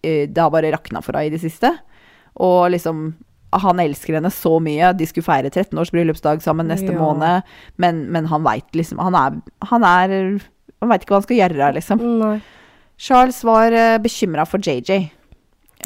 eh, 0.03 0.26
Det 0.26 0.42
har 0.42 0.50
bare 0.50 0.72
rakna 0.74 1.05
for 1.07 1.14
henne 1.14 1.31
i 1.31 1.35
det 1.37 1.42
siste. 1.42 1.70
Og 2.42 2.72
liksom 2.74 3.12
Han 3.53 3.81
elsker 3.83 4.15
henne 4.15 4.31
så 4.31 4.53
mye. 4.63 4.93
De 4.95 5.07
skulle 5.11 5.27
feire 5.27 5.51
13 5.51 5.79
års 5.79 5.91
bryllupsdag 5.91 6.43
sammen 6.45 6.69
neste 6.71 6.93
Ja. 6.93 6.99
måned, 7.01 7.43
men, 7.77 8.05
men 8.13 8.27
han 8.31 8.45
veit 8.47 8.69
liksom 8.79 8.99
Han 9.03 9.15
er 9.19 9.41
Han, 9.71 9.83
er, 9.85 10.41
han 10.81 10.89
veit 10.93 11.03
ikke 11.03 11.17
hva 11.17 11.21
han 11.21 11.27
skal 11.27 11.41
gjøre, 11.41 11.73
liksom. 11.75 12.05
Nei. 12.21 12.41
Charles 13.01 13.43
var 13.45 13.73
uh, 13.73 13.99
bekymra 13.99 14.45
for 14.47 14.61
JJ, 14.61 15.11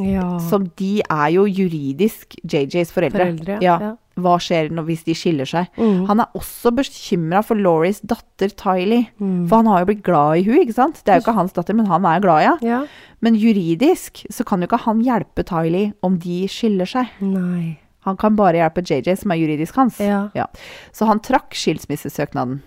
Ja. 0.03 0.39
som 0.43 0.67
de 0.79 0.99
er 1.03 1.29
jo 1.35 1.45
juridisk 1.47 2.35
JJs 2.43 2.91
foreldre. 2.95 3.29
Foreldre, 3.29 3.59
ja. 3.63 3.77
ja. 3.81 3.93
Hva 4.15 4.37
skjer 4.39 4.69
hvis 4.87 5.03
de 5.07 5.15
skiller 5.19 5.49
seg? 5.49 5.71
Mm. 5.75 6.05
Han 6.07 6.23
er 6.23 6.37
også 6.39 6.71
bekymra 6.75 7.41
for 7.47 7.59
Lauries 7.59 7.99
datter 8.07 8.53
Tylee. 8.55 9.09
Mm. 9.19 9.47
For 9.51 9.59
han 9.59 9.71
har 9.71 9.83
jo 9.83 9.89
blitt 9.91 10.05
glad 10.07 10.39
i 10.39 10.45
hun, 10.47 10.61
ikke 10.63 10.77
sant? 10.77 11.01
Det 11.03 11.11
er 11.11 11.19
jo 11.19 11.25
ikke 11.27 11.39
hans 11.39 11.57
datter, 11.57 11.75
men 11.75 11.91
han 11.91 12.07
er 12.07 12.23
glad 12.23 12.43
i 12.43 12.47
henne. 12.47 12.69
Ja. 12.69 12.83
Men 13.25 13.39
juridisk 13.41 14.23
så 14.31 14.47
kan 14.47 14.63
jo 14.63 14.69
ikke 14.71 14.85
han 14.85 15.03
hjelpe 15.03 15.47
Tylee 15.49 15.95
om 16.07 16.21
de 16.23 16.45
skiller 16.51 16.91
seg. 16.91 17.11
Nei. 17.25 17.81
Han 18.05 18.19
kan 18.21 18.37
bare 18.37 18.61
hjelpe 18.61 18.85
JJ, 18.85 19.17
som 19.23 19.33
er 19.33 19.41
juridisk 19.41 19.77
hans. 19.81 19.99
Ja. 19.99 20.47
Så 20.95 21.09
han 21.09 21.23
trakk 21.25 21.57
skilsmissesøknaden. 21.57 22.61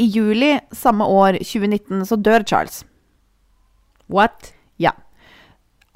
I 0.00 0.06
juli 0.12 0.56
samme 0.76 1.06
år, 1.08 1.38
2019, 1.44 2.04
så 2.08 2.18
dør 2.20 2.44
Charles. 2.44 2.82
What? 4.12 4.55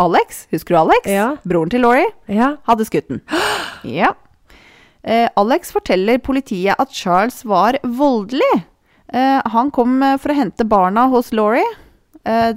Alex, 0.00 0.46
husker 0.52 0.74
du 0.74 0.80
Alex? 0.80 1.06
Ja. 1.10 1.28
Broren 1.44 1.70
til 1.72 1.82
Laurie, 1.84 2.08
Ja. 2.28 2.54
hadde 2.68 2.86
skutt 2.88 3.08
den. 3.12 3.20
Ja. 3.84 4.14
Eh, 5.04 5.28
Alex 5.40 5.70
forteller 5.72 6.18
politiet 6.20 6.76
at 6.78 6.90
Charles 6.92 7.42
var 7.48 7.78
voldelig. 7.84 8.64
Eh, 9.12 9.40
han 9.52 9.70
kom 9.72 10.02
eh, 10.04 10.16
for 10.20 10.32
å 10.32 10.36
hente 10.36 10.66
barna 10.68 11.06
hos 11.12 11.32
Laurie. 11.32 11.64
Eh, 12.28 12.52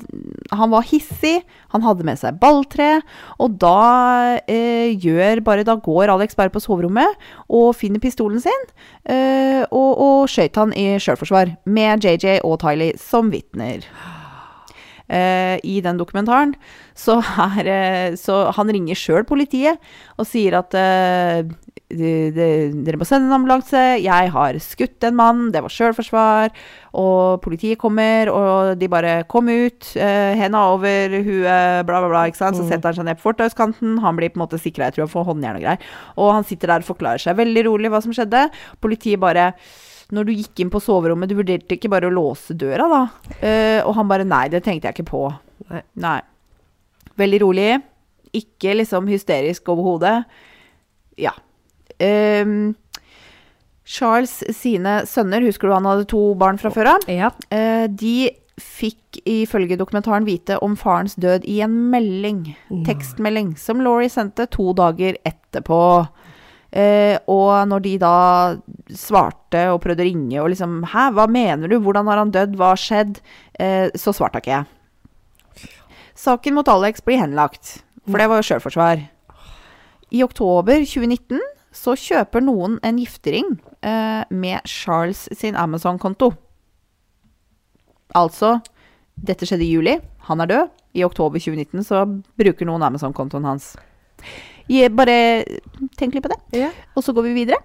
han 0.51 0.71
var 0.73 0.83
hissig, 0.83 1.37
han 1.71 1.85
hadde 1.85 2.03
med 2.03 2.19
seg 2.19 2.35
balltre, 2.41 2.97
og 3.39 3.55
da 3.63 4.35
eh, 4.43 4.91
gjør 4.99 5.39
bare 5.45 5.63
Da 5.63 5.77
går 5.79 6.11
Alex 6.11 6.35
bare 6.35 6.51
på 6.51 6.59
soverommet 6.59 7.15
og 7.47 7.69
finner 7.79 8.03
pistolen 8.03 8.43
sin, 8.43 8.65
eh, 9.07 9.63
og, 9.71 9.91
og 10.03 10.27
skøyt 10.27 10.59
han 10.59 10.75
i 10.75 10.89
sjølforsvar, 10.99 11.55
med 11.63 12.03
JJ 12.03 12.41
og 12.43 12.59
Tylee 12.65 12.99
som 12.99 13.31
vitner. 13.31 13.87
Eh, 15.11 15.57
I 15.67 15.81
den 15.83 15.99
dokumentaren 15.99 16.53
så 16.95 17.17
er 17.59 17.67
eh, 17.67 18.15
Så 18.15 18.37
han 18.55 18.71
ringer 18.71 18.95
sjøl 18.95 19.25
politiet 19.27 19.81
og 20.15 20.29
sier 20.29 20.55
at 20.61 20.77
eh, 20.79 21.43
dere 21.93 22.97
må 22.97 23.05
sende 23.05 23.27
en 23.29 23.35
ambulanse. 23.37 23.79
Jeg 24.01 24.29
har 24.33 24.57
skutt 24.63 25.03
en 25.05 25.15
mann. 25.19 25.41
Det 25.53 25.61
var 25.61 25.69
sjølforsvar. 25.73 26.53
Og 26.97 27.41
politiet 27.43 27.77
kommer, 27.81 28.29
og 28.33 28.79
de 28.79 28.87
bare 28.89 29.23
Kom 29.29 29.49
ut. 29.51 29.91
Uh, 29.97 30.33
henda 30.39 30.63
over 30.73 31.09
huet, 31.13 31.85
bla, 31.85 31.99
bla, 32.01 32.09
bla. 32.09 32.23
ikke 32.29 32.39
sant? 32.39 32.57
Så 32.57 32.63
Mm. 32.63 32.69
setter 32.71 32.89
han 32.89 32.95
seg 32.95 33.05
ned 33.05 33.17
på 33.21 33.27
fortauskanten. 33.33 33.99
Han 34.01 34.15
blir 34.17 34.29
på 34.33 34.39
en 34.39 34.45
måte 34.47 34.59
sikra, 34.61 34.85
jeg 34.89 34.93
tror 34.95 35.05
han 35.07 35.13
får 35.13 35.27
håndjern 35.33 35.55
og 35.59 35.61
greier. 35.61 35.79
Og 36.17 36.33
han 36.33 36.43
sitter 36.43 36.67
der 36.67 36.79
og 36.85 36.89
forklarer 36.89 37.19
seg 37.21 37.35
veldig 37.37 37.65
rolig 37.65 37.89
hva 37.91 38.01
som 38.01 38.11
skjedde. 38.13 38.49
Politiet 38.81 39.19
bare 39.19 39.53
når 40.13 40.25
du 40.25 40.31
gikk 40.33 40.59
inn 40.59 40.69
på 40.69 40.81
soverommet, 40.81 41.29
du 41.29 41.35
vurderte 41.35 41.73
ikke 41.77 41.89
bare 41.89 42.05
å 42.09 42.13
låse 42.13 42.53
døra, 42.57 42.85
da? 42.89 43.03
Uh, 43.41 43.87
og 43.87 43.95
han 43.95 44.07
bare 44.07 44.25
Nei, 44.25 44.47
det 44.49 44.63
tenkte 44.63 44.87
jeg 44.89 44.95
ikke 44.97 45.09
på. 45.11 45.23
Nei. 45.95 46.21
Veldig 47.17 47.41
rolig. 47.41 47.81
Ikke 48.33 48.73
liksom 48.77 49.07
hysterisk 49.07 49.63
overhodet. 49.69 50.25
Ja. 51.17 51.31
Ehm, 52.03 52.73
Charles 53.83 54.37
sine 54.55 55.01
sønner, 55.09 55.43
husker 55.43 55.67
du 55.67 55.75
han 55.75 55.87
hadde 55.87 56.07
to 56.11 56.21
barn 56.39 56.59
fra 56.59 56.71
før 56.73 56.95
av? 56.95 57.07
Ja. 57.11 57.33
Eh, 57.51 57.85
de 57.91 58.31
fikk 58.61 59.17
ifølge 59.27 59.77
dokumentaren 59.79 60.27
vite 60.27 60.59
om 60.63 60.75
farens 60.77 61.15
død 61.19 61.47
i 61.49 61.59
en 61.65 61.73
melding, 61.91 62.45
tekstmelding, 62.85 63.55
som 63.57 63.81
Laurie 63.81 64.11
sendte 64.13 64.45
to 64.53 64.71
dager 64.77 65.17
etterpå. 65.25 65.79
Eh, 66.73 67.17
og 67.29 67.67
når 67.69 67.83
de 67.85 67.93
da 68.01 68.15
svarte 68.97 69.67
og 69.69 69.81
prøvde 69.83 70.01
å 70.01 70.07
ringe 70.07 70.39
og 70.41 70.47
liksom 70.49 70.79
Hæ, 70.89 71.11
hva 71.13 71.27
mener 71.29 71.69
du? 71.69 71.75
Hvordan 71.77 72.07
har 72.09 72.17
han 72.17 72.31
dødd? 72.33 72.55
Hva 72.57 72.71
har 72.71 72.81
skjedd? 72.81 73.19
Eh, 73.61 73.91
så 73.93 74.13
svarte 74.15 74.41
ikke 74.41 74.55
jeg. 74.55 75.69
Saken 76.17 76.57
mot 76.57 76.69
Alex 76.69 77.03
blir 77.05 77.21
henlagt, 77.21 77.83
for 78.07 78.21
det 78.21 78.29
var 78.29 78.41
jo 78.41 78.47
sjølforsvar. 78.47 79.03
I 80.13 80.23
oktober 80.25 80.81
2019 80.85 81.41
så 81.73 81.95
kjøper 81.97 82.43
noen 82.45 82.77
en 82.85 82.99
giftering 83.01 83.55
eh, 83.81 84.23
med 84.29 84.69
Charles 84.69 85.25
sin 85.33 85.57
Amazon-konto. 85.57 86.31
Altså, 88.13 88.59
dette 89.17 89.47
skjedde 89.49 89.65
i 89.65 89.73
juli. 89.73 89.97
Han 90.29 90.43
er 90.43 90.51
død. 90.51 90.73
I 90.93 91.05
oktober 91.07 91.41
2019 91.41 91.85
så 91.87 92.03
bruker 92.37 92.69
noen 92.69 92.85
Amazon-kontoen 92.85 93.47
hans. 93.49 93.71
Jeg 94.69 94.93
bare 94.95 95.43
tenk 95.97 96.13
litt 96.13 96.25
på 96.25 96.31
det. 96.31 96.39
Ja. 96.55 96.69
Og 96.93 97.03
så 97.05 97.15
går 97.15 97.25
vi 97.27 97.39
videre. 97.41 97.57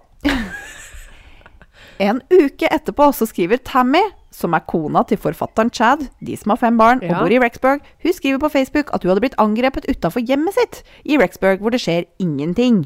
en 2.09 2.23
uke 2.33 2.67
etterpå 2.67 3.11
så 3.13 3.27
skriver 3.29 3.61
Tammy, 3.61 4.01
som 4.33 4.53
er 4.57 4.65
kona 4.69 5.03
til 5.07 5.19
forfatteren 5.21 5.71
Chad, 5.73 6.07
de 6.25 6.35
som 6.37 6.53
har 6.53 6.61
fem 6.61 6.77
barn 6.79 7.01
og 7.05 7.15
bor 7.21 7.33
i 7.33 7.39
Rexburg, 7.41 7.85
hun 8.03 8.15
skriver 8.15 8.41
på 8.41 8.51
Facebook 8.53 8.91
at 8.93 9.03
hun 9.03 9.13
hadde 9.13 9.23
blitt 9.25 9.39
angrepet 9.41 9.87
utafor 9.89 10.23
hjemmet 10.25 10.57
sitt 10.57 10.83
i 11.05 11.17
Rexburg, 11.21 11.61
hvor 11.61 11.73
det 11.73 11.81
skjer 11.83 12.07
ingenting. 12.21 12.85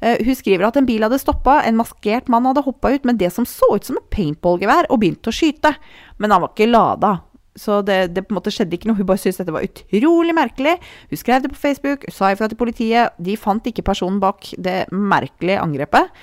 Eh, 0.00 0.20
hun 0.26 0.36
skriver 0.36 0.68
at 0.68 0.78
en 0.80 0.88
bil 0.88 1.04
hadde 1.04 1.20
stoppa, 1.20 1.60
en 1.64 1.78
maskert 1.80 2.30
mann 2.32 2.48
hadde 2.48 2.64
hoppa 2.64 2.92
ut 2.94 3.08
med 3.08 3.20
det 3.20 3.32
som 3.34 3.46
så 3.48 3.74
ut 3.74 3.86
som 3.86 3.98
et 4.00 4.12
paintballgevær, 4.12 4.88
og 4.88 5.02
begynt 5.02 5.28
å 5.28 5.34
skyte. 5.34 5.74
Men 6.18 6.32
han 6.34 6.44
var 6.44 6.54
ikke 6.54 6.70
lada. 6.70 7.18
Så 7.58 7.80
det, 7.84 8.14
det 8.14 8.22
på 8.24 8.32
en 8.32 8.38
måte 8.38 8.52
skjedde 8.54 8.76
ikke 8.76 8.88
noe. 8.88 8.96
Hun 9.00 9.08
bare 9.08 9.20
syntes 9.20 9.40
dette 9.42 9.54
var 9.54 9.66
utrolig 9.66 10.34
merkelig. 10.36 10.76
Hun 11.10 11.20
skrev 11.20 11.42
det 11.44 11.50
på 11.52 11.60
Facebook, 11.60 12.06
sa 12.14 12.30
ifra 12.32 12.48
til 12.48 12.60
politiet. 12.60 13.16
De 13.18 13.34
fant 13.36 13.66
ikke 13.66 13.84
personen 13.84 14.20
bak 14.22 14.52
det 14.56 14.84
merkelige 14.94 15.60
angrepet. 15.60 16.14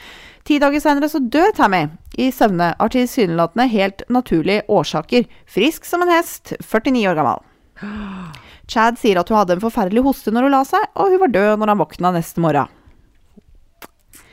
Ti 0.47 0.61
dager 0.63 0.79
seinere 0.79 1.09
så 1.11 1.19
dør 1.19 1.51
Tammy 1.57 1.83
i 2.15 2.29
søvne 2.31 2.71
av 2.79 2.93
tilsynelatende 2.93 3.67
helt 3.73 4.05
naturlige 4.07 4.63
årsaker. 4.71 5.27
Frisk 5.51 5.85
som 5.85 6.05
en 6.05 6.13
hest, 6.15 6.55
49 6.63 7.03
år 7.11 7.19
gammel. 7.19 7.43
Chad 8.71 8.97
sier 8.99 9.19
at 9.19 9.27
hun 9.29 9.41
hadde 9.41 9.57
en 9.57 9.63
forferdelig 9.63 10.05
hoste 10.07 10.31
når 10.31 10.47
hun 10.47 10.55
la 10.55 10.63
seg, 10.67 10.87
og 10.95 11.11
hun 11.11 11.23
var 11.25 11.35
død 11.35 11.53
når 11.59 11.73
han 11.73 11.83
våkna 11.83 12.15
neste 12.15 12.43
morgen. 12.43 12.76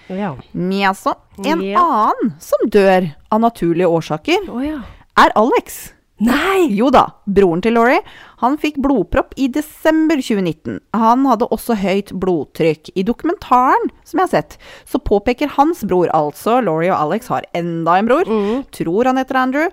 Ja. 0.08 0.34
Jaså. 0.52 1.14
En 1.44 1.62
Ja. 1.62 1.80
annen 1.80 2.34
som 2.40 2.68
dør 2.70 3.10
av 3.30 3.40
naturlige 3.40 3.88
årsaker, 3.88 4.48
oh, 4.50 4.60
ja. 4.64 4.80
er 5.16 5.32
Alex. 5.34 5.92
Nei! 6.24 6.68
Jo 6.70 6.90
da, 6.94 7.08
broren 7.26 7.60
til 7.60 7.74
Laurie. 7.74 7.98
Han 8.38 8.54
fikk 8.62 8.76
blodpropp 8.78 9.32
i 9.36 9.48
desember 9.50 10.20
2019. 10.22 10.78
Han 10.94 11.24
hadde 11.26 11.48
også 11.50 11.74
høyt 11.80 12.12
blodtrykk. 12.22 12.92
I 12.94 13.02
dokumentaren 13.02 13.90
som 14.06 14.20
jeg 14.20 14.28
har 14.28 14.30
sett, 14.30 14.56
så 14.86 15.00
påpeker 15.02 15.50
hans 15.56 15.82
bror, 15.82 16.06
altså 16.14 16.60
Laurie 16.62 16.92
og 16.94 17.00
Alex 17.08 17.26
har 17.32 17.44
enda 17.52 17.98
en 17.98 18.06
bror, 18.06 18.30
tror 18.70 19.10
han 19.10 19.18
heter 19.18 19.40
Andrew. 19.42 19.68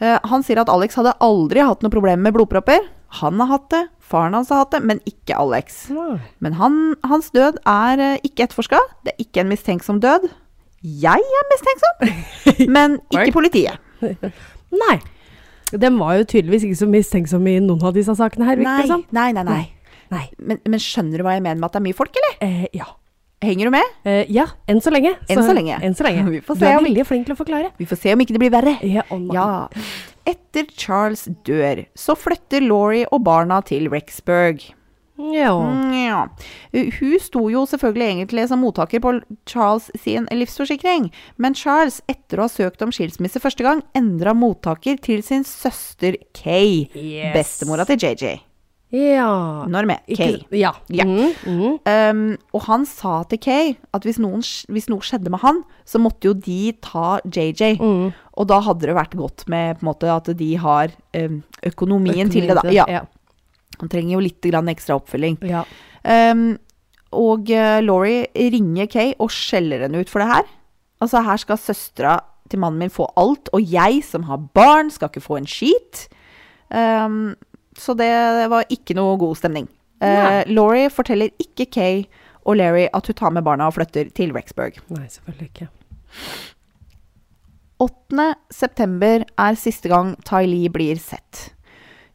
Uh, 0.00 0.16
han 0.24 0.42
sier 0.42 0.58
at 0.58 0.72
Alex 0.72 0.96
hadde 0.98 1.12
aldri 1.22 1.60
hatt 1.62 1.84
noe 1.84 1.92
problem 1.92 2.24
med 2.24 2.34
blodpropper. 2.34 2.88
Han 3.20 3.38
har 3.38 3.52
hatt 3.52 3.68
det, 3.70 3.82
faren 4.02 4.34
hans 4.36 4.50
har 4.52 4.64
hatt 4.64 4.74
det, 4.74 4.82
men 4.88 5.00
ikke 5.08 5.36
Alex. 5.38 5.84
Nei. 5.94 6.18
Men 6.44 6.56
han, 6.58 6.78
hans 7.08 7.30
død 7.34 7.60
er 7.68 8.02
eh, 8.02 8.18
ikke 8.26 8.46
etterforska. 8.48 8.80
Det 9.06 9.14
er 9.14 9.24
ikke 9.24 9.44
en 9.44 9.52
mistenksom 9.52 10.00
død. 10.02 10.28
Jeg 10.82 11.22
er 11.38 11.50
mistenksom, 11.52 12.16
men 12.76 12.98
ikke 13.14 13.30
politiet. 13.34 13.78
Nei. 14.82 14.96
Den 15.72 15.96
var 16.00 16.18
jo 16.18 16.24
tydeligvis 16.28 16.66
ikke 16.66 16.80
så 16.82 16.88
mistenksom 16.90 17.46
i 17.48 17.54
noen 17.62 17.86
av 17.86 17.94
disse 17.96 18.12
sakene 18.18 18.44
her, 18.50 18.58
Nei, 18.60 18.80
det 18.84 18.98
nei, 19.14 19.30
nei. 19.32 19.44
nei. 19.46 19.62
Nei. 20.12 20.26
Men, 20.36 20.58
men 20.68 20.82
skjønner 20.82 21.22
du 21.22 21.24
hva 21.24 21.38
jeg 21.38 21.44
mener 21.46 21.62
med 21.62 21.70
at 21.70 21.78
det 21.78 21.80
er 21.80 21.86
mye 21.86 21.96
folk, 21.96 22.18
eller? 22.20 22.34
Eh, 22.44 22.66
ja. 22.76 22.90
Henger 23.42 23.66
du 23.70 23.72
med? 23.74 23.94
Eh, 24.06 24.26
ja, 24.30 24.44
enn 24.70 24.78
så 24.84 24.92
lenge. 24.92 25.14
Enn 25.32 25.40
så 25.42 25.54
lenge. 25.56 25.78
Enn 25.82 25.96
så 25.98 26.04
lenge. 26.06 26.26
Vi 26.34 26.42
får 26.44 26.58
du 26.58 26.62
se 26.62 26.68
er 26.68 26.76
om- 26.78 26.84
veldig 26.86 27.06
flink 27.08 27.24
til 27.26 27.34
å 27.34 27.38
forklare. 27.40 27.72
Vi 27.80 27.86
får 27.90 27.98
se 28.04 28.12
om 28.14 28.22
ikke 28.22 28.36
det 28.36 28.42
blir 28.44 28.52
verre. 28.54 28.74
Ja, 28.86 29.06
oh. 29.10 29.24
Ja. 29.34 29.46
Etter 30.28 30.68
Charles 30.78 31.26
dør, 31.46 31.84
så 31.98 32.14
flytter 32.18 32.62
Laurie 32.62 33.08
og 33.10 33.24
barna 33.26 33.60
til 33.66 33.88
Rexburg. 33.92 34.62
Ja. 35.22 35.52
Ja. 35.94 36.20
Hun 36.72 37.18
sto 37.22 37.44
jo 37.52 37.64
selvfølgelig 37.68 38.06
egentlig 38.08 38.46
som 38.50 38.62
mottaker 38.64 39.02
på 39.02 39.12
Charles 39.46 39.90
sin 40.02 40.26
livsforsikring, 40.32 41.10
men 41.36 41.54
Charles, 41.58 42.00
etter 42.10 42.40
å 42.40 42.48
ha 42.48 42.52
søkt 42.52 42.82
om 42.82 42.94
skilsmisse 42.94 43.42
første 43.42 43.66
gang, 43.66 43.84
endra 43.98 44.34
mottaker 44.34 44.98
til 45.02 45.22
sin 45.26 45.44
søster 45.46 46.16
Kay. 46.36 46.88
Yes. 46.94 47.36
Bestemora 47.36 47.86
til 47.88 48.00
JJ. 48.02 48.38
Ja. 48.92 49.64
Når 49.72 49.86
med 49.88 50.02
Kay. 50.16 50.38
Ja. 50.52 50.74
Ja. 50.92 51.06
Mm, 51.08 51.32
mm. 51.46 51.76
Um, 51.88 52.22
og 52.52 52.64
han 52.66 52.84
sa 52.88 53.22
til 53.30 53.40
Kay 53.40 53.72
at 53.96 54.04
hvis, 54.04 54.18
noen, 54.20 54.44
hvis 54.68 54.88
noe 54.92 55.04
skjedde 55.06 55.32
med 55.32 55.40
han, 55.44 55.62
så 55.88 56.00
måtte 56.02 56.28
jo 56.28 56.34
de 56.36 56.74
ta 56.84 57.16
JJ. 57.24 57.78
Mm. 57.80 58.10
Og 58.12 58.48
da 58.50 58.60
hadde 58.64 58.90
det 58.90 58.96
vært 58.98 59.16
godt 59.16 59.46
med 59.52 59.80
på 59.80 59.88
måte, 59.88 60.10
at 60.12 60.28
de 60.36 60.50
har 60.60 60.92
um, 61.16 61.40
økonomien 61.72 62.30
til 62.32 62.48
det. 62.50 62.58
da. 62.60 62.66
Ja, 62.72 62.86
Ja. 63.00 63.06
Han 63.80 63.88
trenger 63.90 64.14
jo 64.14 64.20
litt 64.22 64.44
grann 64.44 64.68
ekstra 64.70 64.98
oppfølging. 65.00 65.40
ja. 65.48 65.64
Um, 66.02 66.58
og 67.12 67.50
uh, 67.52 67.78
Laurie 67.84 68.24
ringer 68.34 68.86
Kay 68.88 69.10
og 69.20 69.28
skjeller 69.30 69.84
henne 69.84 70.00
ut 70.00 70.08
for 70.08 70.22
det 70.22 70.28
her. 70.30 70.46
Altså, 71.02 71.20
her 71.20 71.40
skal 71.40 71.58
søstera 71.60 72.14
til 72.48 72.60
mannen 72.62 72.80
min 72.80 72.92
få 72.92 73.04
alt, 73.20 73.50
og 73.52 73.60
jeg 73.68 74.00
som 74.06 74.24
har 74.28 74.40
barn, 74.56 74.90
skal 74.90 75.10
ikke 75.10 75.24
få 75.24 75.36
en 75.40 75.48
skit. 75.48 76.06
Um, 76.72 77.34
så 77.78 77.94
det 77.98 78.12
var 78.52 78.68
ikke 78.72 78.96
noe 78.98 79.16
god 79.20 79.38
stemning. 79.40 79.68
Uh, 80.02 80.42
Laurie 80.50 80.90
forteller 80.90 81.30
ikke 81.40 81.68
Kay 81.70 82.02
og 82.42 82.58
Larry 82.58 82.88
at 82.90 83.06
hun 83.06 83.18
tar 83.18 83.30
med 83.34 83.46
barna 83.46 83.68
og 83.70 83.76
flytter 83.76 84.10
til 84.16 84.34
Rexburg. 84.34 84.80
Nei, 84.90 85.06
selvfølgelig 85.08 85.50
ikke. 85.52 85.68
8. 87.82 88.28
september 88.50 89.24
er 89.38 89.58
siste 89.58 89.90
gang 89.90 90.14
Ty 90.26 90.44
Lee 90.46 90.70
blir 90.70 90.98
sett. 91.02 91.50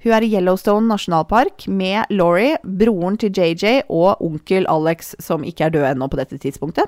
Hun 0.03 0.13
er 0.13 0.23
i 0.23 0.29
Yellowstone 0.35 0.87
nasjonalpark 0.87 1.65
med 1.67 2.11
Laurie, 2.13 2.55
broren 2.63 3.17
til 3.19 3.33
JJ 3.33 3.87
og 3.89 4.21
onkel 4.23 4.67
Alex, 4.69 5.15
som 5.19 5.43
ikke 5.43 5.67
er 5.67 5.73
død 5.73 5.87
ennå 5.89 6.07
på 6.07 6.19
dette 6.19 6.37
tidspunktet. 6.39 6.87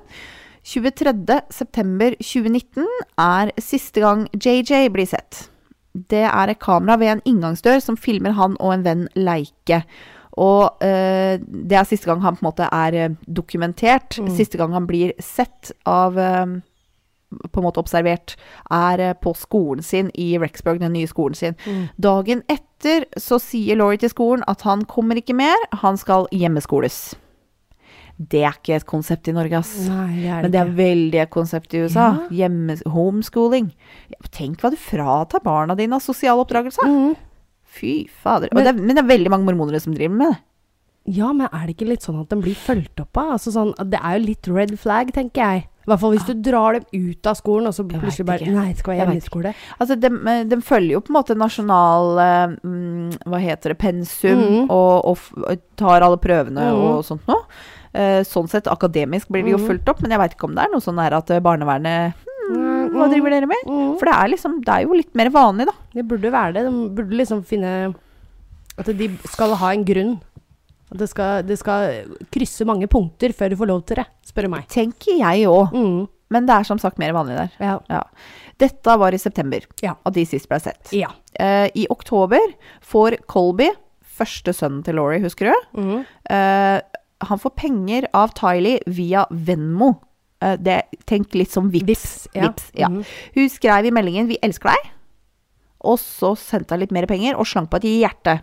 23. 0.69 1.39
september 1.49 2.13
2019 2.19 2.85
er 3.17 3.51
siste 3.63 4.03
gang 4.03 4.27
JJ 4.35 4.91
blir 4.93 5.07
sett. 5.09 5.47
Det 5.93 6.25
er 6.27 6.51
et 6.51 6.61
kamera 6.61 6.99
ved 7.01 7.15
en 7.15 7.25
inngangsdør 7.25 7.81
som 7.83 7.97
filmer 7.97 8.37
han 8.37 8.57
og 8.59 8.73
en 8.73 8.85
venn 8.85 9.05
leike. 9.17 9.83
Og 10.39 10.83
eh, 10.85 11.41
det 11.41 11.77
er 11.77 11.87
siste 11.87 12.07
gang 12.07 12.21
han 12.23 12.37
på 12.37 12.45
en 12.45 12.49
måte 12.51 12.69
er 12.69 13.15
dokumentert. 13.25 14.15
dokumentert. 14.15 14.35
Siste 14.37 14.59
gang 14.59 14.75
han 14.77 14.87
blir 14.87 15.15
sett 15.19 15.73
av 15.89 16.19
eh, 16.19 16.59
på 17.29 17.61
en 17.61 17.65
måte 17.65 17.81
observert, 17.81 18.35
er 18.71 18.99
eh, 19.03 19.15
på 19.21 19.33
skolen 19.37 19.83
sin 19.85 20.11
i 20.13 20.37
Rexburg, 20.41 20.79
den 20.81 20.93
nye 20.93 21.09
skolen 21.09 21.37
sin. 21.37 21.57
Dagen 21.97 22.43
etter 22.49 23.05
så 23.19 23.39
sier 23.41 23.79
Laurie 23.79 24.01
til 24.01 24.13
skolen 24.13 24.45
at 24.47 24.63
han 24.67 24.85
kommer 24.89 25.19
ikke 25.19 25.37
mer, 25.37 25.57
han 25.83 25.97
skal 25.99 26.29
hjemmeskoles. 26.31 27.17
Det 28.19 28.41
er 28.43 28.57
ikke 28.57 28.75
et 28.75 28.85
konsept 28.87 29.29
i 29.31 29.33
Norge, 29.35 29.61
ass. 29.61 29.71
Nei, 29.87 30.25
det 30.25 30.41
Men 30.43 30.51
det 30.51 30.59
er 30.59 30.73
veldig 30.75 31.21
et 31.23 31.31
konsept 31.31 31.73
i 31.73 31.85
USA. 31.85 32.09
Hjemme, 32.35 32.75
homeschooling. 32.91 33.71
Tenk 34.35 34.59
hva 34.59 34.73
du 34.73 34.77
fratar 34.79 35.43
barna 35.45 35.77
dine 35.79 35.95
av 35.95 36.03
sosial 36.03 36.41
oppdragelse. 36.43 36.83
Mm. 36.83 37.15
Fy 37.79 37.93
fader. 38.11 38.51
Og 38.51 38.59
det 38.59 38.73
er, 38.73 38.77
men 38.81 38.91
det 38.91 39.05
er 39.05 39.11
veldig 39.13 39.31
mange 39.31 39.47
mormonere 39.47 39.79
som 39.79 39.95
driver 39.95 40.19
med 40.19 40.33
det. 40.33 40.43
Ja, 41.09 41.31
men 41.33 41.47
er 41.47 41.63
det 41.65 41.77
ikke 41.77 41.87
litt 41.89 42.03
sånn 42.05 42.19
at 42.19 42.29
den 42.29 42.43
blir 42.43 42.57
fulgt 42.59 42.99
opp 43.01 43.17
av? 43.17 43.37
Altså 43.37 43.53
sånn, 43.55 43.71
det 43.89 44.01
er 44.03 44.17
jo 44.17 44.25
litt 44.27 44.49
red 44.51 44.75
flag, 44.81 45.13
tenker 45.15 45.41
jeg. 45.41 45.65
I 45.89 45.89
hvert 45.89 46.03
fall 46.03 46.11
hvis 46.13 46.27
du 46.27 46.43
drar 46.45 46.75
dem 46.75 47.07
ut 47.07 47.29
av 47.31 47.37
skolen, 47.39 47.71
og 47.71 47.73
så 47.73 47.85
plutselig 47.87 48.27
bare. 48.27 48.51
Nei, 48.53 48.67
det 48.75 48.83
skal 48.83 48.93
være 48.93 49.07
hjemmeskole. 49.07 49.55
Altså, 49.79 49.97
de, 49.97 50.11
de 50.51 50.59
følger 50.61 50.97
jo 50.97 51.01
på 51.01 51.09
en 51.09 51.17
måte 51.17 51.37
nasjonal 51.39 52.21
eh, 52.21 52.53
mm, 52.61 53.17
Hva 53.31 53.41
heter 53.41 53.73
det 53.73 53.79
Pensum, 53.81 54.43
mm. 54.43 54.69
og, 54.75 55.15
og, 55.15 55.65
tar 55.79 56.05
alle 56.05 56.19
prøvene 56.21 56.67
mm. 56.67 56.83
og 56.83 57.05
sånt 57.07 57.25
noe. 57.31 57.47
Eh, 57.93 58.21
sånn 58.23 58.47
sett, 58.47 58.67
akademisk 58.69 59.27
blir 59.29 59.43
det 59.43 59.51
jo 59.55 59.57
Mhm. 59.57 59.67
fulgt 59.67 59.89
opp, 59.89 60.01
men 60.01 60.11
jeg 60.11 60.19
veit 60.19 60.35
ikke 60.35 60.43
om 60.49 60.53
det 60.55 60.63
er 60.65 60.69
noe 60.71 60.79
sånn 60.81 60.99
her 61.01 61.13
at 61.17 61.29
eh, 61.31 61.39
barnevernet 61.39 62.13
hmm, 62.49 62.89
Hva 62.93 63.07
driver 63.09 63.29
dere 63.33 63.47
med? 63.49 63.63
Mm. 63.65 63.97
For 63.99 64.05
det 64.05 64.13
er 64.15 64.27
liksom 64.29 64.59
Det 64.63 64.73
er 64.73 64.81
jo 64.85 64.93
litt 64.93 65.15
mer 65.15 65.29
vanlig, 65.29 65.65
da. 65.65 65.73
Det 65.93 66.07
burde 66.07 66.31
være 66.31 66.53
det. 66.53 66.63
De 66.65 66.89
burde 66.89 67.17
liksom 67.17 67.43
finne 67.45 67.95
At 68.77 68.85
de 68.85 69.07
skal 69.25 69.55
ha 69.55 69.71
en 69.73 69.83
grunn. 69.83 70.19
At 70.91 70.97
det 70.97 71.09
skal, 71.09 71.43
det 71.43 71.57
skal 71.59 72.05
krysse 72.31 72.65
mange 72.65 72.87
punkter 72.87 73.33
før 73.33 73.49
du 73.49 73.55
får 73.57 73.67
lov 73.67 73.83
til 73.85 73.97
det, 73.97 74.05
spør 74.25 74.43
du 74.43 74.49
meg. 74.49 74.67
Tenker 74.67 75.17
jeg 75.19 75.45
òg. 75.49 75.71
Mm. 75.73 76.07
Men 76.31 76.45
det 76.45 76.55
er 76.55 76.63
som 76.63 76.77
sagt 76.79 76.97
mer 76.97 77.11
vanlig 77.13 77.35
der. 77.37 77.51
Ja. 77.59 77.79
Ja. 77.89 78.03
Dette 78.57 78.95
var 78.97 79.11
i 79.13 79.17
september, 79.17 79.59
Ja. 79.83 79.95
at 80.05 80.13
de 80.13 80.23
sist 80.25 80.47
ble 80.47 80.59
sett. 80.59 80.89
ja. 80.93 81.09
Eh, 81.39 81.69
I 81.75 81.85
oktober 81.89 82.39
får 82.81 83.17
Colby, 83.27 83.69
første 84.03 84.51
sønnen 84.53 84.83
til 84.83 84.95
Laurie, 84.95 85.21
husker 85.21 85.51
du? 85.51 85.79
Mm. 85.79 86.05
Eh, 86.29 86.81
han 87.21 87.39
får 87.39 87.55
penger 87.55 88.07
av 88.13 88.31
Tylee 88.37 88.79
via 88.87 89.25
Venmo. 89.31 89.93
Eh, 90.41 90.55
det, 90.57 90.83
tenk 91.05 91.33
litt 91.35 91.51
som 91.51 91.69
Vips. 91.69 91.85
Vips, 91.89 92.29
ja. 92.33 92.41
Vips, 92.47 92.71
ja. 92.73 92.89
Mhm. 92.89 93.03
Hun 93.35 93.49
skrev 93.49 93.85
i 93.85 93.91
meldingen 93.91 94.27
'Vi 94.27 94.37
elsker 94.41 94.69
deg', 94.69 94.91
og 95.81 95.97
så 95.99 96.35
sendte 96.37 96.71
hun 96.75 96.79
litt 96.79 96.91
mer 96.91 97.05
penger 97.05 97.35
og 97.35 97.45
slang 97.47 97.67
på 97.67 97.75
et 97.77 97.83
hjerte. 97.83 98.41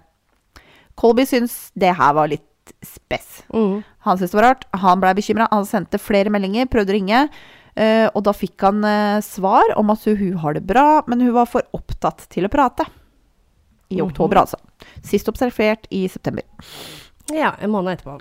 Colby 0.96 1.24
syns 1.26 1.70
det 1.76 1.94
her 1.96 2.12
var 2.14 2.28
litt 2.28 2.42
spess. 2.82 3.42
Mm. 3.52 3.84
Han 4.00 4.16
syntes 4.18 4.30
det 4.32 4.40
var 4.40 4.48
rart. 4.54 4.64
Han 4.74 5.00
blei 5.00 5.12
bekymra. 5.14 5.48
Han 5.52 5.64
sendte 5.64 5.98
flere 6.00 6.30
meldinger, 6.30 6.66
prøvde 6.66 6.90
å 6.90 6.96
ringe. 6.98 7.28
eh, 7.78 8.08
og 8.14 8.22
da 8.24 8.32
fikk 8.32 8.58
han 8.62 8.82
eh, 8.84 9.20
svar 9.20 9.62
om 9.76 9.90
at 9.90 10.02
hun, 10.04 10.32
har 10.38 10.54
det 10.54 10.66
bra, 10.66 11.02
men 11.06 11.20
hun 11.20 11.34
var 11.34 11.44
for 11.44 11.62
opptatt 11.74 12.26
til 12.30 12.44
å 12.46 12.48
prate. 12.48 12.86
I 13.90 13.96
Mhm. 14.00 14.06
oktober, 14.10 14.36
altså. 14.36 14.56
Sist 15.02 15.26
observert 15.28 15.86
i 15.90 16.08
september. 16.08 16.42
ja, 17.30 17.52
en 17.60 17.70
måned 17.70 17.98
etterpå. 17.98 18.20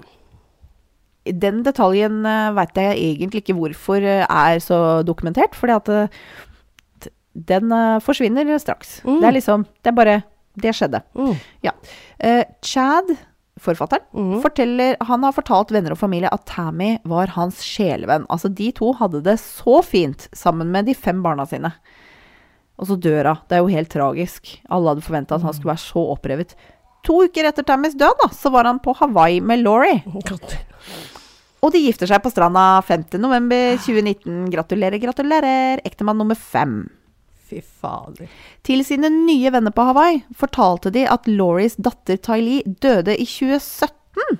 Den 1.25 1.63
detaljen 1.65 2.19
uh, 2.25 2.51
veit 2.53 2.75
jeg 2.77 2.97
egentlig 3.01 3.41
ikke 3.43 3.55
hvorfor 3.57 3.97
eh, 4.05 4.25
er 4.29 4.59
så 4.61 5.01
dokumentert, 5.07 5.55
fordi 5.57 5.73
at 5.73 5.89
eh, 5.89 6.07
den 7.49 7.71
eh, 7.73 7.99
forsvinner 7.99 8.47
straks. 8.61 8.99
Mm. 9.03 9.19
Det 9.21 9.27
er 9.29 9.35
liksom 9.39 9.63
Det 9.81 9.91
er 9.91 9.95
bare 9.97 10.17
Det 10.55 10.71
skjedde. 10.77 11.01
Mm. 11.17 11.33
Eh, 12.19 12.43
Chad, 12.63 13.09
forfatteren, 13.59 14.05
Mm. 14.13 14.41
forteller 14.43 14.95
Han 15.01 15.23
har 15.23 15.33
fortalt 15.33 15.71
venner 15.71 15.91
og 15.91 15.97
familie 15.99 16.29
at 16.31 16.45
Tammy 16.45 16.97
var 17.03 17.27
hans 17.35 17.59
sjelevenn. 17.63 18.25
Altså, 18.29 18.47
de 18.53 18.71
to 18.71 18.93
hadde 18.93 19.21
det 19.23 19.39
så 19.39 19.81
fint 19.83 20.29
sammen 20.33 20.71
med 20.71 20.85
de 20.85 20.93
fem 20.93 21.21
barna 21.23 21.45
sine. 21.45 21.73
Og 22.79 22.87
så 22.87 22.95
dør 22.99 23.27
hun. 23.33 23.37
Det 23.49 23.55
er 23.57 23.63
jo 23.63 23.67
helt 23.71 23.89
tragisk. 23.89 24.61
Alle 24.69 24.89
hadde 24.93 25.01
forventa 25.01 25.35
at 25.35 25.41
han 25.43 25.53
skulle 25.53 25.73
være 25.73 25.83
så 25.89 26.05
opprevet. 26.15 26.55
To 27.05 27.21
uker 27.23 27.45
etter 27.45 27.63
Tammys 27.63 27.93
død, 27.95 28.15
da, 28.23 28.29
så 28.33 28.49
var 28.51 28.65
han 28.65 28.79
på 28.79 28.95
Hawaii 28.97 29.39
med 29.39 29.59
Laurie. 29.63 30.01
Godt. 30.25 30.55
Og 31.65 31.71
de 31.73 31.81
gifter 31.81 32.09
seg 32.11 32.21
på 32.21 32.29
stranda 32.29 32.63
5.11.2019. 32.85 34.43
Gratulerer, 34.53 34.99
gratulerer. 35.01 35.81
Ektemann 35.87 36.19
nummer 36.21 36.37
fem. 36.37 36.83
Fy 37.49 37.59
fader. 37.61 38.29
Til 38.65 38.83
sine 38.85 39.09
nye 39.13 39.49
venner 39.53 39.73
på 39.73 39.85
Hawaii 39.89 40.19
fortalte 40.37 40.91
de 40.93 41.03
at 41.09 41.25
Lauries 41.29 41.77
datter 41.81 42.17
Tylee 42.25 42.61
døde 42.81 43.13
i 43.17 43.25
2017, 43.25 44.39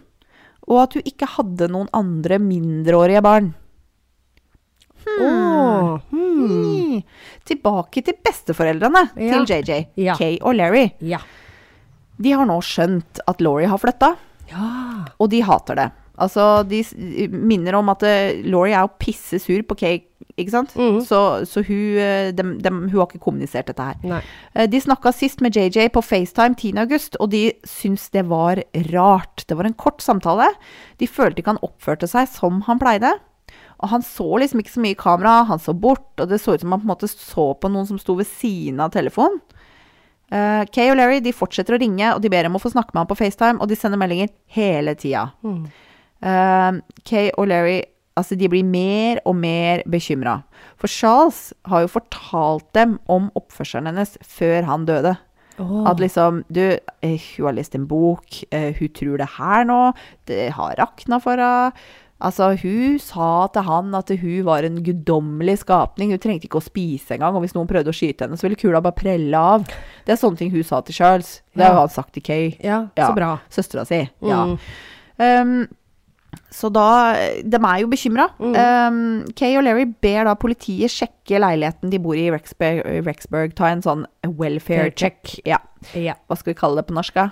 og 0.70 0.80
at 0.84 0.96
hun 0.98 1.06
ikke 1.06 1.30
hadde 1.36 1.68
noen 1.74 1.90
andre 1.98 2.40
mindreårige 2.42 3.22
barn. 3.26 3.52
Hmm. 5.06 6.00
Hmm. 6.10 7.02
Tilbake 7.46 8.02
til 8.08 8.18
besteforeldrene 8.26 9.06
Ja. 9.22 9.44
til 9.46 9.46
JJ, 9.54 9.86
Ja. 10.02 10.16
Kay 10.18 10.38
og 10.42 10.56
Larry. 10.58 10.90
Ja. 11.00 11.20
De 12.18 12.32
har 12.32 12.46
nå 12.46 12.58
skjønt 12.64 13.20
at 13.28 13.42
Laurie 13.42 13.68
har 13.70 13.78
flytta, 13.78 14.16
Ja. 14.50 15.06
og 15.20 15.30
de 15.30 15.42
hater 15.42 15.76
det. 15.76 15.92
Altså, 16.22 16.64
de 16.68 16.82
minner 17.32 17.76
om 17.76 17.90
at 17.92 18.04
eh, 18.08 18.42
Laurie 18.48 18.76
er 18.76 18.86
jo 18.86 18.94
pisse 19.02 19.40
sur 19.44 19.64
på 19.68 19.76
Kate, 19.80 20.08
ikke 20.40 20.54
sant? 20.54 20.74
Mm. 20.80 21.02
Så, 21.04 21.20
så 21.48 21.64
hun, 21.68 21.98
eh, 22.00 22.30
dem, 22.36 22.56
dem, 22.64 22.82
hun 22.90 23.02
har 23.02 23.10
ikke 23.10 23.24
kommunisert 23.26 23.68
dette 23.72 23.88
her. 23.90 24.00
Nei. 24.08 24.22
Eh, 24.56 24.68
De 24.72 24.82
snakka 24.84 25.12
sist 25.16 25.44
med 25.44 25.56
JJ 25.56 25.90
på 25.96 26.04
FaceTime 26.04 26.56
10. 26.56 26.80
august, 26.86 27.20
og 27.20 27.32
de 27.36 27.50
syntes 27.68 28.10
det 28.16 28.26
var 28.32 28.64
rart. 28.94 29.46
Det 29.48 29.58
var 29.60 29.68
en 29.68 29.78
kort 29.78 30.04
samtale. 30.04 30.50
De 31.02 31.08
følte 31.08 31.44
ikke 31.44 31.56
han 31.56 31.64
oppførte 31.66 32.08
seg 32.12 32.30
som 32.32 32.64
han 32.70 32.80
pleide. 32.82 33.16
Og 33.84 33.92
han 33.92 34.04
så 34.06 34.28
liksom 34.40 34.62
ikke 34.62 34.72
så 34.72 34.82
mye 34.84 34.96
i 34.96 35.00
kamera, 35.00 35.42
han 35.50 35.60
så 35.60 35.76
bort, 35.76 36.14
og 36.20 36.30
det 36.32 36.40
så 36.42 36.56
ut 36.56 36.64
som 36.64 36.72
han 36.72 36.80
på 36.80 36.88
en 36.88 36.94
måte 36.94 37.12
så 37.12 37.50
på 37.60 37.72
noen 37.72 37.88
som 37.90 38.00
sto 38.00 38.16
ved 38.16 38.30
siden 38.30 38.80
av 38.84 38.94
telefonen. 38.96 39.42
Uh, 40.34 40.64
Kay 40.74 40.90
og 40.90 40.98
Larry 40.98 41.20
de 41.22 41.36
fortsetter 41.36 41.76
å 41.76 41.80
ringe, 41.80 42.08
og 42.16 42.22
de 42.24 42.32
ber 42.34 42.48
om 42.48 42.56
å 42.58 42.62
få 42.62 42.72
snakke 42.74 42.96
med 42.96 43.04
ham 43.04 43.10
på 43.12 43.18
FaceTime, 43.20 43.60
og 43.62 43.70
de 43.70 43.78
sender 43.78 44.00
meldinger 44.02 44.32
hele 44.56 44.96
tida. 44.98 45.28
Mm. 45.46 45.68
Eh, 46.26 46.72
Kay 47.06 47.30
og 47.38 47.48
Larry 47.52 47.82
altså 48.18 48.38
de 48.40 48.48
blir 48.48 48.64
mer 48.64 49.20
og 49.28 49.36
mer 49.36 49.82
bekymra. 49.92 50.38
For 50.80 50.88
Charles 50.88 51.54
har 51.68 51.84
jo 51.84 51.92
fortalt 51.98 52.68
dem 52.78 52.98
om 53.12 53.30
oppførselen 53.36 53.90
hennes 53.92 54.16
før 54.24 54.64
han 54.70 54.86
døde. 54.88 55.18
Oh. 55.60 55.86
At 55.88 56.00
liksom 56.04 56.44
Du, 56.52 56.62
eh, 57.02 57.20
hun 57.38 57.46
har 57.46 57.54
lest 57.54 57.76
en 57.76 57.86
bok, 57.88 58.26
eh, 58.52 58.74
hun 58.80 58.90
tror 58.90 59.18
det 59.18 59.28
her 59.38 59.64
nå, 59.66 59.94
det 60.28 60.52
har 60.54 60.76
rakna 60.80 61.20
for 61.22 61.36
henne. 61.38 61.74
Altså, 62.22 62.54
hun 62.62 62.98
sa 62.98 63.48
til 63.52 63.62
han 63.68 63.94
at 63.94 64.08
hun 64.22 64.44
var 64.48 64.64
en 64.64 64.82
guddommelig 64.82 65.58
skapning. 65.66 66.12
Hun 66.12 66.20
trengte 66.24 66.48
ikke 66.48 66.62
å 66.62 66.64
spise 66.64 67.12
engang, 67.18 67.36
og 67.36 67.44
hvis 67.44 67.54
noen 67.54 67.68
prøvde 67.68 67.92
å 67.92 67.96
skyte 67.96 68.24
henne, 68.24 68.38
så 68.40 68.48
ville 68.48 68.56
kula 68.56 68.82
bare 68.82 68.96
prelle 68.96 69.36
av. 69.36 69.66
Det 70.08 70.14
er 70.16 70.22
sånne 70.22 70.38
ting 70.40 70.52
hun 70.52 70.64
sa 70.64 70.80
til 70.82 70.96
Charles. 70.96 71.42
Det 71.54 71.66
har 71.66 71.74
Ja. 71.74 71.80
han 71.82 71.90
sagt 71.90 72.14
til 72.14 72.24
Kay, 72.24 72.58
Ja, 72.64 72.88
Ja. 72.96 73.10
så 73.10 73.16
bra. 73.16 73.40
søstera 73.50 73.86
si. 73.86 74.10
Ja. 74.24 74.46
Mm. 74.46 74.60
Um, 75.20 75.68
så 76.52 76.72
da 76.74 76.88
De 77.44 77.60
er 77.60 77.80
jo 77.84 77.90
bekymra. 77.92 78.28
Mm. 78.40 78.56
Um, 78.56 79.00
Kay 79.38 79.56
og 79.60 79.66
Larry 79.68 79.88
ber 80.04 80.28
da 80.28 80.36
politiet 80.40 80.92
sjekke 80.94 81.40
leiligheten 81.42 81.94
de 81.94 82.00
bor 82.02 82.18
i 82.18 82.26
i 82.26 82.32
Rexburg, 82.34 82.84
Rexburg 83.06 83.56
ta 83.58 83.72
en 83.72 83.84
sånn 83.86 84.06
welfare 84.26 84.92
check. 84.92 85.22
check. 85.24 85.40
Ja. 85.48 85.62
Ja. 85.94 86.18
Hva 86.26 86.38
skal 86.40 86.54
vi 86.54 86.60
kalle 86.60 86.82
det 86.82 86.90
på 86.90 86.96
norsk? 86.98 87.18
da? 87.18 87.30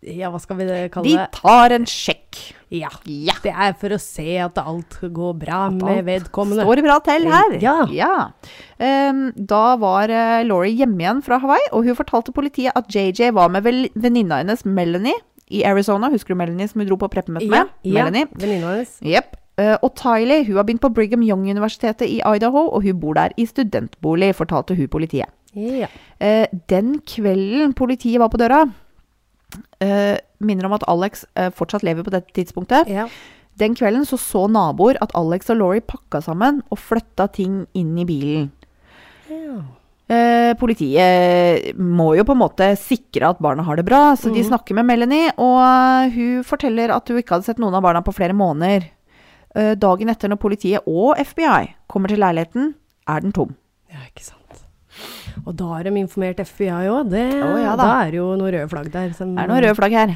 ja, 0.00 0.30
hva 0.32 0.40
skal 0.40 0.58
vi 0.58 0.66
kalle 0.92 1.08
det 1.08 1.16
De 1.16 1.40
tar 1.40 1.74
en 1.76 1.86
sjekk. 1.88 2.40
Ja. 2.70 2.90
Ja. 3.08 3.34
Det 3.42 3.50
er 3.50 3.72
for 3.80 3.96
å 3.96 3.98
se 4.00 4.36
at 4.44 4.58
alt 4.60 4.98
går 5.00 5.32
bra 5.40 5.64
At 5.68 5.78
med 5.80 5.88
alt 5.90 6.06
vedkommende. 6.06 6.66
Står 6.66 6.80
det 6.80 6.84
bra 6.86 6.98
til 7.06 7.26
her? 7.30 7.56
Ja. 7.94 8.12
Um, 8.78 9.24
da 9.34 9.64
var 9.80 10.12
uh, 10.12 10.36
Laurie 10.46 10.76
hjemme 10.78 11.02
igjen 11.02 11.24
fra 11.26 11.40
Hawaii, 11.42 11.70
og 11.74 11.88
hun 11.88 11.98
fortalte 11.98 12.34
politiet 12.36 12.76
at 12.78 12.88
JJ 12.92 13.34
var 13.36 13.50
med 13.52 13.66
venninna 13.66 14.42
hennes 14.44 14.64
Melanie 14.68 15.18
i 15.50 15.64
Arizona. 15.66 16.10
Husker 16.12 16.34
du 16.34 16.38
Melanie 16.38 16.68
som 16.68 16.80
hun 16.80 16.88
dro 16.88 16.96
på 16.96 17.08
preppemøte 17.12 17.46
Ja, 17.46 17.64
med? 17.64 17.68
ja. 17.84 18.04
Venninna 18.10 18.74
hennes. 18.74 18.96
Yep. 19.02 19.36
Eh, 19.60 19.76
og 19.82 19.94
Tylee 19.98 20.44
hun 20.46 20.56
har 20.56 20.64
begynt 20.64 20.80
på 20.80 20.92
Brigham 20.94 21.22
Young-universitetet 21.26 22.06
i 22.08 22.20
Idaho, 22.24 22.68
og 22.70 22.82
hun 22.86 23.00
bor 23.00 23.14
der 23.18 23.34
i 23.36 23.44
studentbolig, 23.46 24.34
fortalte 24.38 24.76
hun 24.78 24.88
politiet. 24.88 25.28
Ja. 25.54 25.88
Eh, 26.20 26.46
den 26.70 27.00
kvelden 27.02 27.74
politiet 27.74 28.20
var 28.22 28.28
på 28.30 28.38
døra 28.38 28.62
eh, 29.82 30.16
Minner 30.40 30.64
om 30.68 30.72
at 30.78 30.84
Alex 30.88 31.24
fortsatt 31.56 31.82
lever 31.84 32.06
på 32.06 32.10
dette 32.14 32.32
tidspunktet. 32.36 32.88
ja. 32.88 33.08
Den 33.60 33.74
kvelden 33.76 34.06
så, 34.08 34.16
så 34.16 34.46
naboer 34.48 34.96
at 35.04 35.10
Alex 35.14 35.50
og 35.52 35.58
Laurie 35.60 35.82
pakka 35.84 36.22
sammen 36.24 36.62
og 36.72 36.78
flytta 36.80 37.26
ting 37.34 37.66
inn 37.76 37.90
i 37.98 38.06
bilen. 38.08 38.46
ja. 39.28 39.58
Eh, 40.10 40.54
politiet 40.58 41.76
må 41.78 42.08
jo 42.18 42.24
på 42.26 42.34
en 42.34 42.40
måte 42.40 42.66
sikre 42.80 43.28
at 43.30 43.38
barna 43.38 43.62
har 43.62 43.76
det 43.78 43.84
bra, 43.86 44.16
så 44.18 44.32
de 44.34 44.40
Mhm. 44.42 44.48
snakker 44.50 44.74
med 44.74 44.86
Melanie, 44.88 45.30
og 45.38 45.60
eh, 45.62 46.10
hun 46.16 46.42
forteller 46.42 46.90
at 46.90 47.06
hun 47.08 47.18
ikke 47.20 47.36
hadde 47.36 47.44
sett 47.46 47.58
noen 47.62 47.74
av 47.78 47.82
barna 47.86 48.02
på 48.02 48.12
flere 48.16 48.34
måneder. 48.34 48.88
Eh, 49.54 49.74
dagen 49.78 50.08
etter 50.10 50.28
når 50.32 50.40
politiet 50.42 50.82
og 50.86 51.14
FBI 51.18 51.74
kommer 51.88 52.08
til 52.08 52.18
leiligheten, 52.18 52.74
er 53.08 53.20
den 53.20 53.32
tom. 53.32 53.54
Ja, 53.90 53.98
ikke 54.08 54.24
sant. 54.24 54.36
Og 55.46 55.54
da 55.56 55.64
har 55.76 55.84
de 55.86 55.90
informert 55.94 56.40
FBI 56.42 56.86
òg. 56.90 57.14
Oh, 57.14 57.56
ja 57.62 57.76
da. 57.76 57.84
da 57.84 58.02
er 58.02 58.10
det 58.10 58.18
jo 58.18 58.34
noen 58.36 58.50
røde 58.52 58.68
flagg 58.68 58.90
der. 58.92 59.12
Som, 59.14 59.36
Det 59.36 59.44
er 59.44 59.48
noen 59.48 59.62
røde 59.62 59.76
flagg 59.78 59.92
her. 59.94 60.14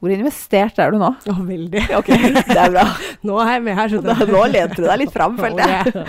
Hvor 0.00 0.10
investert 0.16 0.78
er 0.80 0.90
du 0.90 0.96
nå? 0.98 1.10
Å, 1.28 1.34
veldig. 1.44 1.82
Ok, 1.98 2.06
det 2.08 2.56
er 2.56 2.70
bra. 2.72 2.86
Nå 3.28 3.36
er 3.44 3.52
jeg 3.52 3.62
med 3.68 3.76
her, 3.76 3.88
Da, 4.00 4.14
nå 4.32 4.46
lente 4.50 4.80
du 4.80 4.86
deg 4.88 4.98
litt 5.04 5.12
fram, 5.12 5.36
følte 5.36 5.68
jeg. 5.68 6.06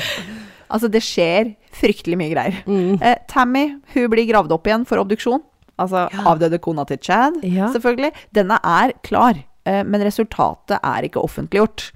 Altså, 0.72 0.90
det 0.92 1.02
skjer 1.04 1.54
fryktelig 1.76 2.18
mye 2.20 2.32
greier. 2.34 2.58
Mm. 2.68 2.98
Eh, 3.02 3.16
Tammy 3.32 3.66
hun 3.94 4.10
blir 4.14 4.28
gravd 4.30 4.52
opp 4.56 4.68
igjen 4.70 4.86
for 4.88 5.02
obduksjon. 5.04 5.42
Altså 5.82 6.06
avdøde 6.30 6.60
kona 6.62 6.84
til 6.86 7.00
Chad, 7.02 7.40
Ja. 7.44 7.68
selvfølgelig. 7.74 8.12
Denne 8.36 8.60
er 8.64 8.92
klar, 9.04 9.40
eh, 9.66 9.82
men 9.84 10.02
resultatet 10.06 10.78
er 10.84 11.08
ikke 11.08 11.24
offentliggjort. 11.24 11.92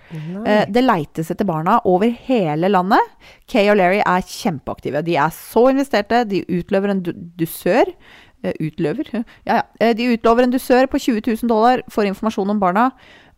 Eh, 0.46 0.66
det 0.66 0.84
leites 0.84 1.30
etter 1.30 1.46
barna 1.46 1.80
over 1.86 2.10
hele 2.10 2.68
landet. 2.72 3.00
Kay 3.48 3.70
og 3.70 3.78
Larry 3.78 4.00
er 4.02 4.22
kjempeaktive. 4.26 5.04
De 5.06 5.16
er 5.18 5.30
så 5.30 5.68
investerte. 5.70 6.24
De 6.28 6.44
utløver 6.50 6.90
en 6.96 7.02
du 7.02 7.12
dusør. 7.14 7.86
Eh, 8.44 8.54
utløver? 8.62 9.06
Ja, 9.14 9.24
ja. 9.46 9.62
Eh, 9.80 9.94
de 9.94 10.18
utlover 10.18 10.44
en 10.44 10.52
dusør 10.52 10.88
på 10.88 11.00
20 11.00 11.22
000 11.44 11.48
dollar 11.50 11.82
for 11.90 12.04
informasjon 12.04 12.50
om 12.50 12.60
barna. 12.60 12.92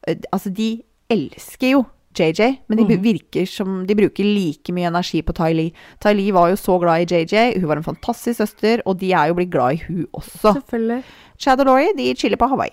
Eh, 0.07 0.15
altså, 0.31 0.53
de 0.53 0.81
elsker 1.09 1.71
jo 1.71 1.85
JJ, 2.17 2.47
men 2.67 2.77
de 2.81 2.83
Mhm. 2.97 3.03
virker 3.03 3.45
som 3.47 3.85
de 3.85 3.95
bruker 3.95 4.23
like 4.25 4.73
mye 4.73 4.87
energi 4.89 5.21
på 5.21 5.33
Tai 5.37 5.51
Lee. 5.53 5.71
Tai 5.99 6.13
Lee 6.13 6.31
var 6.33 6.49
jo 6.49 6.55
så 6.55 6.79
glad 6.81 7.05
i 7.05 7.05
JJ, 7.23 7.59
hun 7.59 7.67
var 7.69 7.77
en 7.77 7.83
fantastisk 7.83 8.37
søster, 8.41 8.81
og 8.85 8.97
de 8.99 9.11
er 9.13 9.27
jo 9.29 9.35
blitt 9.37 9.51
glad 9.53 9.73
i 9.77 9.83
hun 9.87 10.05
også. 10.13 10.53
Selvfølgelig. 10.57 11.03
Chad 11.37 11.59
og 11.59 11.65
Laurie 11.67 11.93
de 11.97 12.13
chiller 12.15 12.37
på 12.37 12.49
Hawaii. 12.49 12.71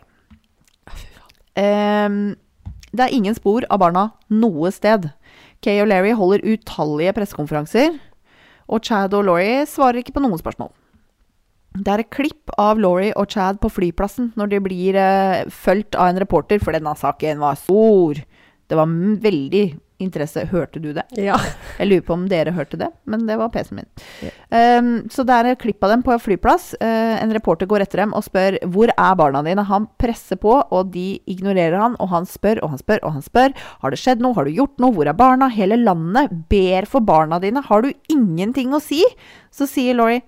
Um, 1.57 2.37
Det 2.95 3.01
er 3.09 3.13
ingen 3.17 3.35
spor 3.35 3.65
av 3.71 3.81
barna 3.83 4.13
noe 4.31 4.71
sted. 4.71 5.09
Kay 5.65 5.81
og 5.83 5.89
Larry 5.91 6.13
holder 6.15 6.45
utallige 6.47 7.13
pressekonferanser, 7.17 7.97
og 8.71 8.85
Chad 8.87 9.13
og 9.19 9.25
Laurie 9.27 9.65
svarer 9.67 9.99
ikke 9.99 10.13
på 10.15 10.23
noen 10.23 10.39
spørsmål. 10.39 10.71
Det 11.75 11.89
er 11.91 11.99
et 12.05 12.11
klipp 12.15 12.53
av 12.57 12.79
Laurie 12.79 13.11
og 13.19 13.27
Chad 13.35 13.59
på 13.59 13.67
flyplassen 13.73 14.29
når 14.39 14.53
de 14.53 14.61
blir 14.63 14.95
uh, 14.95 15.43
fulgt 15.51 15.97
av 15.99 16.13
en 16.13 16.21
reporter, 16.23 16.63
for 16.63 16.71
denne 16.77 16.95
saken 16.95 17.43
var 17.43 17.59
stor. 17.59 18.21
Det 18.69 18.79
var 18.79 18.89
veldig 19.25 19.65
interesse. 20.03 20.45
Hørte 20.51 20.81
du 20.83 20.93
det? 20.97 21.05
Ja. 21.21 21.37
Jeg 21.79 21.89
lurer 21.89 22.05
på 22.07 22.15
om 22.17 22.25
dere 22.31 22.55
hørte 22.55 22.79
det, 22.81 22.89
men 23.11 23.27
det 23.29 23.37
var 23.41 23.51
PC-en 23.55 23.81
min. 23.81 23.89
Um, 24.51 24.89
så 25.13 25.25
det 25.27 25.37
er 25.37 25.59
klipp 25.61 25.85
av 25.85 25.95
dem 25.95 26.03
på 26.07 26.17
flyplass. 26.23 26.73
Uh, 26.83 27.15
en 27.21 27.35
reporter 27.35 27.69
går 27.71 27.85
etter 27.85 28.03
dem 28.03 28.15
og 28.17 28.27
spør 28.27 28.59
hvor 28.75 28.93
er 28.95 29.21
barna 29.21 29.45
dine. 29.47 29.67
Han 29.69 29.89
presser 30.01 30.41
på, 30.41 30.57
og 30.65 30.93
de 30.95 31.21
ignorerer 31.31 31.79
han. 31.81 31.99
Og 32.03 32.11
han 32.15 32.29
spør 32.31 32.63
og 32.65 32.75
han 32.75 32.83
spør 32.83 33.05
og 33.05 33.17
han 33.19 33.27
spør. 33.27 33.57
Har 33.85 33.95
det 33.95 34.03
skjedd 34.03 34.25
noe? 34.25 34.37
Har 34.39 34.49
du 34.49 34.55
gjort 34.57 34.83
noe? 34.83 34.95
Hvor 34.97 35.11
er 35.11 35.19
barna? 35.19 35.51
Hele 35.55 35.79
landet 35.81 36.35
ber 36.51 36.89
for 36.91 37.05
barna 37.05 37.41
dine. 37.43 37.65
Har 37.65 37.85
du 37.85 37.93
ingenting 38.13 38.75
å 38.75 38.83
si? 38.83 39.03
Så 39.55 39.69
sier 39.71 39.99
Laurie 39.99 40.25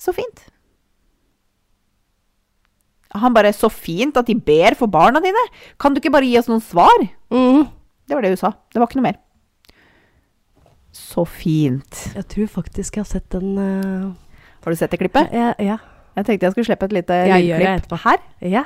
så 0.00 0.14
fint. 0.16 0.48
Han 3.14 3.34
bare 3.34 3.52
så 3.54 3.68
fint 3.70 4.16
at 4.16 4.26
de 4.26 4.34
ber 4.34 4.74
for 4.78 4.90
barna 4.90 5.20
dine. 5.22 5.42
Kan 5.80 5.94
du 5.94 6.00
ikke 6.02 6.10
bare 6.14 6.26
gi 6.26 6.38
oss 6.38 6.48
noen 6.50 6.62
svar? 6.64 7.04
Mm. 7.30 7.68
Det 8.08 8.16
var 8.16 8.22
det 8.26 8.34
hun 8.34 8.40
sa. 8.40 8.50
Det 8.72 8.80
var 8.82 8.88
ikke 8.90 8.98
noe 9.00 9.08
mer. 9.10 9.20
Så 10.94 11.24
fint. 11.26 12.00
Jeg 12.14 12.26
tror 12.30 12.46
faktisk 12.60 12.96
jeg 12.96 13.02
har 13.04 13.10
sett 13.10 13.26
den 13.32 13.58
uh... 13.58 14.12
Har 14.64 14.70
du 14.72 14.76
sett 14.78 14.90
det 14.90 14.98
klippet? 15.02 15.28
ja, 15.32 15.52
ja. 15.58 15.78
Jeg 16.14 16.26
tenkte 16.26 16.46
jeg 16.46 16.52
skulle 16.54 16.64
slippe 16.68 16.86
et 16.86 16.92
lite 16.94 17.14
Jeg 17.14 17.42
gjør 17.46 17.58
det 17.58 17.66
lydklipp 17.66 17.80
etterpå. 17.82 17.96
her. 18.04 18.18
ja. 18.40 18.64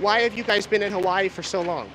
Why 0.00 0.22
have 0.22 0.32
you 0.38 0.44
guys 0.44 0.66
been 0.66 0.82
in 0.82 0.92
Hawaii 0.92 1.28
for 1.28 1.42
so 1.42 1.60
long? 1.62 1.88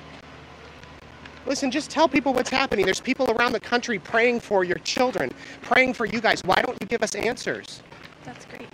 Listen, 1.46 1.70
just 1.72 1.90
tell 1.90 2.06
people 2.08 2.32
what's 2.32 2.50
happening. 2.50 2.86
There's 2.86 3.00
people 3.00 3.26
around 3.34 3.52
the 3.52 3.60
country 3.60 3.98
praying 3.98 4.40
for 4.40 4.62
your 4.64 4.78
children, 4.84 5.30
praying 5.62 5.94
for 5.94 6.06
you 6.06 6.20
guys. 6.20 6.44
Why 6.44 6.62
don't 6.62 6.76
you 6.80 6.86
give 6.86 7.02
us 7.02 7.14
answers? 7.16 7.82
That's 8.24 8.44
great. 8.44 8.68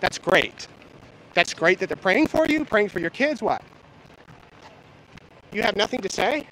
That's 0.00 0.18
great. 0.18 0.68
That's 1.34 1.54
great 1.54 1.78
that 1.78 1.88
they're 1.88 1.96
praying 1.96 2.26
for 2.28 2.46
you, 2.46 2.64
praying 2.64 2.90
for 2.90 3.00
your 3.00 3.10
kids. 3.10 3.42
What? 3.42 3.62
You 5.52 5.62
have 5.62 5.76
nothing 5.76 6.00
to 6.00 6.10
say? 6.10 6.46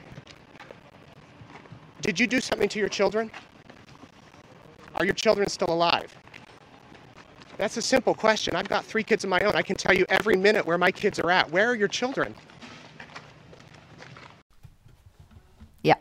Did 2.01 2.19
you 2.19 2.27
do 2.27 2.41
something 2.41 2.69
to 2.69 2.79
your 2.79 2.89
children? 2.89 3.31
Are 4.95 5.05
your 5.05 5.15
children 5.15 5.49
still 5.49 5.73
alive? 5.73 6.15
That's 7.57 7.77
a 7.77 7.83
simple 7.83 8.15
question. 8.15 8.57
I've 8.57 8.69
got 8.69 8.85
three 8.85 9.03
kids 9.03 9.25
of 9.25 9.31
my 9.31 9.41
own. 9.41 9.55
I 9.55 9.63
can 9.63 9.77
tell 9.77 9.95
you 9.95 10.07
every 10.09 10.37
minute 10.37 10.65
where 10.65 10.79
my 10.79 10.91
kids 10.91 11.19
are 11.19 11.31
at. 11.31 11.51
Where 11.51 11.69
are 11.69 11.75
your 11.75 11.89
children? 11.89 12.35
Ja. 15.83 15.95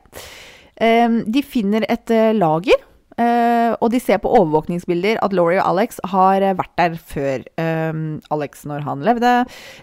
Ehm, 0.75 1.23
de 1.32 1.41
finner 1.41 1.84
et 1.89 2.09
eh, 2.09 2.32
lager, 2.34 2.80
eh, 3.20 3.72
og 3.78 3.91
de 3.93 3.99
ser 4.01 4.22
på 4.24 4.32
overvåkningsbilder 4.32 5.20
at 5.24 5.36
Laurie 5.36 5.59
og 5.59 5.76
Alex 5.76 5.99
har 6.13 6.43
eh, 6.45 6.55
vært 6.57 6.76
der 6.80 6.95
før 6.97 7.43
um, 7.59 8.20
Alex 8.34 8.65
når 8.70 8.86
han 8.88 9.03
levde. 9.05 9.34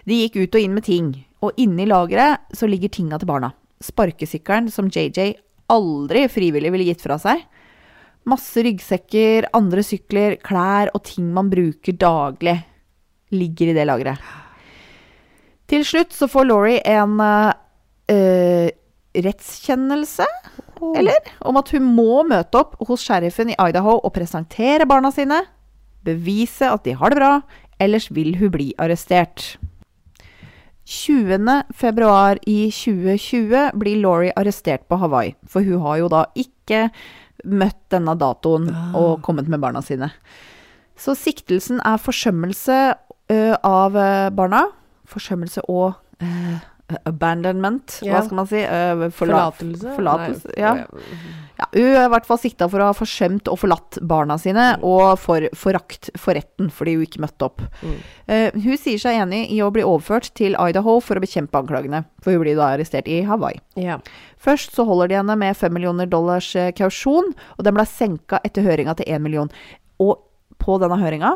De 0.09 0.21
gikk 0.23 0.39
ut 0.41 0.57
og 0.57 0.63
inn 0.63 0.77
med 0.77 0.87
ting, 0.87 1.11
og 1.45 1.57
inni 1.61 1.85
lageret 1.89 2.57
så 2.57 2.69
ligger 2.69 2.91
tinga 2.93 3.19
til 3.21 3.29
barna. 3.29 3.53
Sparkesykkelen 3.83 4.71
som 4.73 4.89
JJ 4.89 5.35
aldri 5.71 6.25
frivillig 6.31 6.71
ville 6.73 6.87
gitt 6.89 7.03
fra 7.03 7.19
seg. 7.21 7.43
Masse 8.27 8.63
ryggsekker, 8.65 9.51
andre 9.55 9.83
sykler, 9.85 10.35
klær 10.43 10.91
og 10.95 11.05
ting 11.07 11.29
man 11.35 11.51
bruker 11.51 11.95
daglig, 11.95 12.57
ligger 13.31 13.71
i 13.71 13.77
det 13.77 13.87
lageret. 13.87 14.33
Til 15.67 15.83
slutt 15.87 16.15
så 16.15 16.29
får 16.31 16.47
Laurie 16.47 16.81
en 16.87 17.19
eh, 17.19 18.67
rettskjennelse, 19.15 20.27
eller? 20.97 21.31
Om 21.47 21.59
at 21.59 21.71
hun 21.75 21.85
må 21.97 22.23
møte 22.27 22.59
opp 22.59 22.75
hos 22.87 23.03
sheriffen 23.05 23.51
i 23.53 23.57
Idaho 23.69 23.97
og 23.99 24.13
presentere 24.15 24.87
barna 24.89 25.11
sine. 25.13 25.41
Bevise 26.07 26.69
at 26.71 26.85
de 26.85 26.95
har 26.97 27.11
det 27.11 27.19
bra, 27.19 27.31
ellers 27.83 28.09
vil 28.13 28.35
hun 28.39 28.53
bli 28.53 28.71
arrestert. 28.79 29.57
20. 30.87 31.65
februar 31.75 32.39
i 32.47 32.69
2020 32.71 33.73
blir 33.75 33.99
Laurie 33.99 34.31
arrestert 34.39 34.85
på 34.87 34.99
Hawaii, 35.01 35.33
for 35.43 35.65
hun 35.65 35.83
har 35.83 35.97
jo 35.99 36.07
da 36.13 36.21
ikke 36.39 36.85
møtt 37.43 37.81
denne 37.91 38.15
datoen 38.15 38.69
og 38.95 39.19
kommet 39.25 39.49
med 39.51 39.59
barna 39.59 39.83
sine. 39.83 40.07
Så 40.97 41.13
siktelsen 41.19 41.81
er 41.85 41.99
forsømmelse 42.01 42.77
ø, 43.29 43.41
av 43.67 43.99
barna. 44.33 44.63
Forsømmelse 45.07 45.61
og 45.69 45.99
ø, 46.23 46.55
abandonment, 47.09 47.97
hva 48.05 48.21
skal 48.23 48.37
man 48.39 48.47
si? 48.47 48.61
Ø, 48.63 49.09
forla- 49.11 49.39
Forlatelse? 49.51 49.95
Forlatelse, 49.97 50.51
Nei, 50.53 50.61
ja. 50.61 50.73
ja. 51.57 51.65
Hun 51.73 51.87
er 51.97 52.05
i 52.05 52.11
hvert 52.13 52.27
fall 52.29 52.37
sikta 52.39 52.67
for 52.69 52.79
å 52.79 52.87
ha 52.91 52.93
forsømt 52.95 53.49
og 53.51 53.57
forlatt 53.59 53.97
barna 54.07 54.37
sine, 54.39 54.67
og 54.85 55.17
for 55.19 55.47
forakt 55.57 56.11
for 56.15 56.37
retten 56.37 56.69
fordi 56.71 56.93
hun 56.95 57.05
ikke 57.07 57.23
møtte 57.25 57.47
opp. 57.49 57.63
Eh, 58.29 58.51
hun 58.53 58.77
sier 58.77 59.01
seg 59.01 59.17
enig 59.23 59.47
i 59.51 59.59
å 59.65 59.71
bli 59.73 59.83
overført 59.83 60.29
til 60.37 60.55
Idaho 60.55 60.99
for 61.03 61.17
å 61.17 61.23
bekjempe 61.25 61.57
anklagene, 61.59 62.05
for 62.21 62.31
hun 62.37 62.43
blir 62.45 62.55
da 62.59 62.69
arrestert 62.75 63.07
i 63.11 63.23
Hawaii. 63.27 63.59
ja. 63.75 63.99
Først 64.37 64.75
så 64.77 64.85
holder 64.85 65.07
de 65.09 65.15
henne 65.17 65.33
med 65.35 65.57
5 65.57 65.73
millioner 65.73 66.05
dollars 66.05 66.51
eh, 66.55 66.69
kausjon, 66.77 67.33
og 67.57 67.63
den 67.65 67.73
ble 67.73 67.83
senka 67.89 68.37
etter 68.45 68.61
høringa 68.63 68.93
til 68.95 69.09
1 69.09 69.19
million. 69.25 69.49
Og 69.99 70.19
på 70.61 70.77
denne 70.79 70.99
høringa 71.01 71.31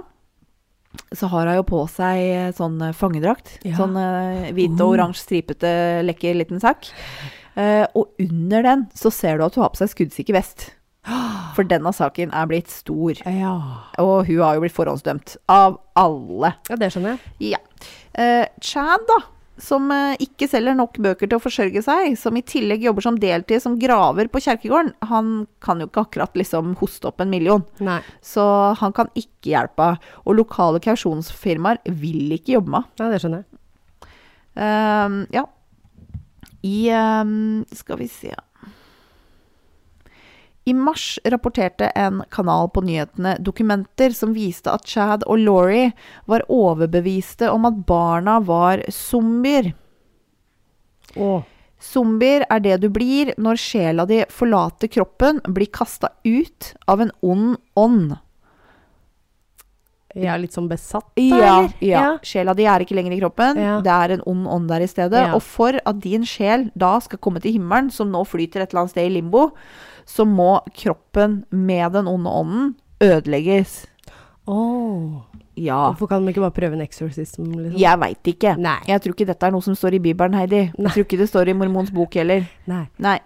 så 1.16 1.28
har 1.32 1.48
hun 1.48 1.60
jo 1.60 1.68
på 1.68 1.82
seg 1.92 2.22
eh, 2.24 2.50
sånn 2.56 2.80
eh, 2.84 2.96
fangedrakt. 2.96 3.58
Ja. 3.68 3.76
Sånn 3.80 3.98
eh, 4.00 4.52
hvit 4.56 4.76
og 4.80 4.96
oransje 4.96 5.26
stripete, 5.26 5.72
lekker 6.08 6.38
liten 6.39 6.62
sak. 6.64 6.89
Uh, 7.52 7.84
og 8.00 8.14
under 8.24 8.64
den 8.64 8.84
så 8.96 9.10
ser 9.12 9.36
du 9.36 9.44
at 9.44 9.58
hun 9.58 9.66
har 9.66 9.74
på 9.74 9.82
seg 9.82 9.92
skuddsikker 9.92 10.38
vest. 10.38 10.70
For 11.58 11.68
denne 11.68 11.92
saken 11.92 12.32
er 12.32 12.48
blitt 12.48 12.72
stor. 12.72 13.20
Ja. 13.28 13.56
Og 14.00 14.30
hun 14.30 14.39
har 14.39 14.56
jo 14.56 14.64
blitt 14.64 14.78
forhåndsdømt. 14.78 15.36
Av 15.52 15.76
alle. 16.00 16.54
ja, 16.72 16.80
det 16.80 16.94
skjønner 16.94 17.18
jeg. 17.18 17.52
Ja. 17.52 17.62
Uh, 18.16 18.46
Chad, 18.64 19.04
da, 19.10 19.20
som 19.62 19.91
eh, 19.93 20.18
ikke 20.26 20.47
selger 20.49 20.76
nok 20.78 20.97
bøker 21.03 21.30
til 21.30 21.38
å 21.38 21.43
forsørge 21.43 21.84
seg, 21.86 22.16
som 22.20 22.38
i 22.38 22.43
tillegg 22.45 22.84
jobber 22.88 23.05
som 23.05 23.20
deltid 23.22 23.62
som 23.64 23.78
graver 23.82 24.30
på 24.32 24.41
kjerkegården, 24.43 24.93
han 25.12 25.32
kan 25.64 25.82
jo 25.82 25.89
ikke 25.89 26.05
akkurat 26.07 26.38
liksom 26.39 26.76
hoste 26.82 27.12
opp 27.12 27.22
en 27.22 27.32
million. 27.32 27.64
Nei. 27.84 27.99
Så 28.26 28.43
han 28.82 28.95
kan 28.97 29.12
ikke 29.14 29.53
hjelpe. 29.53 29.93
Og 30.26 30.39
lokale 30.39 30.82
kausjonsfirmaer 30.84 31.82
vil 32.01 32.34
ikke 32.38 32.57
jobbe 32.57 32.76
med. 32.78 32.93
Ja, 33.01 33.09
det 33.12 33.22
skjønner 33.24 33.43
jeg. 33.43 33.49
Um, 34.51 35.22
ja. 35.32 35.45
I 36.68 36.78
um, 37.24 37.62
Skal 37.74 38.01
vi 38.01 38.09
se 38.12 38.34
I 40.72 40.74
mars 40.74 41.20
rapporterte 41.28 41.90
en 42.00 42.24
kanal 42.32 42.70
på 42.72 42.84
nyhetene 42.88 43.36
dokumenter 43.44 44.14
som 44.16 44.32
viste 44.32 44.72
at 44.72 44.88
Chad 44.88 45.26
og 45.28 45.42
Laurie 45.44 45.90
var 46.32 46.46
overbeviste 46.48 47.50
om 47.52 47.68
at 47.68 47.82
barna 47.90 48.38
var 48.40 48.86
zombier. 48.88 49.74
Å. 51.20 51.42
Zombier 51.82 52.46
er 52.48 52.64
det 52.64 52.78
du 52.84 52.88
blir 52.94 53.34
når 53.42 53.60
sjela 53.60 54.06
di 54.08 54.22
forlater 54.32 54.88
kroppen, 54.96 55.42
blir 55.50 55.68
kasta 55.74 56.14
ut 56.24 56.74
av 56.88 57.04
en 57.04 57.12
ond 57.20 57.58
ånd. 57.76 58.14
Er 60.12 60.40
litt 60.42 60.56
sånn 60.56 60.68
besatt, 60.72 61.08
da, 61.16 61.38
Ja, 61.40 61.54
ja. 61.80 62.02
Sjela 62.24 62.54
di 62.56 62.66
er 62.68 62.84
ikke 62.84 62.96
lenger 62.98 63.16
i 63.16 63.22
kroppen. 63.22 63.60
Ja. 63.60 63.78
Det 63.84 63.92
er 63.92 64.16
en 64.18 64.26
ond 64.28 64.48
ånd 64.56 64.72
der 64.72 64.84
i 64.84 64.90
stedet. 64.92 65.20
Ja. 65.24 65.36
Og 65.36 65.44
for 65.44 65.76
at 65.80 66.02
din 66.04 66.28
sjel 66.28 66.70
da 66.76 66.98
skal 67.04 67.20
komme 67.24 67.42
til 67.44 67.56
himmelen, 67.56 67.92
som 67.92 68.12
nå 68.12 68.24
flyter 68.28 68.64
et 68.64 68.72
eller 68.72 68.86
annet 68.86 68.96
sted 68.96 69.08
i 69.08 69.16
limbo, 69.16 69.50
så 70.12 70.28
må 70.28 70.57
kroppen 70.76 71.45
med 71.49 71.95
den 71.95 72.12
onde 72.12 72.36
ånden 72.41 72.74
ødelegges. 73.01 73.86
Åh. 74.45 75.22
Ja. 75.55 75.91
Hvorfor 75.91 76.07
kan 76.07 76.26
de 76.26 76.34
ikke 76.34 76.43
bare 76.43 76.55
prøve 76.55 76.78
en 76.78 76.84
exorcism? 76.84 77.43
Liksom? 77.43 77.80
Jeg 77.80 77.99
veit 78.01 78.28
ikke. 78.28 78.55
Nei. 78.59 78.80
Jeg 78.88 79.03
tror 79.03 79.16
ikke 79.16 79.30
dette 79.30 79.47
er 79.47 79.55
noe 79.55 79.66
som 79.66 79.78
står 79.78 79.97
i 79.97 80.01
Bibelen, 80.03 80.36
Heidi. 80.36 80.64
Nei. 80.76 80.88
Jeg 80.88 80.95
tror 80.95 81.07
ikke 81.07 81.22
det 81.22 81.30
står 81.30 81.51
i 81.51 81.55
Mormons 81.57 81.91
bok 81.95 82.16
heller. 82.20 82.47
Nei. 82.72 82.84
Nei. 83.03 83.18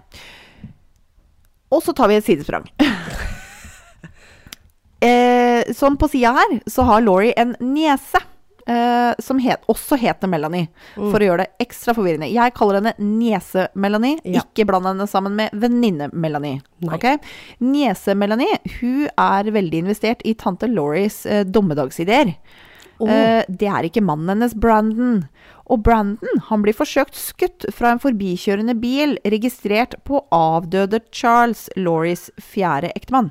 Og 1.74 1.82
så 1.86 1.96
tar 1.98 2.12
vi 2.12 2.20
et 2.20 2.28
sidesprang. 2.28 2.68
eh, 5.10 5.74
sånn 5.74 5.98
på 6.02 6.10
sida 6.12 6.36
her 6.38 6.58
så 6.70 6.86
har 6.90 7.06
Laurie 7.06 7.34
en 7.40 7.56
niese. 7.64 8.22
Eh, 8.66 9.14
som 9.22 9.38
het, 9.40 9.62
også 9.70 9.94
heter 10.02 10.30
Melanie, 10.30 10.72
for 10.96 11.22
å 11.22 11.28
gjøre 11.28 11.44
det 11.44 11.66
ekstra 11.68 11.94
forvirrende. 11.94 12.32
Jeg 12.34 12.54
kaller 12.58 12.80
henne 12.80 12.94
Niese-Melanie, 12.98 14.18
Ja. 14.26 14.42
ikke 14.42 14.66
bland 14.66 14.88
henne 14.90 15.06
sammen 15.08 15.36
med 15.38 15.52
venninne-Melanie. 15.54 16.64
Okay? 16.90 17.20
Niese-Melanie 17.62 18.58
hun 18.80 19.06
er 19.06 19.52
veldig 19.54 19.84
investert 19.86 20.26
i 20.26 20.34
tante 20.34 20.66
Lauries 20.66 21.26
uh, 21.28 21.44
dommedagsideer. 21.44 22.34
Oh. 22.98 23.06
Uh, 23.06 23.44
det 23.48 23.70
er 23.70 23.86
ikke 23.86 24.02
mannen 24.02 24.34
hennes, 24.34 24.56
Brandon. 24.58 25.28
Og 25.70 25.84
Brandon 25.84 26.42
han 26.50 26.66
blir 26.66 26.74
forsøkt 26.74 27.14
skutt 27.14 27.68
fra 27.70 27.92
en 27.94 28.02
forbikjørende 28.02 28.74
bil 28.82 29.20
registrert 29.26 29.94
på 30.06 30.24
avdøde 30.34 31.04
Charles, 31.12 31.70
Lauries 31.78 32.32
fjerde 32.42 32.90
ektemann. 32.98 33.30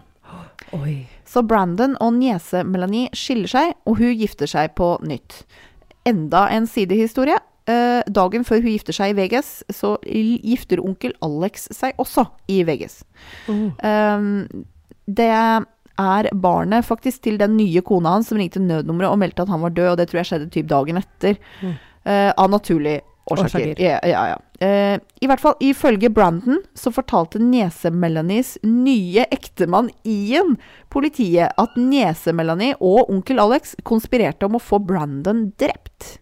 Oi. 0.75 1.09
Så 1.35 1.43
Brandon 1.43 1.97
og 1.99 2.15
niese 2.21 2.63
Melanie 2.63 3.11
skiller 3.17 3.51
seg, 3.51 3.73
og 3.89 3.99
hun 3.99 4.15
gifter 4.15 4.51
seg 4.51 4.77
på 4.79 4.93
nytt. 5.03 5.43
Enda 6.07 6.47
en 6.55 6.69
sidehistorie. 6.71 7.41
eh, 7.67 8.03
dagen 8.13 8.45
før 8.45 8.61
hun 8.61 8.75
gifter 8.75 8.93
seg 8.93 9.15
i 9.15 9.17
Vegas, 9.17 9.65
så 9.73 9.97
gifter 10.05 10.83
onkel 10.85 11.15
Alex 11.25 11.67
seg 11.73 11.97
også 11.97 12.27
i 12.47 12.63
Vegas. 12.69 13.03
Um, 13.49 14.67
det 15.09 15.31
er 15.33 16.29
barnet 16.35 16.85
faktisk 16.85 17.23
til 17.25 17.39
den 17.41 17.57
nye 17.57 17.81
kona 17.81 18.19
hans 18.19 18.29
som 18.29 18.39
ringte 18.39 18.61
nødnummeret 18.61 19.11
og 19.11 19.19
meldte 19.19 19.47
at 19.47 19.49
han 19.49 19.65
var 19.65 19.73
død, 19.73 19.91
og 19.95 19.97
det 19.97 20.09
tror 20.11 20.21
jeg 20.21 20.31
skjedde 20.31 20.51
typ 20.53 20.69
dagen 20.69 21.01
etter. 21.01 21.41
Eh, 22.05 22.31
av 22.37 22.51
naturlige 22.53 23.01
årsaker. 23.31 23.81
Ja, 23.81 23.99
ja, 24.03 24.25
ja. 24.35 24.67
Eh, 24.67 24.99
I 25.21 25.29
hvert 25.29 25.41
fall 25.43 25.57
ifølge 25.65 26.11
Brandon 26.13 26.61
så 26.79 26.93
fortalte 26.95 27.41
niese-Melanies 27.43 28.57
nye 28.63 29.27
ektemann 29.35 29.91
Ian 30.09 30.57
politiet 30.93 31.55
at 31.61 31.79
niese-Melanie 31.81 32.77
og 32.81 33.11
onkel 33.13 33.41
Alex 33.43 33.75
konspirerte 33.89 34.47
om 34.49 34.59
å 34.59 34.63
få 34.63 34.81
Brandon 34.85 35.47
drept. 35.61 36.19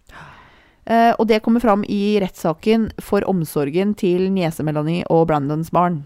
Eh, 0.86 1.12
og 1.18 1.28
det 1.30 1.42
kommer 1.44 1.62
fram 1.62 1.84
i 1.86 2.18
rettssaken 2.22 2.90
for 3.02 3.26
omsorgen 3.30 3.94
til 3.98 4.30
niese-Melanie 4.34 5.06
og 5.10 5.28
Brandons 5.30 5.70
barn. 5.74 6.02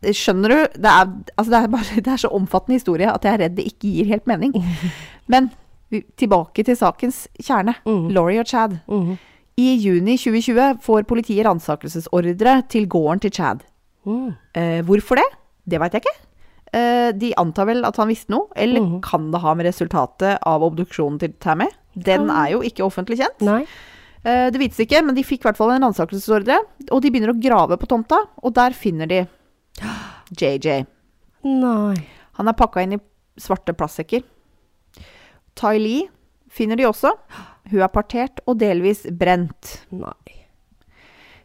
Skjønner 0.00 0.52
du? 0.52 0.58
Det 0.80 0.90
er, 0.90 1.10
altså 1.36 1.50
det, 1.52 1.58
er 1.58 1.72
bare, 1.72 1.96
det 2.06 2.12
er 2.12 2.22
så 2.22 2.30
omfattende 2.36 2.78
historie 2.78 3.10
at 3.10 3.26
jeg 3.26 3.36
er 3.36 3.42
redd 3.44 3.58
det 3.58 3.66
ikke 3.68 3.90
gir 3.90 4.12
helt 4.14 4.30
mening. 4.30 4.54
Men 5.32 5.50
tilbake 6.20 6.64
til 6.64 6.78
sakens 6.78 7.24
kjerne. 7.42 7.74
Laurie 7.84 8.40
og 8.40 8.48
Chad. 8.48 8.78
Mm. 8.86 9.18
I 9.60 9.74
juni 9.82 10.16
2020 10.16 10.80
får 10.84 11.06
politiet 11.10 11.44
ransakelsesordre 11.46 12.60
til 12.70 12.88
gården 12.88 13.22
til 13.26 13.34
Chad. 13.34 13.64
Mm. 14.06 14.32
Eh, 14.56 14.80
hvorfor 14.86 15.20
det? 15.20 15.26
Det 15.68 15.80
veit 15.82 15.96
jeg 15.96 16.04
ikke. 16.04 16.16
Eh, 16.70 17.10
de 17.18 17.32
antar 17.40 17.66
vel 17.68 17.84
at 17.84 17.98
han 17.98 18.08
visste 18.08 18.32
noe, 18.32 18.48
eller 18.54 18.84
mm. 18.84 18.98
kan 19.04 19.28
det 19.32 19.42
ha 19.42 19.54
med 19.58 19.66
resultatet 19.66 20.38
av 20.46 20.64
obduksjonen 20.64 21.18
til 21.20 21.34
Tammy? 21.42 21.66
Den 21.94 22.30
er 22.30 22.54
jo 22.54 22.62
ikke 22.64 22.86
offentlig 22.86 23.18
kjent. 23.20 23.42
Nei. 23.44 23.64
Eh, 24.22 24.46
Det 24.54 24.60
vites 24.62 24.80
ikke, 24.80 25.02
men 25.04 25.18
de 25.18 25.26
fikk 25.26 25.42
i 25.42 25.50
hvert 25.50 25.58
fall 25.58 25.74
en 25.74 25.84
ransakelsesordre. 25.88 26.60
Og 26.90 27.02
de 27.02 27.10
begynner 27.10 27.34
å 27.34 27.40
grave 27.40 27.76
på 27.80 27.90
tomta, 27.90 28.22
og 28.40 28.54
der 28.54 28.76
finner 28.76 29.10
de 29.10 29.24
JJ. 30.30 30.82
Nei. 31.44 31.96
Han 32.38 32.50
er 32.50 32.56
pakka 32.56 32.84
inn 32.84 32.96
i 32.96 33.00
svarte 33.40 33.74
plastsekker. 33.76 34.24
Ty 35.58 35.78
Lee 35.80 36.08
finner 36.50 36.78
de 36.78 36.88
også. 36.88 37.14
Hun 37.70 37.82
er 37.84 37.92
partert 37.92 38.42
og 38.46 38.58
delvis 38.60 39.04
brent. 39.18 39.80
Nei. 39.94 40.40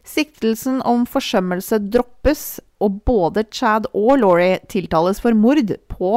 Siktelsen 0.06 0.78
om 0.86 1.02
forsømmelse 1.10 1.80
droppes, 1.90 2.60
og 2.78 3.00
både 3.08 3.46
Chad 3.50 3.88
og 3.96 4.18
Laurie 4.20 4.60
tiltales 4.70 5.18
for 5.22 5.34
mord 5.34 5.72
på 5.90 6.10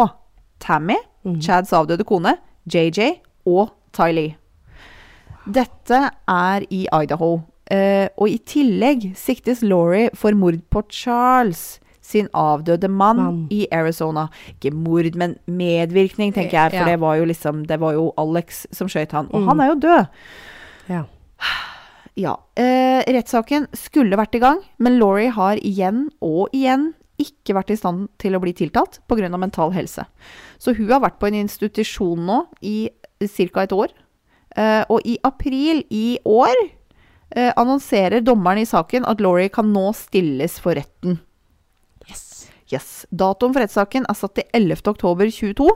Tammy, 0.60 0.97
Chads 1.39 1.72
avdøde 1.74 2.03
kone, 2.03 2.36
JJ 2.68 3.16
og 3.47 3.72
Ty 3.95 4.12
Lee. 4.14 4.36
Dette 5.49 6.01
er 6.30 6.66
i 6.70 6.84
Idaho. 6.86 7.39
Eh, 7.70 8.10
og 8.18 8.30
i 8.30 8.38
tillegg 8.49 9.12
siktes 9.18 9.62
Laurie 9.62 10.10
for 10.18 10.36
mord 10.38 10.60
på 10.74 10.84
Charles, 10.89 11.80
sin 12.10 12.28
avdøde 12.34 12.89
mann, 12.89 13.18
Man. 13.22 13.39
i 13.53 13.68
Arizona. 13.72 14.28
Ikke 14.55 14.74
mord, 14.74 15.10
men 15.20 15.36
medvirkning, 15.47 16.34
tenker 16.34 16.57
jeg. 16.57 16.72
For 16.74 16.80
Ja. 16.82 16.86
det 16.89 16.99
var 16.99 17.18
jo 17.20 17.26
liksom 17.30 17.66
Det 17.68 17.80
var 17.80 17.93
jo 17.93 18.12
Alex 18.18 18.66
som 18.72 18.88
skøyt 18.89 19.12
han. 19.14 19.30
Og 19.32 19.45
han 19.45 19.60
er 19.62 19.68
jo 19.74 19.80
død. 19.86 20.07
Ja. 20.89 21.03
Ja. 22.20 22.36
Eh, 22.60 23.03
rettssaken 23.07 23.68
skulle 23.78 24.18
vært 24.20 24.36
i 24.36 24.39
gang, 24.43 24.60
men 24.80 24.97
Laurie 24.99 25.30
har 25.32 25.55
igjen 25.64 26.10
og 26.22 26.49
igjen 26.53 26.93
ikke 27.20 27.55
vært 27.55 27.72
i 27.72 27.78
stand 27.80 28.07
til 28.20 28.36
å 28.36 28.41
bli 28.41 28.53
tiltalt 28.55 28.99
pga. 29.07 29.30
mental 29.38 29.72
helse. 29.72 30.05
Så 30.57 30.76
hun 30.76 30.89
har 30.89 30.99
vært 31.01 31.20
på 31.20 31.28
en 31.28 31.36
institusjon 31.45 32.26
nå 32.26 32.45
i 32.62 32.89
ca. 33.20 33.62
et 33.64 33.72
år. 33.72 33.89
Eh, 34.57 34.84
og 34.89 35.01
i 35.05 35.18
april 35.24 35.84
i 35.91 36.18
år 36.26 36.55
eh, 37.36 37.51
annonserer 37.55 38.22
dommeren 38.22 38.57
i 38.60 38.66
saken 38.66 39.05
at 39.05 39.22
Laurie 39.22 39.49
kan 39.49 39.72
nå 39.72 39.93
stilles 39.93 40.60
for 40.60 40.74
retten. 40.74 41.20
Yes. 42.72 43.05
Datoen 43.09 43.53
for 43.55 43.63
rettssaken 43.63 44.05
er 44.09 44.17
satt 44.17 44.36
til 44.38 44.45
11. 44.53 44.84
oktober 44.91 45.26
22. 45.34 45.70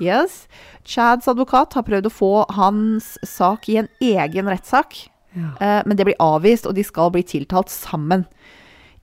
Yes. 0.00 0.46
Chads 0.86 1.28
advokat 1.30 1.74
har 1.74 1.82
prøvd 1.86 2.06
å 2.06 2.14
få 2.14 2.32
hans 2.54 3.16
sak 3.26 3.68
i 3.70 3.76
en 3.82 3.88
egen 4.02 4.46
rettssak. 4.50 5.08
Ja. 5.34 5.52
Eh, 5.60 5.82
men 5.86 5.96
det 5.98 6.06
blir 6.08 6.18
avvist, 6.22 6.66
og 6.66 6.74
de 6.78 6.84
skal 6.86 7.10
bli 7.14 7.22
tiltalt 7.26 7.70
sammen. 7.70 8.24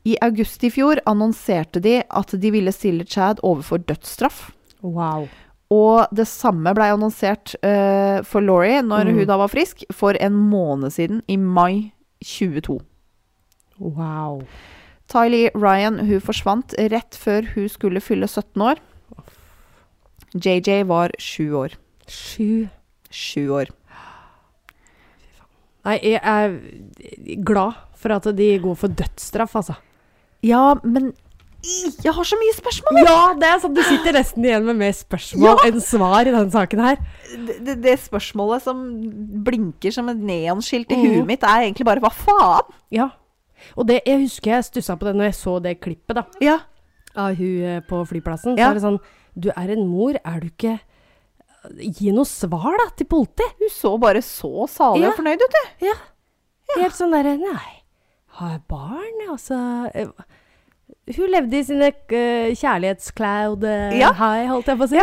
I 0.06 0.16
august 0.22 0.64
i 0.64 0.70
fjor 0.70 1.00
annonserte 1.10 1.82
de 1.82 1.98
at 2.10 2.36
de 2.40 2.52
ville 2.54 2.72
stille 2.76 3.06
Chad 3.10 3.40
overfor 3.44 3.82
dødsstraff. 3.90 4.52
Wow. 4.86 5.28
Og 5.74 6.06
det 6.14 6.28
samme 6.30 6.76
blei 6.78 6.92
annonsert 6.94 7.56
eh, 7.66 8.20
for 8.24 8.42
Laurie 8.46 8.84
når 8.86 9.08
Mm. 9.10 9.16
hun 9.18 9.28
da 9.32 9.38
var 9.42 9.50
frisk, 9.50 9.84
for 9.92 10.14
en 10.22 10.34
måned 10.34 10.94
siden, 10.94 11.24
i 11.28 11.38
mai 11.38 11.92
22. 12.24 12.80
Wow. 13.80 14.44
Tylee 15.12 15.52
Ryan 15.54 16.00
hun 16.08 16.22
forsvant 16.24 16.76
rett 16.92 17.18
før 17.20 17.48
hun 17.54 17.70
skulle 17.70 18.02
fylle 18.04 18.28
17 18.28 18.62
år. 18.66 18.82
JJ 20.36 20.84
var 20.90 21.14
sju 21.22 21.54
år. 21.56 21.76
Sju. 22.12 22.68
Sju 23.14 23.44
år. 23.56 23.72
Nei, 25.86 26.00
jeg 26.02 26.18
er 26.18 26.56
glad 27.46 27.78
for 28.02 28.16
at 28.16 28.26
de 28.38 28.48
går 28.62 28.80
for 28.80 28.90
dødsstraff, 28.90 29.54
altså. 29.62 29.78
Ja, 30.46 30.74
men 30.84 31.14
jeg 32.04 32.14
har 32.14 32.28
så 32.28 32.38
mye 32.38 32.54
spørsmål! 32.54 33.00
Ja, 33.02 33.20
det 33.42 33.48
er 33.48 33.62
sånn 33.64 33.74
du 33.74 33.82
sitter 33.86 34.14
nesten 34.14 34.46
igjen 34.46 34.66
med 34.68 34.78
mer 34.78 34.94
spørsmål 34.94 35.48
Ja. 35.48 35.54
enn 35.66 35.82
svar 35.82 36.28
i 36.28 36.34
denne 36.34 36.54
saken 36.54 36.82
her. 36.84 37.00
Det, 37.34 37.56
det, 37.66 37.76
det 37.86 37.96
spørsmålet 38.04 38.66
som 38.66 38.84
blinker 39.46 39.94
som 39.94 40.10
et 40.14 40.20
neonskilt 40.22 40.94
i 40.94 41.00
mm. 41.00 41.06
huet 41.08 41.30
mitt, 41.32 41.46
er 41.46 41.66
egentlig 41.66 41.88
bare 41.88 42.04
hva 42.04 42.12
faen? 42.14 42.76
Ja. 42.94 43.10
Og 43.76 43.88
det, 43.90 44.02
jeg 44.06 44.22
husker 44.24 44.52
jeg 44.56 44.68
stussa 44.70 44.96
på 45.00 45.08
det 45.10 45.16
når 45.18 45.30
jeg 45.32 45.38
så 45.42 45.54
det 45.64 45.76
klippet 45.82 46.16
da, 46.20 46.26
Ja. 46.44 46.60
av 47.16 47.36
hun 47.40 47.64
eh, 47.64 47.80
på 47.88 48.02
flyplassen. 48.10 48.58
Ja. 48.60 48.68
Så 48.68 48.72
er 48.72 48.80
det 48.80 48.86
sånn 48.86 49.00
Du 49.36 49.50
er 49.52 49.72
en 49.74 49.88
mor, 49.88 50.16
er 50.24 50.40
du 50.44 50.48
ikke 50.52 50.80
Gi 51.82 52.12
noe 52.14 52.28
svar, 52.30 52.76
da, 52.78 52.92
til 52.94 53.08
politiet. 53.10 53.56
Hun 53.58 53.72
så 53.74 53.96
bare 53.98 54.22
så 54.22 54.68
salig 54.70 55.02
Ja. 55.02 55.10
og 55.10 55.16
fornøyd 55.18 55.42
ut, 55.42 55.56
du. 55.56 55.88
Ja. 55.88 55.96
Helt 56.78 56.94
sånn 56.98 57.14
derre 57.16 57.38
Nei, 57.42 57.72
har 58.38 58.52
jeg 58.52 58.62
barn? 58.70 59.24
Altså 59.30 59.58
eh, 59.96 60.12
Hun 61.16 61.32
levde 61.34 61.58
i 61.58 61.64
sine 61.66 61.90
uh, 61.90 62.54
kjærlighetscloud 62.54 63.66
uh, 63.66 64.14
high, 64.20 64.46
holdt 64.52 64.70
jeg 64.70 64.78
på 64.78 64.86
å 64.86 64.92
si. 64.94 65.02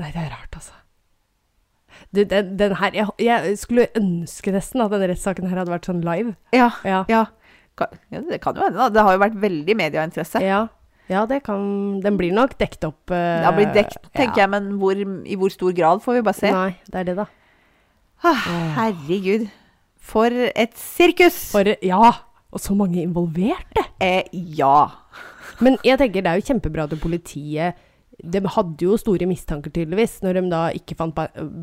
Nei, 0.00 0.10
det 0.12 0.20
er 0.26 0.30
rart, 0.32 0.56
altså. 0.56 0.76
Du, 2.10 2.24
den, 2.26 2.56
den 2.58 2.74
her 2.80 2.96
jeg, 2.96 3.06
jeg 3.22 3.54
skulle 3.60 3.86
ønske 3.98 4.50
nesten 4.54 4.82
at 4.82 4.90
denne 4.90 5.12
rettssaken 5.12 5.46
her 5.46 5.60
hadde 5.62 5.70
vært 5.70 5.86
sånn 5.86 6.02
live. 6.02 6.34
Ja. 6.56 6.72
Ja. 6.86 7.04
ja. 7.10 7.26
Det 7.78 8.40
kan 8.42 8.58
jo 8.58 8.66
hende, 8.66 8.76
da. 8.76 8.88
Det 8.92 9.04
har 9.06 9.16
jo 9.16 9.22
vært 9.22 9.36
veldig 9.40 9.76
medieinteresse. 9.78 10.42
Ja, 10.44 10.64
ja 11.08 11.22
det 11.30 11.40
kan 11.46 12.00
Den 12.04 12.18
blir 12.20 12.34
nok 12.36 12.56
dekt 12.60 12.84
opp. 12.84 13.12
Uh, 13.12 13.40
den 13.46 13.56
blitt 13.56 13.76
dekt, 13.78 14.00
tenker 14.10 14.42
ja. 14.42 14.46
jeg, 14.46 14.52
men 14.56 14.72
hvor, 14.82 14.98
i 14.98 15.38
hvor 15.38 15.54
stor 15.54 15.76
grad 15.76 16.02
får 16.04 16.18
vi 16.18 16.24
bare 16.26 16.40
se. 16.40 16.50
Nei, 16.54 16.72
det 16.90 17.02
er 17.02 17.08
det, 17.12 17.16
da. 17.22 17.28
Ah, 18.26 18.42
herregud. 18.76 19.46
For 20.00 20.34
et 20.50 20.74
sirkus! 20.76 21.38
For 21.54 21.72
Ja! 21.84 22.10
Og 22.50 22.58
så 22.58 22.74
mange 22.74 22.98
involverte. 22.98 23.84
Eh, 24.02 24.26
ja. 24.58 24.88
Men 25.62 25.76
jeg 25.86 26.00
tenker 26.00 26.24
det 26.24 26.32
er 26.32 26.40
jo 26.40 26.48
kjempebra 26.48 26.88
at 26.88 26.96
politiet 26.98 27.78
De 28.24 28.40
hadde 28.56 28.84
jo 28.84 28.96
store 29.00 29.26
mistanker, 29.30 29.72
tydeligvis, 29.74 30.18
når 30.24 30.38
de 30.40 30.42
da 30.52 30.62
ikke 30.76 30.96
fant 30.98 31.16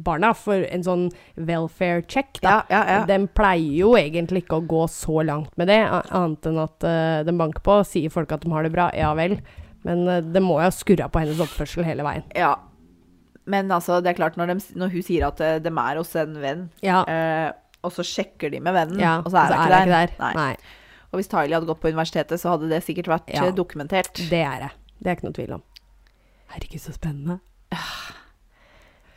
barna. 0.06 0.34
For 0.38 0.64
en 0.68 0.84
sånn 0.86 1.08
welfare 1.36 2.02
check, 2.10 2.40
da. 2.42 2.62
Ja, 2.70 2.82
ja, 2.82 2.84
ja. 2.98 3.06
De 3.10 3.20
pleier 3.38 3.76
jo 3.84 3.94
egentlig 4.00 4.44
ikke 4.46 4.62
å 4.62 4.68
gå 4.68 4.84
så 4.92 5.22
langt 5.28 5.54
med 5.60 5.70
det, 5.72 5.80
annet 5.88 6.50
enn 6.50 6.62
at 6.64 6.88
uh, 6.88 7.24
de 7.28 7.36
banker 7.38 7.64
på. 7.66 7.80
Sier 7.88 8.14
folk 8.14 8.32
at 8.36 8.46
de 8.46 8.52
har 8.54 8.66
det 8.68 8.74
bra, 8.74 8.90
ja 8.98 9.14
vel. 9.18 9.38
Men 9.88 10.08
uh, 10.10 10.18
det 10.26 10.42
må 10.44 10.58
jo 10.62 10.66
ha 10.66 10.74
skurra 10.74 11.08
på 11.14 11.22
hennes 11.24 11.40
oppførsel 11.44 11.86
hele 11.88 12.06
veien. 12.08 12.26
ja. 12.36 12.56
Men 13.48 13.70
altså, 13.72 14.02
det 14.04 14.10
er 14.12 14.18
klart, 14.18 14.36
når, 14.36 14.50
de, 14.52 14.74
når 14.76 14.90
hun 14.92 15.04
sier 15.08 15.24
at 15.24 15.40
eh, 15.40 15.54
de 15.64 15.72
er 15.72 15.96
hos 16.02 16.10
en 16.20 16.34
venn, 16.42 16.66
Ja. 16.84 16.98
eh, 17.08 17.54
og 17.80 17.94
så 17.96 18.04
sjekker 18.04 18.52
de 18.52 18.60
med 18.60 18.76
vennen, 18.76 19.00
ja. 19.00 19.14
og 19.24 19.30
så 19.32 19.40
er 19.46 19.54
hun 19.56 19.72
ikke 19.72 19.86
der. 19.94 20.12
Nei. 20.20 20.32
Nei. 20.36 21.06
Og 21.14 21.22
hvis 21.22 21.30
Tylee 21.32 21.56
hadde 21.56 21.70
gått 21.70 21.80
på 21.80 21.88
universitetet, 21.94 22.42
så 22.42 22.52
hadde 22.58 22.68
det 22.68 22.82
sikkert 22.84 23.08
vært 23.08 23.32
eh, 23.32 23.48
dokumentert. 23.56 24.12
Det 24.28 24.42
er 24.44 24.66
det. 24.66 24.70
Det 25.00 25.08
er 25.08 25.16
ikke 25.16 25.30
noe 25.30 25.38
tvil 25.40 25.54
om. 25.56 25.64
Herregud, 26.54 26.82
så 26.82 26.96
spennende. 26.96 27.40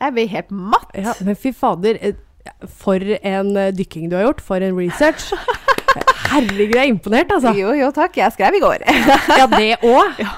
Jeg 0.01 0.15
blir 0.15 0.31
helt 0.31 0.51
matt. 0.51 0.89
Ja, 0.97 1.13
men 1.25 1.37
fy 1.37 1.51
fader, 1.53 1.99
eh, 2.01 2.17
for 2.81 2.97
en 3.01 3.51
eh, 3.57 3.73
dykking 3.75 4.09
du 4.09 4.17
har 4.17 4.25
gjort. 4.29 4.41
For 4.41 4.63
en 4.63 4.77
research. 4.77 5.29
Herregud, 6.31 6.73
jeg 6.73 6.81
er 6.85 6.89
imponert, 6.89 7.31
altså. 7.35 7.53
Jo, 7.57 7.73
jo, 7.77 7.91
takk. 7.95 8.17
Jeg 8.17 8.33
skrev 8.37 8.57
i 8.57 8.63
går. 8.63 8.85
Ja, 9.39 9.47
det 9.51 9.77
òg. 9.83 10.19
Ja. 10.21 10.33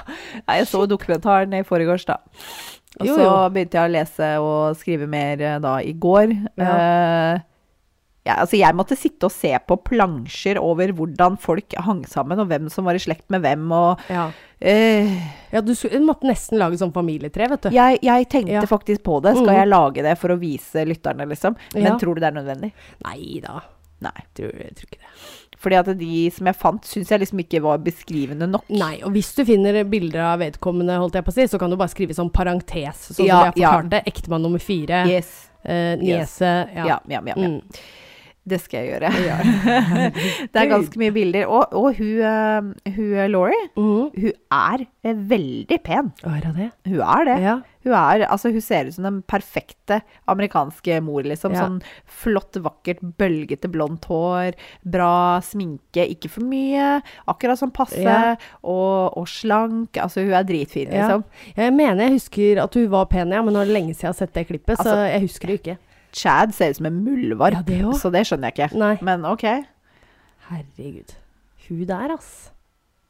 jeg 0.50 0.68
så 0.70 0.84
dokumentaren 0.90 1.54
i 1.56 1.64
forgårs, 1.66 2.06
da. 2.08 2.20
Og 3.00 3.08
Jo, 3.08 3.16
så 3.18 3.30
begynte 3.50 3.78
jeg 3.80 3.90
å 3.90 3.94
lese 3.94 4.28
og 4.42 4.76
skrive 4.78 5.08
mer 5.10 5.40
eh, 5.42 5.58
da 5.62 5.78
i 5.82 5.94
går. 5.98 6.34
Ja. 6.60 6.74
Uh, 6.74 7.50
ja, 8.24 8.38
altså 8.40 8.56
jeg 8.56 8.72
måtte 8.76 8.96
sitte 8.96 9.28
og 9.28 9.34
se 9.34 9.50
på 9.68 9.76
plansjer 9.84 10.56
over 10.62 10.94
hvordan 10.96 11.34
folk 11.42 11.74
hang 11.84 12.04
sammen, 12.08 12.40
og 12.40 12.48
hvem 12.48 12.70
som 12.72 12.86
var 12.88 12.96
i 12.96 13.02
slekt 13.02 13.26
med 13.34 13.42
hvem, 13.44 13.66
og 13.74 14.04
Ja. 14.12 14.30
Eh, 14.64 15.10
Ja, 15.54 15.60
du, 15.60 15.74
skulle- 15.74 15.98
du 16.00 16.04
måtte 16.06 16.26
nesten 16.26 16.58
lage 16.58 16.74
sånn 16.80 16.90
familietre, 16.92 17.46
vet 17.48 17.62
du. 17.62 17.68
jeg, 17.70 17.98
jeg 18.02 18.28
tenkte 18.28 18.50
Ja. 18.52 18.62
faktisk 18.66 19.02
på 19.04 19.20
det. 19.22 19.36
Skal 19.36 19.46
Mhm. 19.46 19.54
jeg 19.60 19.68
lage 19.68 20.02
det 20.02 20.18
for 20.18 20.28
å 20.30 20.38
vise 20.38 20.84
lytterne, 20.84 21.28
liksom? 21.28 21.54
Men 21.74 21.82
Ja. 21.84 21.96
tror 21.98 22.14
du 22.16 22.20
det 22.20 22.34
er 22.34 22.40
nødvendig? 22.42 22.72
Nei 23.04 23.40
da, 23.40 23.60
Nei. 24.00 24.10
tror, 24.34 24.50
jeg 24.58 24.74
tror 24.74 24.88
ikke 24.90 24.98
det. 24.98 25.58
Fordi 25.58 25.76
at 25.78 25.98
de 25.98 26.30
som 26.30 26.46
jeg 26.46 26.56
fant, 26.56 26.82
syns 26.82 27.08
jeg 27.08 27.20
liksom 27.20 27.38
ikke 27.38 27.62
var 27.62 27.78
beskrivende 27.78 28.48
nok. 28.50 28.64
Nei, 28.68 29.00
og 29.04 29.12
hvis 29.12 29.34
du 29.36 29.44
finner 29.44 29.84
bilder 29.84 30.20
av 30.20 30.40
vedkommende, 30.40 30.98
holdt 30.98 31.12
jeg 31.14 31.24
på 31.24 31.28
å 31.30 31.32
si, 31.34 31.42
så 31.46 31.58
kan 31.58 31.70
du 31.70 31.76
bare 31.76 31.88
skrive 31.88 32.10
sånn 32.14 32.32
parentes, 32.32 33.12
sånn 33.14 33.26
Ja, 33.26 33.52
som 33.52 33.52
jeg 33.54 33.92
ja. 33.92 34.00
Ektemann 34.06 34.42
nummer 34.42 34.58
fire, 34.60 35.06
Yes. 35.06 35.48
eh, 35.64 35.96
Yes. 36.02 36.40
ja. 36.40 36.66
Ja, 36.74 36.84
ja, 36.86 36.98
ja. 37.08 37.20
ja. 37.26 37.34
Mm. 37.34 37.62
Det 38.44 38.58
skal 38.60 38.84
jeg 38.84 38.90
gjøre. 38.92 39.10
det 40.52 40.60
er 40.60 40.68
ganske 40.68 41.00
mye 41.00 41.12
bilder. 41.16 41.46
Og, 41.48 41.72
og 41.72 41.94
hun, 41.96 42.18
eh, 42.20 42.90
hun 42.92 43.14
eh, 43.16 43.28
Laurie, 43.32 43.68
mm. 43.72 44.10
hun 44.20 44.34
er 44.52 44.82
eh, 44.84 45.22
veldig 45.30 45.78
pen. 45.86 46.10
Er 46.28 46.42
det 46.44 46.52
det? 46.58 46.66
Hun 46.90 47.00
er 47.00 47.24
det. 47.30 47.36
Ja. 47.40 47.54
Hun, 47.84 47.92
er, 47.92 48.24
altså, 48.32 48.50
hun 48.52 48.64
ser 48.64 48.88
ut 48.88 48.96
som 48.96 49.04
den 49.08 49.22
perfekte 49.28 50.02
amerikanske 50.30 50.98
mor, 51.04 51.24
liksom. 51.24 51.56
Ja. 51.56 51.64
Sånn 51.64 51.80
flott, 52.04 52.56
vakkert, 52.64 53.00
bølgete 53.20 53.68
blondt 53.72 54.08
hår, 54.08 54.56
bra 54.84 55.40
sminke, 55.44 56.04
ikke 56.16 56.30
for 56.32 56.44
mye, 56.48 56.98
akkurat 57.28 57.60
som 57.60 57.72
passe, 57.76 58.00
Ja. 58.04 58.36
og, 58.60 59.16
og 59.20 59.28
slank. 59.28 59.96
Altså, 60.00 60.24
hun 60.24 60.36
er 60.36 60.44
dritfin, 60.48 60.92
Ja. 60.92 61.08
liksom. 61.08 61.24
Jeg 61.56 61.76
mener 61.76 62.06
jeg 62.08 62.18
husker 62.18 62.62
at 62.64 62.76
hun 62.76 62.88
var 62.92 63.08
pen, 63.12 63.32
ja, 63.32 63.40
men 63.44 63.56
nå 63.56 63.64
er 63.64 63.72
det 63.72 63.76
lenge 63.76 63.96
siden 63.96 64.08
jeg 64.08 64.12
har 64.12 64.20
sett 64.20 64.36
det 64.36 64.48
klippet, 64.52 64.76
så 64.76 64.84
Altså- 64.84 65.10
jeg 65.12 65.20
husker 65.28 65.46
det 65.48 65.60
ikke. 65.62 65.78
Chad 66.14 66.52
ser 66.54 66.70
ut 66.70 66.76
som 66.78 66.86
en 66.86 67.00
muldvarp, 67.04 67.56
Ja, 67.58 67.62
det 67.66 67.96
så 68.00 68.10
det 68.14 68.24
skjønner 68.28 68.50
jeg 68.52 68.56
ikke. 68.70 68.78
Nei. 68.78 68.92
Men 69.02 69.24
ok. 69.26 69.44
Herregud. 70.48 71.14
Hun 71.68 71.84
der, 71.88 72.12
ass. 72.14 72.50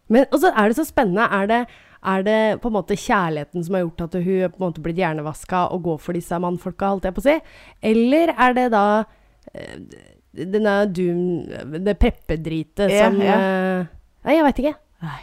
Men 0.08 0.26
også 0.32 0.50
er 0.54 0.68
det 0.70 0.76
så 0.78 0.84
spennende. 0.86 1.24
Er 1.32 1.46
det, 1.50 1.58
er 2.04 2.22
det 2.26 2.38
på 2.62 2.68
en 2.70 2.76
måte 2.76 2.96
kjærligheten 3.00 3.64
som 3.64 3.74
har 3.78 3.84
gjort 3.86 4.04
at 4.06 4.16
hun 4.20 4.50
på 4.52 4.60
en 4.60 4.66
måte 4.66 4.82
blitt 4.84 5.00
hjernevaska 5.00 5.66
og 5.74 5.82
går 5.88 6.00
for 6.04 6.16
disse 6.16 6.38
mannfolka, 6.40 6.92
holdt 6.92 7.08
jeg 7.08 7.16
på 7.16 7.22
å 7.24 7.26
si? 7.28 7.36
Eller 7.92 8.32
er 8.36 8.56
det 8.56 8.66
da 8.74 8.84
eh, 9.54 9.78
denne 10.34 10.74
doom 10.90 11.22
Det 11.84 11.94
preppedritet 12.02 12.90
Ja, 12.90 13.06
som 13.08 13.20
ja. 13.22 13.36
eh, 13.38 13.86
Nei, 14.24 14.34
jeg 14.38 14.44
veit 14.48 14.60
ikke. 14.64 14.74
Nei. 15.04 15.20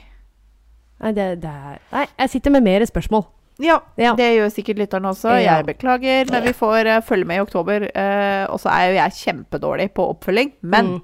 Nei, 1.01 1.11
det, 1.17 1.27
det 1.43 1.49
er 1.51 1.79
Nei, 1.93 2.05
jeg 2.21 2.29
sitter 2.35 2.53
med 2.53 2.65
mer 2.67 2.85
spørsmål. 2.85 3.23
Ja, 3.61 3.79
Ja. 3.97 4.15
det 4.17 4.29
gjør 4.37 4.49
sikkert 4.53 4.79
lytterne 4.81 5.11
også. 5.13 5.35
Ja. 5.37 5.57
Jeg 5.59 5.65
beklager, 5.71 6.31
men 6.31 6.43
vi 6.49 6.53
får 6.57 6.87
uh, 6.97 7.01
følge 7.05 7.25
med 7.29 7.37
i 7.37 7.43
oktober. 7.45 7.85
Uh, 7.93 8.45
og 8.53 8.59
så 8.63 8.71
er 8.73 8.89
jo 8.89 8.95
jeg 8.99 9.11
kjempedårlig 9.21 9.91
på 9.93 10.07
oppfølging, 10.15 10.53
men 10.61 10.85
Mm. 10.95 11.01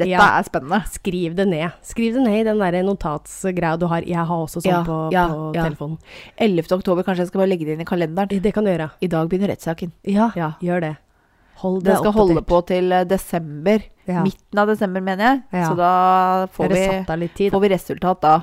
dette 0.00 0.08
Ja. 0.10 0.38
er 0.38 0.44
spennende. 0.44 0.82
Skriv 0.88 1.34
det 1.36 1.46
ned. 1.48 1.72
Skriv 1.82 2.14
det 2.14 2.22
ned 2.24 2.40
i 2.40 2.44
den 2.44 2.58
der 2.58 2.82
notatsgreia 2.82 3.78
du 3.78 3.86
har. 3.86 4.00
Jeg 4.02 4.16
har 4.26 4.36
også 4.46 4.60
sånn 4.64 4.84
på, 4.86 5.10
på 5.12 5.52
telefonen. 5.54 5.98
11. 6.38 6.72
oktober, 6.78 7.02
kanskje 7.02 7.24
jeg 7.24 7.28
skal 7.28 7.40
bare 7.40 7.48
legge 7.52 7.64
det 7.66 7.74
inn 7.76 7.80
i 7.80 7.84
kalenderen. 7.84 8.28
Det 8.42 8.52
kan 8.54 8.64
du 8.64 8.70
gjøre. 8.70 8.90
I 9.00 9.06
dag 9.08 9.28
begynner 9.28 9.48
rettssaken. 9.54 9.92
Ja, 10.04 10.30
gjør 10.60 10.80
det. 10.80 10.96
Hold 11.60 11.82
det 11.84 11.92
det 11.92 11.98
skal 11.98 12.12
holde 12.12 12.40
på 12.48 12.62
til 12.66 12.90
eh, 12.92 13.04
desember. 13.04 13.82
Midten 14.06 14.58
av 14.58 14.66
desember, 14.66 15.00
mener 15.04 15.42
jeg. 15.52 15.64
Så 15.68 15.76
da 15.76 16.46
får 16.56 16.68
vi, 16.72 17.50
får 17.50 17.60
vi 17.60 17.68
resultat 17.68 18.20
da. 18.22 18.38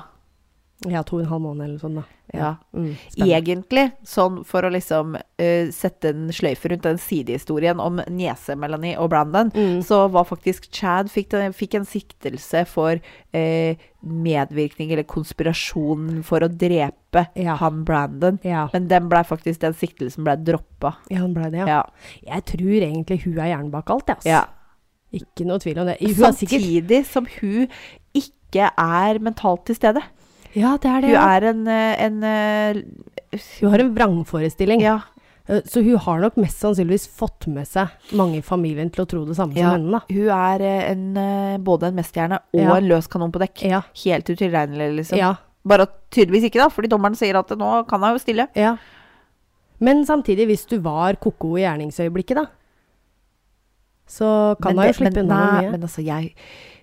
Ja, 0.86 1.00
to 1.02 1.16
og 1.16 1.22
en 1.24 1.28
halv 1.32 1.42
måned 1.42 1.64
eller 1.64 1.78
sånn, 1.82 1.96
da. 1.98 2.04
Ja. 2.34 2.48
Mm. 2.76 2.92
Egentlig, 3.24 3.82
sånn 4.06 4.44
for 4.46 4.62
å 4.62 4.70
liksom 4.70 5.16
uh, 5.16 5.70
sette 5.74 6.12
en 6.12 6.28
sløyfe 6.30 6.70
rundt 6.70 6.84
den 6.86 7.00
sidehistorien 7.02 7.80
om 7.82 7.98
niese 8.14 8.54
Melanie 8.54 8.94
og 9.00 9.08
Brandon, 9.10 9.50
Mm. 9.50 9.80
så 9.82 10.04
var 10.12 10.24
faktisk 10.28 10.68
Chad 10.70 11.10
fikk, 11.10 11.30
den, 11.32 11.52
fikk 11.56 11.74
en 11.80 11.88
siktelse 11.88 12.62
for 12.70 13.00
uh, 13.00 13.74
medvirkning 14.06 14.92
eller 14.94 15.02
konspirasjon 15.08 16.22
for 16.22 16.46
å 16.46 16.48
drepe 16.48 17.24
Ja. 17.34 17.56
han 17.56 17.82
Brandon. 17.84 18.38
Ja. 18.44 18.68
Men 18.72 18.86
den 18.88 19.08
faktisk, 19.10 19.58
den 19.60 19.74
siktelsen 19.74 20.22
ble 20.22 20.36
droppa. 20.36 20.94
ja, 21.10 21.18
han 21.24 21.34
ble 21.34 21.50
det, 21.50 21.58
ja. 21.58 21.66
Ja. 21.66 21.82
Jeg 22.22 22.44
tror 22.44 22.78
egentlig 22.86 23.22
hun 23.24 23.38
er 23.38 23.50
hjernen 23.56 23.70
bak 23.72 23.90
alt, 23.90 24.06
jeg, 24.06 24.16
altså. 24.16 24.28
ja. 24.28 24.44
Ikke 25.10 25.46
noe 25.48 25.58
tvil 25.58 25.78
om 25.80 25.86
det. 25.88 25.96
Hun 26.02 26.14
Samtidig 26.14 27.06
som 27.08 27.26
hun 27.40 27.66
ikke 28.14 28.70
er 28.76 29.18
mentalt 29.18 29.64
til 29.64 29.74
stede. 29.74 30.02
Ja, 30.58 30.74
det 30.82 30.90
er 30.90 31.04
det. 31.04 31.12
Hun 31.12 31.22
er 31.22 31.46
en, 31.52 31.62
eh, 31.68 32.02
en 32.06 32.18
eh, 32.24 32.82
Hun 33.60 33.70
har 33.72 33.84
en 33.84 33.94
vrangforestilling. 33.94 34.82
Ja. 34.82 34.98
Eh, 35.48 35.60
Så 35.64 35.82
hun 35.84 35.96
har 36.04 36.20
nok 36.20 36.36
mest 36.36 36.58
sannsynligvis 36.60 37.06
fått 37.08 37.46
med 37.48 37.66
seg 37.68 37.88
mange 38.12 38.38
i 38.40 38.44
familien 38.44 38.90
til 38.92 39.04
å 39.04 39.08
tro 39.08 39.24
det 39.24 39.36
samme 39.38 39.54
Ja. 39.56 39.70
som 39.70 39.80
henne, 39.80 39.90
da. 39.92 40.00
Hun 40.10 40.28
er 40.28 40.60
en, 40.90 41.62
både 41.64 41.88
en 41.88 41.96
mesterhjerne 41.96 42.40
og 42.52 42.60
Ja. 42.60 42.74
en 42.76 42.88
løs 42.88 43.08
kanon 43.08 43.32
på 43.32 43.40
dekk. 43.40 43.62
Ja. 43.70 43.82
Helt 44.04 44.26
utilregnelig, 44.28 44.96
liksom. 45.00 45.18
Ja. 45.18 45.34
Bare 45.66 45.86
tydeligvis 46.10 46.44
ikke, 46.50 46.60
da, 46.62 46.68
fordi 46.68 46.88
dommeren 46.88 47.16
sier 47.16 47.36
at 47.38 47.48
nå 47.48 47.86
kan 47.88 48.00
hun 48.00 48.14
jo 48.14 48.18
stille. 48.18 48.48
ja. 48.54 48.76
Men 49.80 50.04
samtidig, 50.04 50.46
hvis 50.48 50.66
du 50.66 50.80
var 50.80 51.14
ko-ko 51.22 51.54
i 51.56 51.62
gjerningsøyeblikket, 51.62 52.34
da, 52.34 52.46
så 54.08 54.56
kan 54.60 54.76
hun 54.76 54.86
jo 54.88 54.92
slippe 54.96 55.20
unna 55.22 55.38
mye. 55.60 55.70
Men 55.70 55.82
altså, 55.86 56.02
jeg 56.04 56.32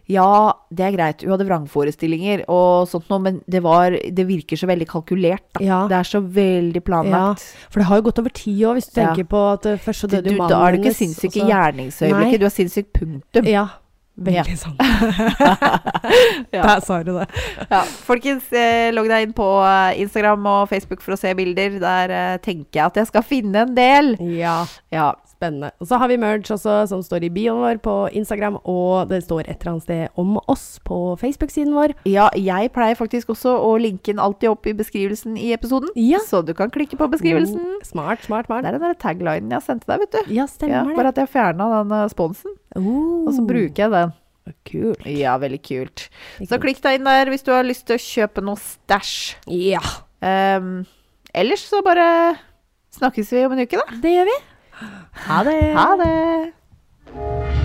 Ja, 0.07 0.53
det 0.69 0.83
er 0.85 0.91
greit. 0.93 1.21
Hun 1.25 1.31
hadde 1.33 1.47
vrangforestillinger 1.49 2.43
og 2.47 2.87
sånt 2.91 3.07
noe, 3.09 3.19
men 3.25 3.39
det 3.49 3.63
var 3.65 3.89
Det 3.91 4.25
virker 4.27 4.55
så 4.59 4.67
veldig 4.69 4.85
kalkulert, 4.91 5.45
da. 5.57 5.63
Ja. 5.65 5.79
Det 5.89 5.97
er 5.97 6.03
så 6.03 6.21
veldig 6.21 6.75
Ja, 6.81 6.85
planlagt. 6.85 7.41
for 7.69 7.79
det 7.81 7.87
har 7.89 7.97
jo 7.97 8.05
gått 8.11 8.19
over 8.21 8.29
tid 8.29 8.59
òg, 8.67 8.75
hvis 8.77 8.91
du 8.93 9.01
Ja. 9.01 9.07
tenker 9.07 9.25
på 9.31 9.41
at 9.53 9.65
eh, 9.65 9.77
først 9.77 10.05
så 10.05 10.07
Du, 10.09 10.17
døde 10.17 10.31
jo 10.31 10.37
mannen 10.37 10.49
da 10.53 10.67
er 10.67 10.71
du 10.71 10.77
ikke 10.77 10.93
hennes, 10.93 11.01
sinnssyk 11.17 11.35
i 11.41 11.47
gjerningsøyeblikket, 11.49 12.39
du 12.39 12.45
er 12.45 12.49
sinnssyk, 12.53 12.93
punktum. 12.93 13.45
Ja. 13.49 13.67
Ja. 14.15 14.43
Veldig 14.45 14.57
sant. 14.57 14.79
Ja. 16.53 16.61
Der 16.63 16.79
sa 16.85 17.01
du 17.03 17.11
det. 17.17 17.25
Ja, 17.69 17.81
folkens, 18.07 18.45
eh, 18.55 18.91
logg 18.95 19.09
deg 19.11 19.25
inn 19.27 19.33
på 19.35 19.47
eh, 19.65 19.99
Instagram 20.05 20.45
og 20.47 20.69
Facebook 20.71 21.01
for 21.03 21.15
å 21.15 21.19
se 21.19 21.33
bilder. 21.35 21.79
Der 21.81 22.13
eh, 22.15 22.37
tenker 22.45 22.79
jeg 22.79 22.85
at 22.85 22.95
jeg 23.01 23.07
skal 23.11 23.25
finne 23.27 23.65
en 23.65 23.75
del. 23.75 24.13
Ja, 24.37 24.65
Ja. 24.93 25.09
Spennende. 25.35 25.69
Og 25.83 25.89
så 25.91 25.99
har 26.01 26.09
vi 26.11 26.17
merge 26.21 26.49
også, 26.55 26.77
som 26.89 27.03
står 27.05 27.27
i 27.27 27.31
bioen 27.35 27.61
vår 27.61 27.79
på 27.85 27.95
Instagram, 28.15 28.57
og 28.63 29.09
det 29.11 29.21
står 29.27 29.43
et 29.45 29.59
eller 29.59 29.73
annet 29.75 29.85
sted 29.85 30.19
om 30.21 30.37
oss 30.51 30.65
på 30.87 30.99
Facebook-siden 31.21 31.75
vår. 31.75 31.93
ja, 32.09 32.29
jeg 32.39 32.71
pleier 32.75 32.95
faktisk 32.97 33.29
også 33.35 33.53
å 33.59 33.75
linke 33.79 34.11
den 34.13 34.19
alltid 34.23 34.49
opp 34.53 34.65
i 34.71 34.73
beskrivelsen 34.79 35.37
i 35.37 35.51
episoden. 35.55 35.91
Ja. 35.99 36.19
Så 36.25 36.41
du 36.47 36.53
kan 36.57 36.71
klikke 36.73 36.97
på 36.99 37.07
beskrivelsen. 37.11 37.59
Mm, 37.61 37.79
smart, 37.85 38.23
smart, 38.25 38.47
smart. 38.49 38.63
Det 38.65 38.73
er 38.73 38.79
den 38.79 38.87
der 38.87 38.99
taglinen 38.99 39.51
jeg 39.55 39.65
sendte 39.67 39.91
deg, 39.91 40.05
vet 40.07 40.15
du. 40.17 40.33
Ja, 40.33 40.45
Ja, 40.65 40.83
det. 40.87 40.95
bare 40.95 41.11
at 41.13 41.17
jeg 41.21 41.29
fjerna 41.35 41.69
den 41.83 41.91
eh, 41.99 42.07
sponsen, 42.11 42.55
Oh, 42.75 43.27
og 43.27 43.33
så 43.37 43.43
bruker 43.47 43.85
jeg 43.85 43.91
den. 43.93 44.13
Kult. 44.67 45.05
Ja, 45.09 45.37
veldig 45.41 45.61
kult. 45.65 46.07
Ikke 46.39 46.49
Så 46.51 46.57
klikk 46.61 46.81
deg 46.83 46.99
inn 46.99 47.07
der 47.07 47.29
hvis 47.33 47.41
du 47.45 47.49
har 47.53 47.63
lyst 47.65 47.85
til 47.87 47.95
å 47.97 48.01
kjøpe 48.03 48.43
noe 48.45 48.59
stæsj. 48.61 49.35
Ja, 49.53 49.81
Um, 50.25 50.85
ellers 51.35 51.61
så 51.69 51.81
bare 51.85 52.05
snakkes 52.95 53.29
vi 53.35 53.43
om 53.45 53.51
en 53.53 53.59
uke, 53.67 53.77
da. 53.77 53.97
det 54.01 54.13
gjør 54.15 54.29
vi. 54.29 54.35
Ha 55.27 55.43
det. 55.43 55.73
Ha 55.75 55.95
det! 55.95 57.64